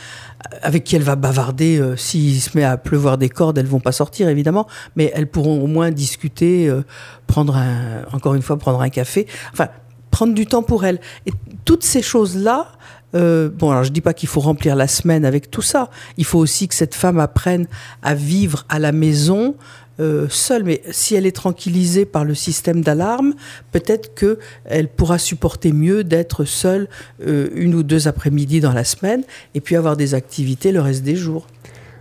avec 0.62 0.84
qui 0.84 0.96
elle 0.96 1.02
va 1.02 1.16
bavarder. 1.16 1.78
euh, 1.78 1.96
S'il 1.96 2.40
se 2.40 2.56
met 2.56 2.64
à 2.64 2.76
pleuvoir 2.76 3.18
des 3.18 3.28
cordes, 3.28 3.58
elles 3.58 3.66
vont 3.66 3.80
pas 3.80 3.92
sortir 3.92 4.28
évidemment, 4.28 4.66
mais 4.96 5.12
elles 5.14 5.26
pourront 5.28 5.62
au 5.62 5.66
moins 5.66 5.90
discuter, 5.90 6.68
euh, 6.68 6.82
prendre 7.26 7.56
un, 7.56 8.04
encore 8.12 8.34
une 8.34 8.42
fois, 8.42 8.56
prendre 8.58 8.80
un 8.80 8.88
café. 8.88 9.26
Enfin, 9.52 9.68
prendre 10.10 10.34
du 10.34 10.46
temps 10.46 10.62
pour 10.62 10.84
elle. 10.84 11.00
Et 11.26 11.32
toutes 11.64 11.84
ces 11.84 12.02
choses-là. 12.02 12.68
euh, 13.14 13.48
bon, 13.50 13.70
alors 13.70 13.84
je 13.84 13.92
dis 13.92 14.00
pas 14.00 14.14
qu'il 14.14 14.28
faut 14.28 14.40
remplir 14.40 14.76
la 14.76 14.88
semaine 14.88 15.24
avec 15.24 15.50
tout 15.50 15.62
ça. 15.62 15.90
Il 16.16 16.24
faut 16.24 16.38
aussi 16.38 16.68
que 16.68 16.74
cette 16.74 16.94
femme 16.94 17.20
apprenne 17.20 17.66
à 18.02 18.14
vivre 18.14 18.64
à 18.68 18.78
la 18.78 18.92
maison 18.92 19.54
euh, 20.00 20.26
seule. 20.28 20.64
Mais 20.64 20.82
si 20.90 21.14
elle 21.14 21.26
est 21.26 21.34
tranquillisée 21.36 22.04
par 22.04 22.24
le 22.24 22.34
système 22.34 22.82
d'alarme, 22.82 23.34
peut-être 23.72 24.14
que 24.14 24.38
elle 24.64 24.88
pourra 24.88 25.18
supporter 25.18 25.72
mieux 25.72 26.04
d'être 26.04 26.44
seule 26.44 26.88
euh, 27.26 27.48
une 27.54 27.74
ou 27.74 27.82
deux 27.82 28.08
après-midi 28.08 28.60
dans 28.60 28.72
la 28.72 28.84
semaine 28.84 29.22
et 29.54 29.60
puis 29.60 29.76
avoir 29.76 29.96
des 29.96 30.14
activités 30.14 30.72
le 30.72 30.80
reste 30.80 31.02
des 31.02 31.16
jours. 31.16 31.46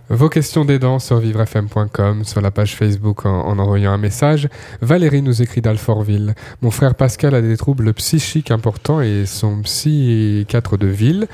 Vos 0.08 0.28
questions 0.28 0.64
d'aidants 0.64 1.00
sur 1.00 1.18
vivrefm.com, 1.18 2.22
sur 2.24 2.40
la 2.40 2.52
page 2.52 2.76
Facebook 2.76 3.26
en, 3.26 3.40
en 3.40 3.58
envoyant 3.58 3.90
un 3.90 3.98
message. 3.98 4.48
Valérie 4.80 5.20
nous 5.20 5.42
écrit 5.42 5.60
d'Alfortville. 5.60 6.36
Mon 6.62 6.70
frère 6.70 6.94
Pascal 6.94 7.34
a 7.34 7.42
des 7.42 7.56
troubles 7.56 7.92
psychiques 7.92 8.52
importants 8.52 9.00
et 9.00 9.26
son 9.26 9.62
psychiatre 9.62 10.78
de 10.78 10.86
ville, 10.86 11.26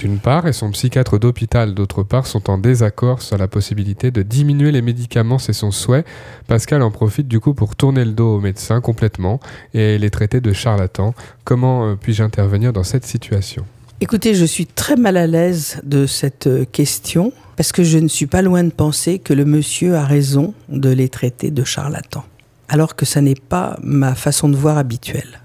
d'une 0.00 0.18
part, 0.18 0.48
et 0.48 0.52
son 0.52 0.72
psychiatre 0.72 1.20
d'hôpital, 1.20 1.74
d'autre 1.74 2.02
part, 2.02 2.26
sont 2.26 2.50
en 2.50 2.58
désaccord 2.58 3.22
sur 3.22 3.38
la 3.38 3.46
possibilité 3.46 4.10
de 4.10 4.22
diminuer 4.22 4.72
les 4.72 4.82
médicaments, 4.82 5.38
c'est 5.38 5.52
son 5.52 5.70
souhait. 5.70 6.04
Pascal 6.48 6.82
en 6.82 6.90
profite 6.90 7.28
du 7.28 7.38
coup 7.38 7.54
pour 7.54 7.76
tourner 7.76 8.04
le 8.04 8.12
dos 8.12 8.34
aux 8.34 8.40
médecins 8.40 8.80
complètement 8.80 9.38
et 9.74 9.96
les 9.96 10.10
traiter 10.10 10.40
de 10.40 10.52
charlatans. 10.52 11.14
Comment 11.44 11.86
euh, 11.86 11.94
puis-je 11.94 12.24
intervenir 12.24 12.72
dans 12.72 12.82
cette 12.82 13.06
situation? 13.06 13.64
Écoutez, 14.00 14.36
je 14.36 14.44
suis 14.44 14.66
très 14.66 14.94
mal 14.94 15.16
à 15.16 15.26
l'aise 15.26 15.80
de 15.82 16.06
cette 16.06 16.46
euh, 16.46 16.64
question 16.64 17.32
parce 17.56 17.72
que 17.72 17.82
je 17.82 17.98
ne 17.98 18.06
suis 18.06 18.28
pas 18.28 18.42
loin 18.42 18.62
de 18.62 18.70
penser 18.70 19.18
que 19.18 19.34
le 19.34 19.44
monsieur 19.44 19.96
a 19.96 20.04
raison 20.04 20.54
de 20.68 20.88
les 20.88 21.08
traiter 21.08 21.50
de 21.50 21.64
charlatans, 21.64 22.24
alors 22.68 22.94
que 22.94 23.04
ça 23.04 23.20
n'est 23.20 23.34
pas 23.34 23.76
ma 23.82 24.14
façon 24.14 24.48
de 24.48 24.56
voir 24.56 24.78
habituelle. 24.78 25.40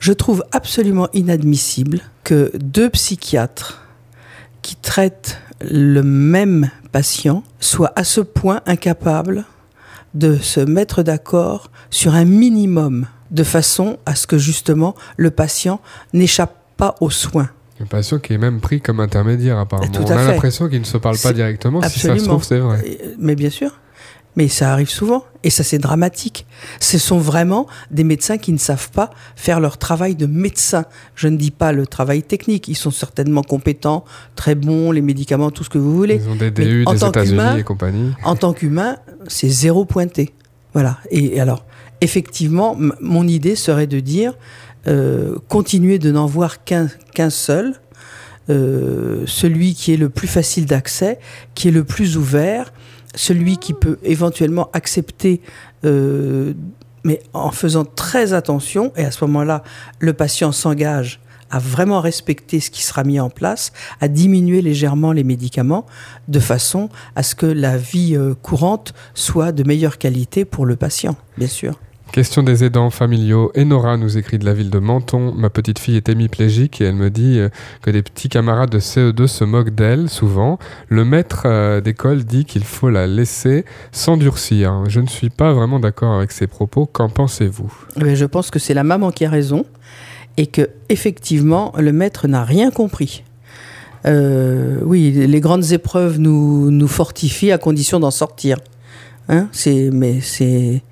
Je 0.00 0.12
trouve 0.12 0.42
absolument 0.50 1.06
inadmissible 1.12 2.00
que 2.24 2.50
deux 2.56 2.90
psychiatres 2.90 3.86
qui 4.60 4.74
traitent 4.74 5.40
le 5.60 6.02
même 6.02 6.72
patient 6.90 7.44
soient 7.60 7.92
à 7.94 8.02
ce 8.02 8.20
point 8.20 8.60
incapables 8.66 9.44
de 10.14 10.36
se 10.36 10.58
mettre 10.58 11.04
d'accord 11.04 11.70
sur 11.90 12.16
un 12.16 12.24
minimum 12.24 13.06
de 13.30 13.44
façon 13.44 13.98
à 14.04 14.16
ce 14.16 14.26
que 14.26 14.36
justement 14.36 14.96
le 15.16 15.30
patient 15.30 15.80
n'échappe 16.12 16.56
pas 16.76 16.96
aux 17.00 17.10
soins. 17.10 17.50
Le 17.80 17.86
patient 17.86 18.18
qui 18.18 18.32
est 18.32 18.38
même 18.38 18.60
pris 18.60 18.80
comme 18.80 19.00
intermédiaire 19.00 19.58
apparemment. 19.58 19.90
Tout 19.92 20.02
On 20.02 20.10
a 20.10 20.24
l'impression 20.24 20.68
qu'il 20.68 20.80
ne 20.80 20.84
se 20.84 20.96
parle 20.98 21.16
pas 21.18 21.32
directement. 21.32 21.80
Si 21.82 21.88
ça 21.90 21.94
se 21.94 22.06
absolument. 22.08 22.26
trouve, 22.34 22.44
c'est 22.44 22.58
vrai. 22.58 22.82
Euh, 22.86 23.14
Mais 23.18 23.34
bien 23.36 23.50
sûr. 23.50 23.78
Mais 24.36 24.46
ça 24.48 24.72
arrive 24.72 24.88
souvent. 24.90 25.24
Et 25.42 25.50
ça, 25.50 25.64
c'est 25.64 25.78
dramatique. 25.78 26.46
Ce 26.80 26.96
sont 26.98 27.18
vraiment 27.18 27.66
des 27.90 28.04
médecins 28.04 28.38
qui 28.38 28.52
ne 28.52 28.58
savent 28.58 28.90
pas 28.90 29.10
faire 29.34 29.58
leur 29.58 29.78
travail 29.78 30.14
de 30.14 30.26
médecin. 30.26 30.84
Je 31.16 31.26
ne 31.28 31.36
dis 31.36 31.50
pas 31.50 31.72
le 31.72 31.86
travail 31.88 32.22
technique. 32.22 32.68
Ils 32.68 32.76
sont 32.76 32.90
certainement 32.92 33.42
compétents, 33.42 34.04
très 34.36 34.54
bons, 34.54 34.92
les 34.92 35.00
médicaments, 35.02 35.50
tout 35.50 35.64
ce 35.64 35.70
que 35.70 35.78
vous 35.78 35.94
voulez. 35.96 36.20
Ils 36.24 36.28
ont 36.30 36.36
des 36.36 36.50
DU 36.52 36.84
en 36.86 36.92
des 36.92 36.98
tant 37.00 37.10
qu'humain- 37.10 37.24
États-Unis 37.24 37.60
et 37.60 37.64
compagnie. 37.64 38.12
En 38.24 38.36
tant 38.36 38.52
qu'humain, 38.52 38.96
c'est 39.26 39.48
zéro 39.48 39.84
pointé. 39.84 40.32
Voilà. 40.72 40.98
Et, 41.10 41.36
et 41.36 41.40
alors, 41.40 41.64
effectivement, 42.00 42.76
mon 43.00 43.26
idée 43.26 43.56
serait 43.56 43.88
de 43.88 43.98
dire, 43.98 44.34
euh, 44.86 45.36
continuer 45.48 45.98
de 45.98 46.10
n'en 46.10 46.26
voir 46.26 46.64
qu'un 46.64 47.30
seul, 47.30 47.74
euh, 48.48 49.24
celui 49.26 49.74
qui 49.74 49.92
est 49.92 49.96
le 49.96 50.08
plus 50.08 50.28
facile 50.28 50.66
d'accès, 50.66 51.18
qui 51.54 51.68
est 51.68 51.72
le 51.72 51.84
plus 51.84 52.16
ouvert, 52.16 52.72
celui 53.14 53.58
qui 53.58 53.74
peut 53.74 53.98
éventuellement 54.02 54.70
accepter, 54.72 55.40
euh, 55.84 56.54
mais 57.04 57.20
en 57.32 57.50
faisant 57.50 57.84
très 57.84 58.32
attention, 58.32 58.92
et 58.96 59.04
à 59.04 59.10
ce 59.10 59.24
moment-là, 59.24 59.62
le 59.98 60.12
patient 60.12 60.52
s'engage 60.52 61.20
à 61.50 61.58
vraiment 61.58 62.00
respecter 62.00 62.60
ce 62.60 62.70
qui 62.70 62.82
sera 62.82 63.04
mis 63.04 63.18
en 63.20 63.30
place, 63.30 63.72
à 64.00 64.08
diminuer 64.08 64.62
légèrement 64.62 65.12
les 65.12 65.24
médicaments, 65.24 65.86
de 66.28 66.40
façon 66.40 66.90
à 67.16 67.22
ce 67.22 67.34
que 67.34 67.46
la 67.46 67.78
vie 67.78 68.18
courante 68.42 68.92
soit 69.14 69.50
de 69.52 69.64
meilleure 69.64 69.96
qualité 69.96 70.44
pour 70.44 70.66
le 70.66 70.76
patient, 70.76 71.16
bien 71.38 71.48
sûr. 71.48 71.78
Question 72.12 72.42
des 72.42 72.64
aidants 72.64 72.90
familiaux. 72.90 73.52
Enora 73.56 73.96
nous 73.96 74.16
écrit 74.16 74.38
de 74.38 74.44
la 74.44 74.54
ville 74.54 74.70
de 74.70 74.78
Menton. 74.78 75.32
Ma 75.36 75.50
petite 75.50 75.78
fille 75.78 75.96
est 75.96 76.08
hémiplégique 76.08 76.80
et 76.80 76.84
elle 76.84 76.94
me 76.94 77.10
dit 77.10 77.38
euh, 77.38 77.50
que 77.82 77.90
des 77.90 78.02
petits 78.02 78.28
camarades 78.28 78.70
de 78.70 78.80
CE2 78.80 79.26
se 79.26 79.44
moquent 79.44 79.74
d'elle 79.74 80.08
souvent. 80.08 80.58
Le 80.88 81.04
maître 81.04 81.42
euh, 81.44 81.80
d'école 81.80 82.24
dit 82.24 82.44
qu'il 82.46 82.64
faut 82.64 82.88
la 82.88 83.06
laisser 83.06 83.64
s'endurcir. 83.92 84.84
Je 84.88 85.00
ne 85.00 85.06
suis 85.06 85.30
pas 85.30 85.52
vraiment 85.52 85.80
d'accord 85.80 86.14
avec 86.14 86.32
ces 86.32 86.46
propos. 86.46 86.86
Qu'en 86.86 87.10
pensez-vous? 87.10 87.72
Mais 87.96 88.16
je 88.16 88.24
pense 88.24 88.50
que 88.50 88.58
c'est 88.58 88.74
la 88.74 88.84
maman 88.84 89.10
qui 89.10 89.26
a 89.26 89.30
raison 89.30 89.66
et 90.38 90.46
que 90.46 90.70
effectivement 90.88 91.72
le 91.76 91.92
maître 91.92 92.26
n'a 92.26 92.42
rien 92.42 92.70
compris. 92.70 93.22
Euh, 94.06 94.78
oui, 94.82 95.10
les 95.10 95.40
grandes 95.40 95.72
épreuves 95.72 96.18
nous, 96.18 96.70
nous 96.70 96.88
fortifient 96.88 97.52
à 97.52 97.58
condition 97.58 98.00
d'en 98.00 98.10
sortir. 98.10 98.56
Hein 99.28 99.48
mais 99.92 100.20
c'est, 100.22 100.82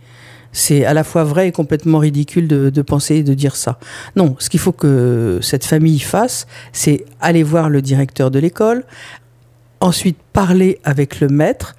c'est 0.56 0.86
à 0.86 0.94
la 0.94 1.04
fois 1.04 1.22
vrai 1.22 1.48
et 1.48 1.52
complètement 1.52 1.98
ridicule 1.98 2.48
de, 2.48 2.82
penser 2.82 3.16
et 3.16 3.22
de 3.22 3.34
dire 3.34 3.56
ça. 3.56 3.78
Non, 4.16 4.36
ce 4.38 4.48
qu'il 4.48 4.58
faut 4.58 4.72
que 4.72 5.38
cette 5.42 5.66
famille 5.66 6.00
fasse, 6.00 6.46
c'est 6.72 7.04
aller 7.20 7.42
voir 7.42 7.68
le 7.68 7.82
directeur 7.82 8.30
de 8.30 8.38
l'école, 8.38 8.84
ensuite 9.80 10.16
parler 10.32 10.78
avec 10.82 11.20
le 11.20 11.28
maître, 11.28 11.76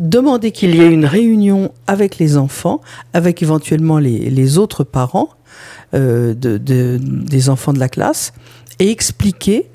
demander 0.00 0.50
qu'il 0.50 0.74
y 0.74 0.80
ait 0.80 0.90
une 0.90 1.04
réunion 1.04 1.70
avec 1.86 2.18
les 2.18 2.36
enfants, 2.36 2.80
avec 3.12 3.44
éventuellement 3.44 3.98
les, 4.00 4.58
autres 4.58 4.82
parents 4.82 5.28
euh, 5.94 6.34
de, 6.34 6.58
de- 6.58 6.98
des 7.00 7.48
enfants 7.48 7.72
de 7.72 7.78
la 7.78 7.88
classe, 7.88 8.32
et 8.80 8.90
expliquer 8.90 9.70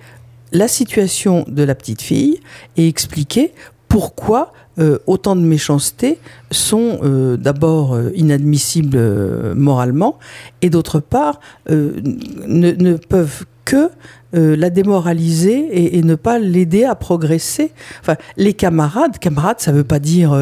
la 0.51 0.67
situation 0.67 1.45
de 1.47 1.63
la 1.63 1.73
petite 1.73 2.01
fille 2.01 2.41
et 2.75 2.89
expliquer 2.89 3.53
pourquoi 3.87 4.51
euh, 4.79 4.99
autant 5.05 5.35
de 5.35 5.41
méchanceté 5.41 6.17
sont 6.49 6.99
euh, 7.03 7.35
d'abord 7.35 7.93
euh, 7.93 8.09
inadmissibles 8.15 9.53
moralement 9.53 10.17
et 10.61 10.69
d'autre 10.69 11.01
part 11.01 11.39
ne, 11.69 12.01
ne 12.47 12.95
peuvent 12.95 13.45
que 13.65 13.89
la 14.33 14.69
démoraliser 14.69 15.57
et, 15.57 15.97
et 15.97 16.03
ne 16.03 16.15
pas 16.15 16.39
l'aider 16.39 16.85
à 16.85 16.95
progresser. 16.95 17.73
Enfin, 17.99 18.15
les 18.37 18.53
camarades, 18.53 19.19
camarades, 19.19 19.59
ça 19.59 19.73
veut 19.73 19.83
pas 19.83 19.99
dire 19.99 20.33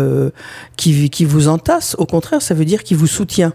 qui, 0.78 1.10
qui 1.10 1.26
vous 1.26 1.48
entasse, 1.48 1.96
au 1.98 2.06
contraire, 2.06 2.44
ça 2.44 2.54
veut 2.54 2.66
dire 2.66 2.84
qui 2.84 2.94
vous 2.94 3.08
soutient. 3.08 3.52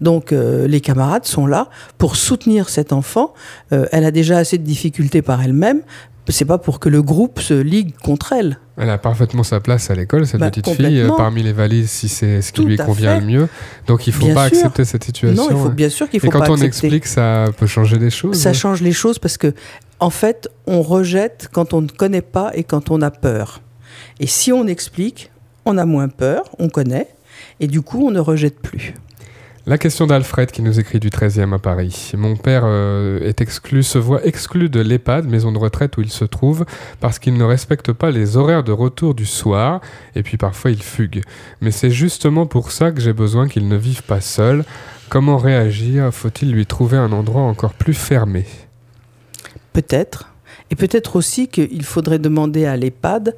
Donc 0.00 0.32
euh, 0.32 0.66
les 0.66 0.80
camarades 0.80 1.26
sont 1.26 1.46
là 1.46 1.68
pour 1.98 2.16
soutenir 2.16 2.68
cet 2.68 2.92
enfant. 2.92 3.34
Euh, 3.72 3.86
elle 3.92 4.04
a 4.04 4.10
déjà 4.10 4.38
assez 4.38 4.58
de 4.58 4.64
difficultés 4.64 5.22
par 5.22 5.42
elle-même. 5.42 5.82
C'est 6.28 6.44
pas 6.44 6.58
pour 6.58 6.78
que 6.78 6.88
le 6.88 7.02
groupe 7.02 7.40
se 7.40 7.54
ligue 7.54 7.96
contre 7.96 8.32
elle. 8.32 8.58
Elle 8.76 8.90
a 8.90 8.98
parfaitement 8.98 9.42
sa 9.42 9.58
place 9.58 9.90
à 9.90 9.94
l'école, 9.94 10.26
cette 10.26 10.40
Bah, 10.40 10.50
petite 10.50 10.68
fille, 10.68 11.00
euh, 11.00 11.10
parmi 11.16 11.42
les 11.42 11.52
valises, 11.52 11.90
si 11.90 12.08
c'est 12.08 12.40
ce 12.40 12.52
qui 12.52 12.60
Tout 12.62 12.66
lui 12.68 12.76
convient 12.76 13.14
fait. 13.16 13.20
le 13.20 13.26
mieux. 13.26 13.48
Donc 13.88 14.06
il 14.06 14.10
ne 14.10 14.14
faut 14.14 14.26
Bien 14.26 14.34
pas 14.34 14.48
sûr. 14.48 14.58
accepter 14.58 14.84
cette 14.84 15.02
situation. 15.04 15.42
non, 15.42 15.48
il 15.50 15.56
faut 15.56 15.68
hein. 15.68 15.74
bien 15.74 15.88
sûr 15.88 16.08
qu'il 16.08 16.20
faut 16.20 16.26
Et 16.28 16.30
quand 16.30 16.38
pas 16.38 16.50
on 16.50 16.54
accepter. 16.54 16.66
explique, 16.86 17.06
ça 17.06 17.46
peut 17.58 17.66
changer 17.66 17.98
des 17.98 18.10
choses. 18.10 18.36
Ça 18.38 18.50
hein. 18.50 18.52
change 18.52 18.80
les 18.80 18.92
choses 18.92 19.18
parce 19.18 19.36
que, 19.38 19.54
en 19.98 20.10
fait, 20.10 20.48
on 20.66 20.82
rejette 20.82 21.48
quand 21.52 21.74
on 21.74 21.80
ne 21.80 21.88
connaît 21.88 22.22
pas 22.22 22.52
et 22.54 22.62
quand 22.62 22.90
on 22.92 23.02
a 23.02 23.10
peur. 23.10 23.60
Et 24.20 24.26
si 24.28 24.52
on 24.52 24.66
explique, 24.68 25.30
on 25.64 25.76
a 25.78 25.84
moins 25.84 26.08
peur, 26.08 26.44
on 26.58 26.68
connaît, 26.68 27.08
et 27.58 27.66
du 27.66 27.80
coup, 27.82 28.06
on 28.06 28.10
ne 28.10 28.20
rejette 28.20 28.60
plus. 28.60 28.94
La 29.66 29.76
question 29.76 30.06
d'Alfred 30.06 30.50
qui 30.50 30.62
nous 30.62 30.80
écrit 30.80 31.00
du 31.00 31.10
13e 31.10 31.54
à 31.54 31.58
Paris. 31.58 32.12
Mon 32.16 32.34
père 32.34 32.62
euh, 32.64 33.20
est 33.20 33.42
exclu, 33.42 33.82
se 33.82 33.98
voit 33.98 34.24
exclu 34.26 34.70
de 34.70 34.80
l'EHPAD, 34.80 35.26
maison 35.26 35.52
de 35.52 35.58
retraite 35.58 35.98
où 35.98 36.00
il 36.00 36.10
se 36.10 36.24
trouve, 36.24 36.64
parce 36.98 37.18
qu'il 37.18 37.34
ne 37.34 37.44
respecte 37.44 37.92
pas 37.92 38.10
les 38.10 38.38
horaires 38.38 38.64
de 38.64 38.72
retour 38.72 39.14
du 39.14 39.26
soir, 39.26 39.82
et 40.16 40.22
puis 40.22 40.38
parfois 40.38 40.70
il 40.70 40.82
fugue. 40.82 41.20
Mais 41.60 41.72
c'est 41.72 41.90
justement 41.90 42.46
pour 42.46 42.72
ça 42.72 42.90
que 42.90 43.02
j'ai 43.02 43.12
besoin 43.12 43.48
qu'il 43.48 43.68
ne 43.68 43.76
vive 43.76 44.02
pas 44.02 44.22
seul. 44.22 44.64
Comment 45.10 45.36
réagir? 45.36 46.08
Faut-il 46.10 46.52
lui 46.52 46.64
trouver 46.64 46.96
un 46.96 47.12
endroit 47.12 47.42
encore 47.42 47.74
plus 47.74 47.94
fermé? 47.94 48.46
Peut-être. 49.74 50.32
Et 50.70 50.74
peut-être 50.74 51.16
aussi 51.16 51.48
qu'il 51.48 51.84
faudrait 51.84 52.18
demander 52.18 52.64
à 52.64 52.78
l'EHPAD 52.78 53.36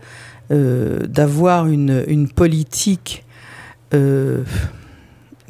euh, 0.53 1.01
d'avoir 1.01 1.67
une, 1.67 2.29
politique 2.29 3.25
euh, 3.93 4.45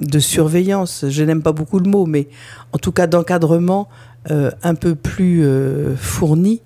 de 0.05 0.19
surveillance, 0.19 1.05
je 1.09 1.23
n'aime 1.23 1.43
pas 1.43 1.53
beaucoup 1.53 1.79
le 1.79 1.89
mot, 1.89 2.07
mais 2.07 2.29
en 2.73 2.79
tout 2.79 2.93
cas 2.93 3.07
d'encadrement 3.07 3.89
euh, 4.31 4.51
un 4.63 4.75
peu 4.75 4.95
plus 4.95 5.45
euh, 5.45 5.97
fourni 5.97 6.63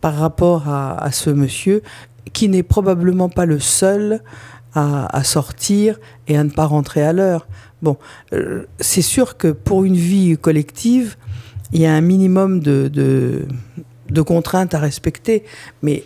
par 0.00 0.14
rapport 0.14 0.68
à, 0.68 1.10
ce 1.12 1.28
monsieur, 1.28 1.82
qui 2.32 2.48
n'est 2.48 2.62
probablement 2.62 3.28
pas 3.28 3.44
le 3.44 3.58
seul 3.58 4.22
à, 4.74 5.24
sortir 5.24 5.98
et 6.28 6.38
à 6.38 6.44
ne 6.44 6.50
pas 6.50 6.64
rentrer 6.64 7.02
à 7.02 7.12
l'heure. 7.12 7.48
Bon, 7.82 7.96
euh, 8.32 8.64
c'est 8.78 9.02
sûr 9.02 9.36
que 9.36 9.48
pour 9.48 9.84
une 9.84 9.96
vie 9.96 10.38
collective, 10.38 11.16
il 11.72 11.80
y 11.80 11.86
a 11.86 11.92
un 11.92 12.00
minimum 12.00 12.60
de, 12.60 12.88
de, 12.88 13.46
de 14.08 14.22
contraintes 14.22 14.74
à 14.74 14.78
respecter, 14.78 15.44
mais 15.82 16.04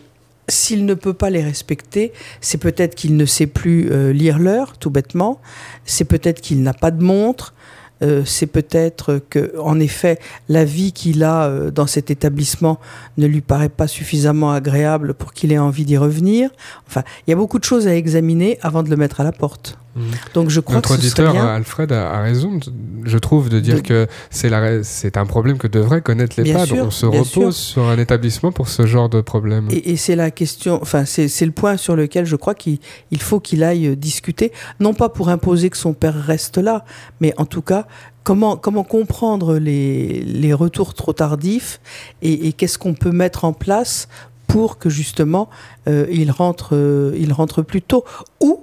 s'il 0.48 0.84
ne 0.84 0.94
peut 0.94 1.14
pas 1.14 1.30
les 1.30 1.42
respecter, 1.42 2.12
c'est 2.40 2.58
peut-être 2.58 2.94
qu'il 2.94 3.16
ne 3.16 3.24
sait 3.24 3.46
plus 3.46 3.90
euh, 3.90 4.12
lire 4.12 4.38
l'heure, 4.38 4.76
tout 4.78 4.90
bêtement, 4.90 5.40
c'est 5.84 6.04
peut-être 6.04 6.40
qu'il 6.40 6.62
n'a 6.62 6.74
pas 6.74 6.90
de 6.90 7.02
montre, 7.02 7.54
euh, 8.02 8.22
c'est 8.24 8.46
peut-être 8.46 9.20
que, 9.30 9.58
en 9.58 9.80
effet, 9.80 10.18
la 10.48 10.64
vie 10.64 10.92
qu'il 10.92 11.22
a 11.22 11.44
euh, 11.44 11.70
dans 11.70 11.86
cet 11.86 12.10
établissement 12.10 12.78
ne 13.16 13.26
lui 13.26 13.40
paraît 13.40 13.68
pas 13.68 13.86
suffisamment 13.86 14.52
agréable 14.52 15.14
pour 15.14 15.32
qu'il 15.32 15.52
ait 15.52 15.58
envie 15.58 15.84
d'y 15.84 15.96
revenir. 15.96 16.50
Enfin, 16.86 17.02
il 17.26 17.30
y 17.30 17.32
a 17.32 17.36
beaucoup 17.36 17.58
de 17.58 17.64
choses 17.64 17.86
à 17.86 17.94
examiner 17.94 18.58
avant 18.62 18.82
de 18.82 18.90
le 18.90 18.96
mettre 18.96 19.20
à 19.20 19.24
la 19.24 19.32
porte. 19.32 19.78
Mmh. 19.96 20.00
Donc 20.34 20.50
je 20.50 20.60
crois 20.60 20.76
Notre 20.76 20.88
que 20.96 21.00
ce 21.00 21.06
auditeur 21.06 21.32
bien... 21.32 21.46
Alfred 21.46 21.92
a, 21.92 22.10
a, 22.10 22.22
raison, 22.22 22.58
je 23.04 23.18
trouve, 23.18 23.48
de 23.48 23.60
dire 23.60 23.76
De- 23.76 23.80
que 23.82 24.06
c'est 24.30 24.48
la- 24.48 24.82
c'est 24.82 25.16
un 25.16 25.26
problème 25.26 25.56
que 25.58 25.68
devrait 25.68 26.02
connaître 26.02 26.34
l'EHPAD. 26.40 26.72
On 26.72 26.90
se 26.90 27.06
repose 27.06 27.28
sûr. 27.28 27.52
sur 27.52 27.82
un 27.84 27.98
établissement 27.98 28.50
pour 28.50 28.68
ce 28.68 28.86
genre 28.86 29.08
de 29.08 29.20
problème. 29.20 29.68
Et, 29.70 29.92
et 29.92 29.96
c'est 29.96 30.16
la 30.16 30.30
question, 30.30 30.78
enfin 30.82 31.04
c'est 31.04 31.46
le 31.46 31.52
point 31.52 31.76
sur 31.76 31.94
lequel 31.94 32.26
je 32.26 32.36
crois 32.36 32.54
qu'il 32.54 32.78
il 33.10 33.20
faut 33.22 33.38
qu'il 33.40 33.62
aille 33.62 33.86
euh, 33.88 33.96
discuter, 33.96 34.52
non 34.80 34.94
pas 34.94 35.08
pour 35.08 35.28
imposer 35.28 35.70
que 35.70 35.76
son 35.76 35.92
père 35.92 36.14
reste 36.14 36.58
là, 36.58 36.84
mais 37.20 37.32
en 37.36 37.44
tout 37.44 37.62
cas 37.62 37.86
comment 38.24 38.56
comment 38.56 38.84
comprendre 38.84 39.58
les, 39.58 40.22
les 40.22 40.52
retours 40.54 40.94
trop 40.94 41.12
tardifs 41.12 41.80
et, 42.22 42.48
et 42.48 42.52
qu'est-ce 42.52 42.78
qu'on 42.78 42.94
peut 42.94 43.12
mettre 43.12 43.44
en 43.44 43.52
place 43.52 44.08
pour 44.46 44.78
que 44.78 44.90
justement 44.90 45.48
euh, 45.88 46.06
il 46.10 46.30
rentre 46.30 46.70
euh, 46.72 47.14
il 47.18 47.32
rentre 47.32 47.62
plus 47.62 47.82
tôt 47.82 48.04
ou 48.40 48.60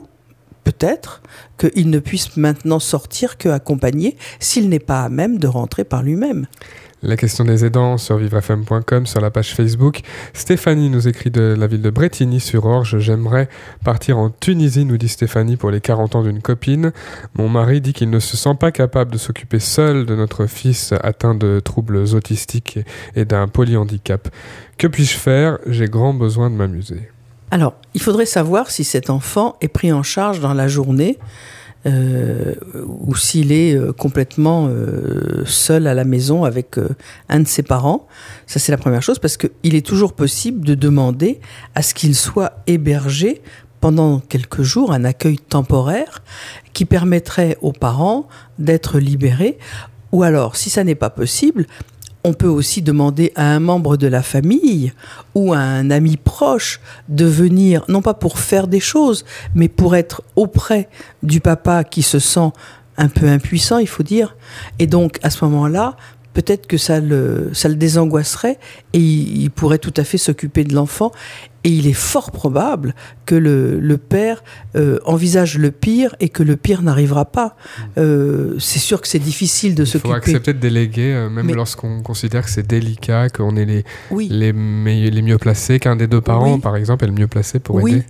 peut-être 0.64 1.22
qu'il 1.58 1.90
ne 1.90 2.00
puisse 2.00 2.38
maintenant 2.38 2.80
sortir 2.80 3.38
que 3.38 3.50
accompagné 3.50 4.18
s'il 4.40 4.70
n'est 4.70 4.80
pas 4.80 5.04
à 5.04 5.10
même 5.10 5.38
de 5.38 5.48
rentrer 5.48 5.84
par 5.84 6.04
lui-même. 6.04 6.48
La 7.04 7.18
question 7.18 7.44
des 7.44 7.66
aidants 7.66 7.98
sur 7.98 8.18
vivrefm.com, 8.18 9.08
sur 9.08 9.22
la 9.22 9.32
page 9.32 9.56
Facebook. 9.56 10.02
Stéphanie 10.34 10.92
nous 10.92 11.08
écrit 11.08 11.32
de 11.32 11.56
la 11.58 11.66
ville 11.66 11.82
de 11.82 11.90
Bretigny-sur-Orge. 11.90 13.00
J'aimerais 13.00 13.50
partir 13.84 14.20
en 14.20 14.30
Tunisie, 14.30 14.86
nous 14.86 15.00
dit 15.00 15.08
Stéphanie, 15.08 15.58
pour 15.58 15.72
les 15.72 15.82
40 15.82 16.16
ans 16.16 16.22
d'une 16.22 16.44
copine. 16.44 16.92
Mon 17.34 17.50
mari 17.50 17.82
dit 17.82 17.94
qu'il 17.94 18.12
ne 18.12 18.20
se 18.20 18.38
sent 18.38 18.54
pas 18.60 18.72
capable 18.72 19.12
de 19.12 19.18
s'occuper 19.18 19.58
seul 19.58 20.06
de 20.06 20.16
notre 20.16 20.46
fils 20.46 20.94
atteint 21.02 21.34
de 21.34 21.60
troubles 21.60 21.98
autistiques 21.98 22.78
et, 23.16 23.26
d'un 23.26 23.48
polyhandicap. 23.48 24.30
Que 24.78 24.86
puis-je 24.86 25.18
faire? 25.18 25.58
J'ai 25.66 25.88
grand 25.88 26.14
besoin 26.14 26.52
de 26.52 26.56
m'amuser. 26.56 27.10
Alors, 27.52 27.76
il 27.94 28.02
faudrait 28.02 28.26
savoir 28.26 28.72
si 28.72 28.86
cet 28.86 29.10
enfant 29.10 29.58
est 29.62 29.68
pris 29.68 29.92
en 29.92 30.04
charge 30.04 30.40
dans 30.40 30.54
la 30.54 30.70
journée 30.70 31.20
euh, 31.86 32.54
ou 32.86 33.16
s'il 33.16 33.52
est 33.52 33.76
euh, 33.76 33.92
complètement 33.92 34.68
euh, 34.70 35.44
seul 35.46 35.88
à 35.88 35.94
la 35.94 36.06
maison 36.06 36.46
avec 36.46 36.76
un 37.28 37.40
de 37.42 37.48
ses 37.48 37.64
parents. 37.64 38.08
Ça, 38.48 38.60
c'est 38.60 38.72
la 38.72 38.78
première 38.78 39.02
chose 39.02 39.20
parce 39.20 39.36
qu'il 39.36 39.76
est 39.76 39.86
toujours 39.86 40.14
possible 40.14 40.66
de 40.66 40.76
demander 40.76 41.42
à 41.76 41.82
ce 41.82 41.94
qu'il 41.94 42.16
soit 42.16 42.54
hébergé 42.68 43.42
pendant 43.82 44.20
quelques 44.20 44.62
jours, 44.62 44.94
un 44.94 45.04
accueil 45.04 45.38
temporaire 45.38 46.24
qui 46.72 46.86
permettrait 46.86 47.58
aux 47.62 47.74
parents 47.74 48.28
d'être 48.60 49.00
libérés. 49.00 49.58
Ou 50.12 50.24
alors, 50.24 50.56
si 50.56 50.70
ça 50.70 50.84
n'est 50.84 50.96
pas 50.96 51.10
possible, 51.10 51.66
on 52.24 52.34
peut 52.34 52.48
aussi 52.48 52.82
demander 52.82 53.32
à 53.36 53.46
un 53.54 53.60
membre 53.60 53.98
de 53.98 54.08
la 54.08 54.22
famille 54.22 54.94
ou 55.36 55.54
à 55.54 55.60
un 55.60 55.90
ami 55.90 56.18
proche 56.18 56.80
de 57.10 57.26
venir, 57.26 57.84
non 57.88 58.02
pas 58.02 58.14
pour 58.14 58.40
faire 58.40 58.68
des 58.68 58.80
choses, 58.80 59.26
mais 59.56 59.68
pour 59.68 59.96
être 59.96 60.22
auprès 60.36 60.88
du 61.24 61.40
papa 61.40 61.84
qui 61.84 62.04
se 62.04 62.20
sent 62.20 62.52
un 62.98 63.08
peu 63.08 63.28
impuissant, 63.28 63.78
il 63.78 63.88
faut 63.88 64.04
dire. 64.04 64.36
Et 64.78 64.88
donc, 64.88 65.20
à 65.24 65.30
ce 65.30 65.44
moment-là, 65.46 65.96
peut-être 66.34 66.68
que 66.68 66.78
ça 66.78 67.00
le, 67.00 67.50
ça 67.54 67.68
le 67.70 67.76
désangoisserait 67.76 68.58
et 68.94 69.00
il, 69.00 69.42
il 69.44 69.52
pourrait 69.52 69.78
tout 69.80 69.94
à 69.98 70.04
fait 70.04 70.18
s'occuper 70.18 70.64
de 70.64 70.74
l'enfant. 70.74 71.12
Et 71.64 71.70
il 71.70 71.86
est 71.86 71.94
fort 71.94 72.32
probable 72.32 72.96
que 73.28 73.36
le, 73.36 73.80
le 73.80 73.98
père 74.00 74.44
euh, 74.76 74.98
envisage 75.06 75.60
le 75.60 75.70
pire 75.70 76.16
et 76.20 76.30
que 76.30 76.42
le 76.42 76.56
pire 76.58 76.82
n'arrivera 76.82 77.26
pas. 77.26 77.56
Euh, 78.00 78.56
c'est 78.58 78.80
sûr 78.80 79.00
que 79.00 79.08
c'est 79.08 79.20
difficile 79.20 79.76
de 79.76 79.84
Il 79.84 79.86
faut 79.86 79.92
s'occuper. 80.00 80.16
accepter 80.16 80.54
de 80.54 80.60
déléguer, 80.60 81.14
euh, 81.14 81.30
même 81.30 81.54
lorsqu'on 81.54 82.02
considère 82.02 82.46
que 82.46 82.50
c'est 82.50 82.66
délicat, 82.66 83.30
qu'on 83.30 83.56
est 83.58 83.66
les, 83.66 83.84
Oui. 84.10 84.28
les, 84.32 84.52
les 84.54 85.22
mieux 85.22 85.38
placés, 85.38 85.80
qu'un 85.80 85.96
des 85.96 86.08
deux 86.08 86.22
parents, 86.22 86.56
Oui. 86.56 86.60
par 86.62 86.76
exemple, 86.76 87.04
est 87.04 87.08
le 87.10 87.14
mieux 87.14 87.28
placé 87.28 87.60
pour 87.60 87.76
oui, 87.76 87.92
aider. 87.94 88.06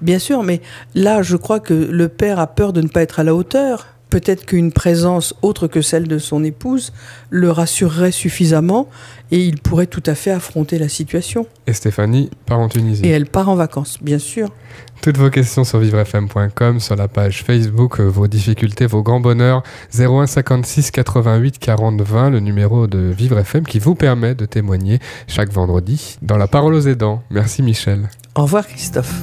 bien 0.00 0.18
sûr, 0.18 0.42
mais 0.42 0.60
là, 0.96 1.22
je 1.22 1.36
crois 1.36 1.60
que 1.60 1.74
le 1.74 2.08
père 2.08 2.40
a 2.40 2.48
peur 2.48 2.72
de 2.72 2.80
ne 2.80 2.88
pas 2.88 3.02
être 3.02 3.20
à 3.20 3.24
la 3.24 3.36
hauteur. 3.36 3.86
Peut-être 4.10 4.46
qu'une 4.46 4.72
présence 4.72 5.34
autre 5.42 5.66
que 5.66 5.82
celle 5.82 6.06
de 6.06 6.18
son 6.18 6.44
épouse 6.44 6.92
le 7.30 7.50
rassurerait 7.50 8.12
suffisamment 8.12 8.88
et 9.32 9.44
il 9.44 9.60
pourrait 9.60 9.88
tout 9.88 10.02
à 10.06 10.14
fait 10.14 10.30
affronter 10.30 10.78
la 10.78 10.88
situation. 10.88 11.46
Et 11.66 11.72
Stéphanie 11.72 12.30
part 12.46 12.60
en 12.60 12.68
Tunisie. 12.68 13.04
Et 13.04 13.08
elle 13.08 13.26
part 13.26 13.48
en 13.48 13.56
vacances, 13.56 13.98
bien 14.00 14.18
sûr. 14.18 14.50
Toutes 15.02 15.18
vos 15.18 15.30
questions 15.30 15.64
sur 15.64 15.78
vivrefm.com, 15.78 16.80
sur 16.80 16.96
la 16.96 17.08
page 17.08 17.42
Facebook, 17.42 18.00
euh, 18.00 18.04
vos 18.04 18.28
difficultés, 18.28 18.86
vos 18.86 19.02
grands 19.02 19.20
bonheurs, 19.20 19.62
01 19.96 20.26
56 20.26 20.90
88 20.90 21.58
40 21.58 22.00
20, 22.00 22.30
le 22.30 22.40
numéro 22.40 22.86
de 22.86 22.98
Vivre 22.98 23.38
FM 23.38 23.64
qui 23.64 23.78
vous 23.78 23.94
permet 23.94 24.34
de 24.34 24.46
témoigner 24.46 25.00
chaque 25.26 25.52
vendredi 25.52 26.16
dans 26.22 26.36
la 26.36 26.46
parole 26.46 26.74
aux 26.74 26.86
aidants. 26.86 27.22
Merci 27.30 27.62
Michel. 27.62 28.08
Au 28.34 28.42
revoir, 28.42 28.66
Christophe. 28.66 29.14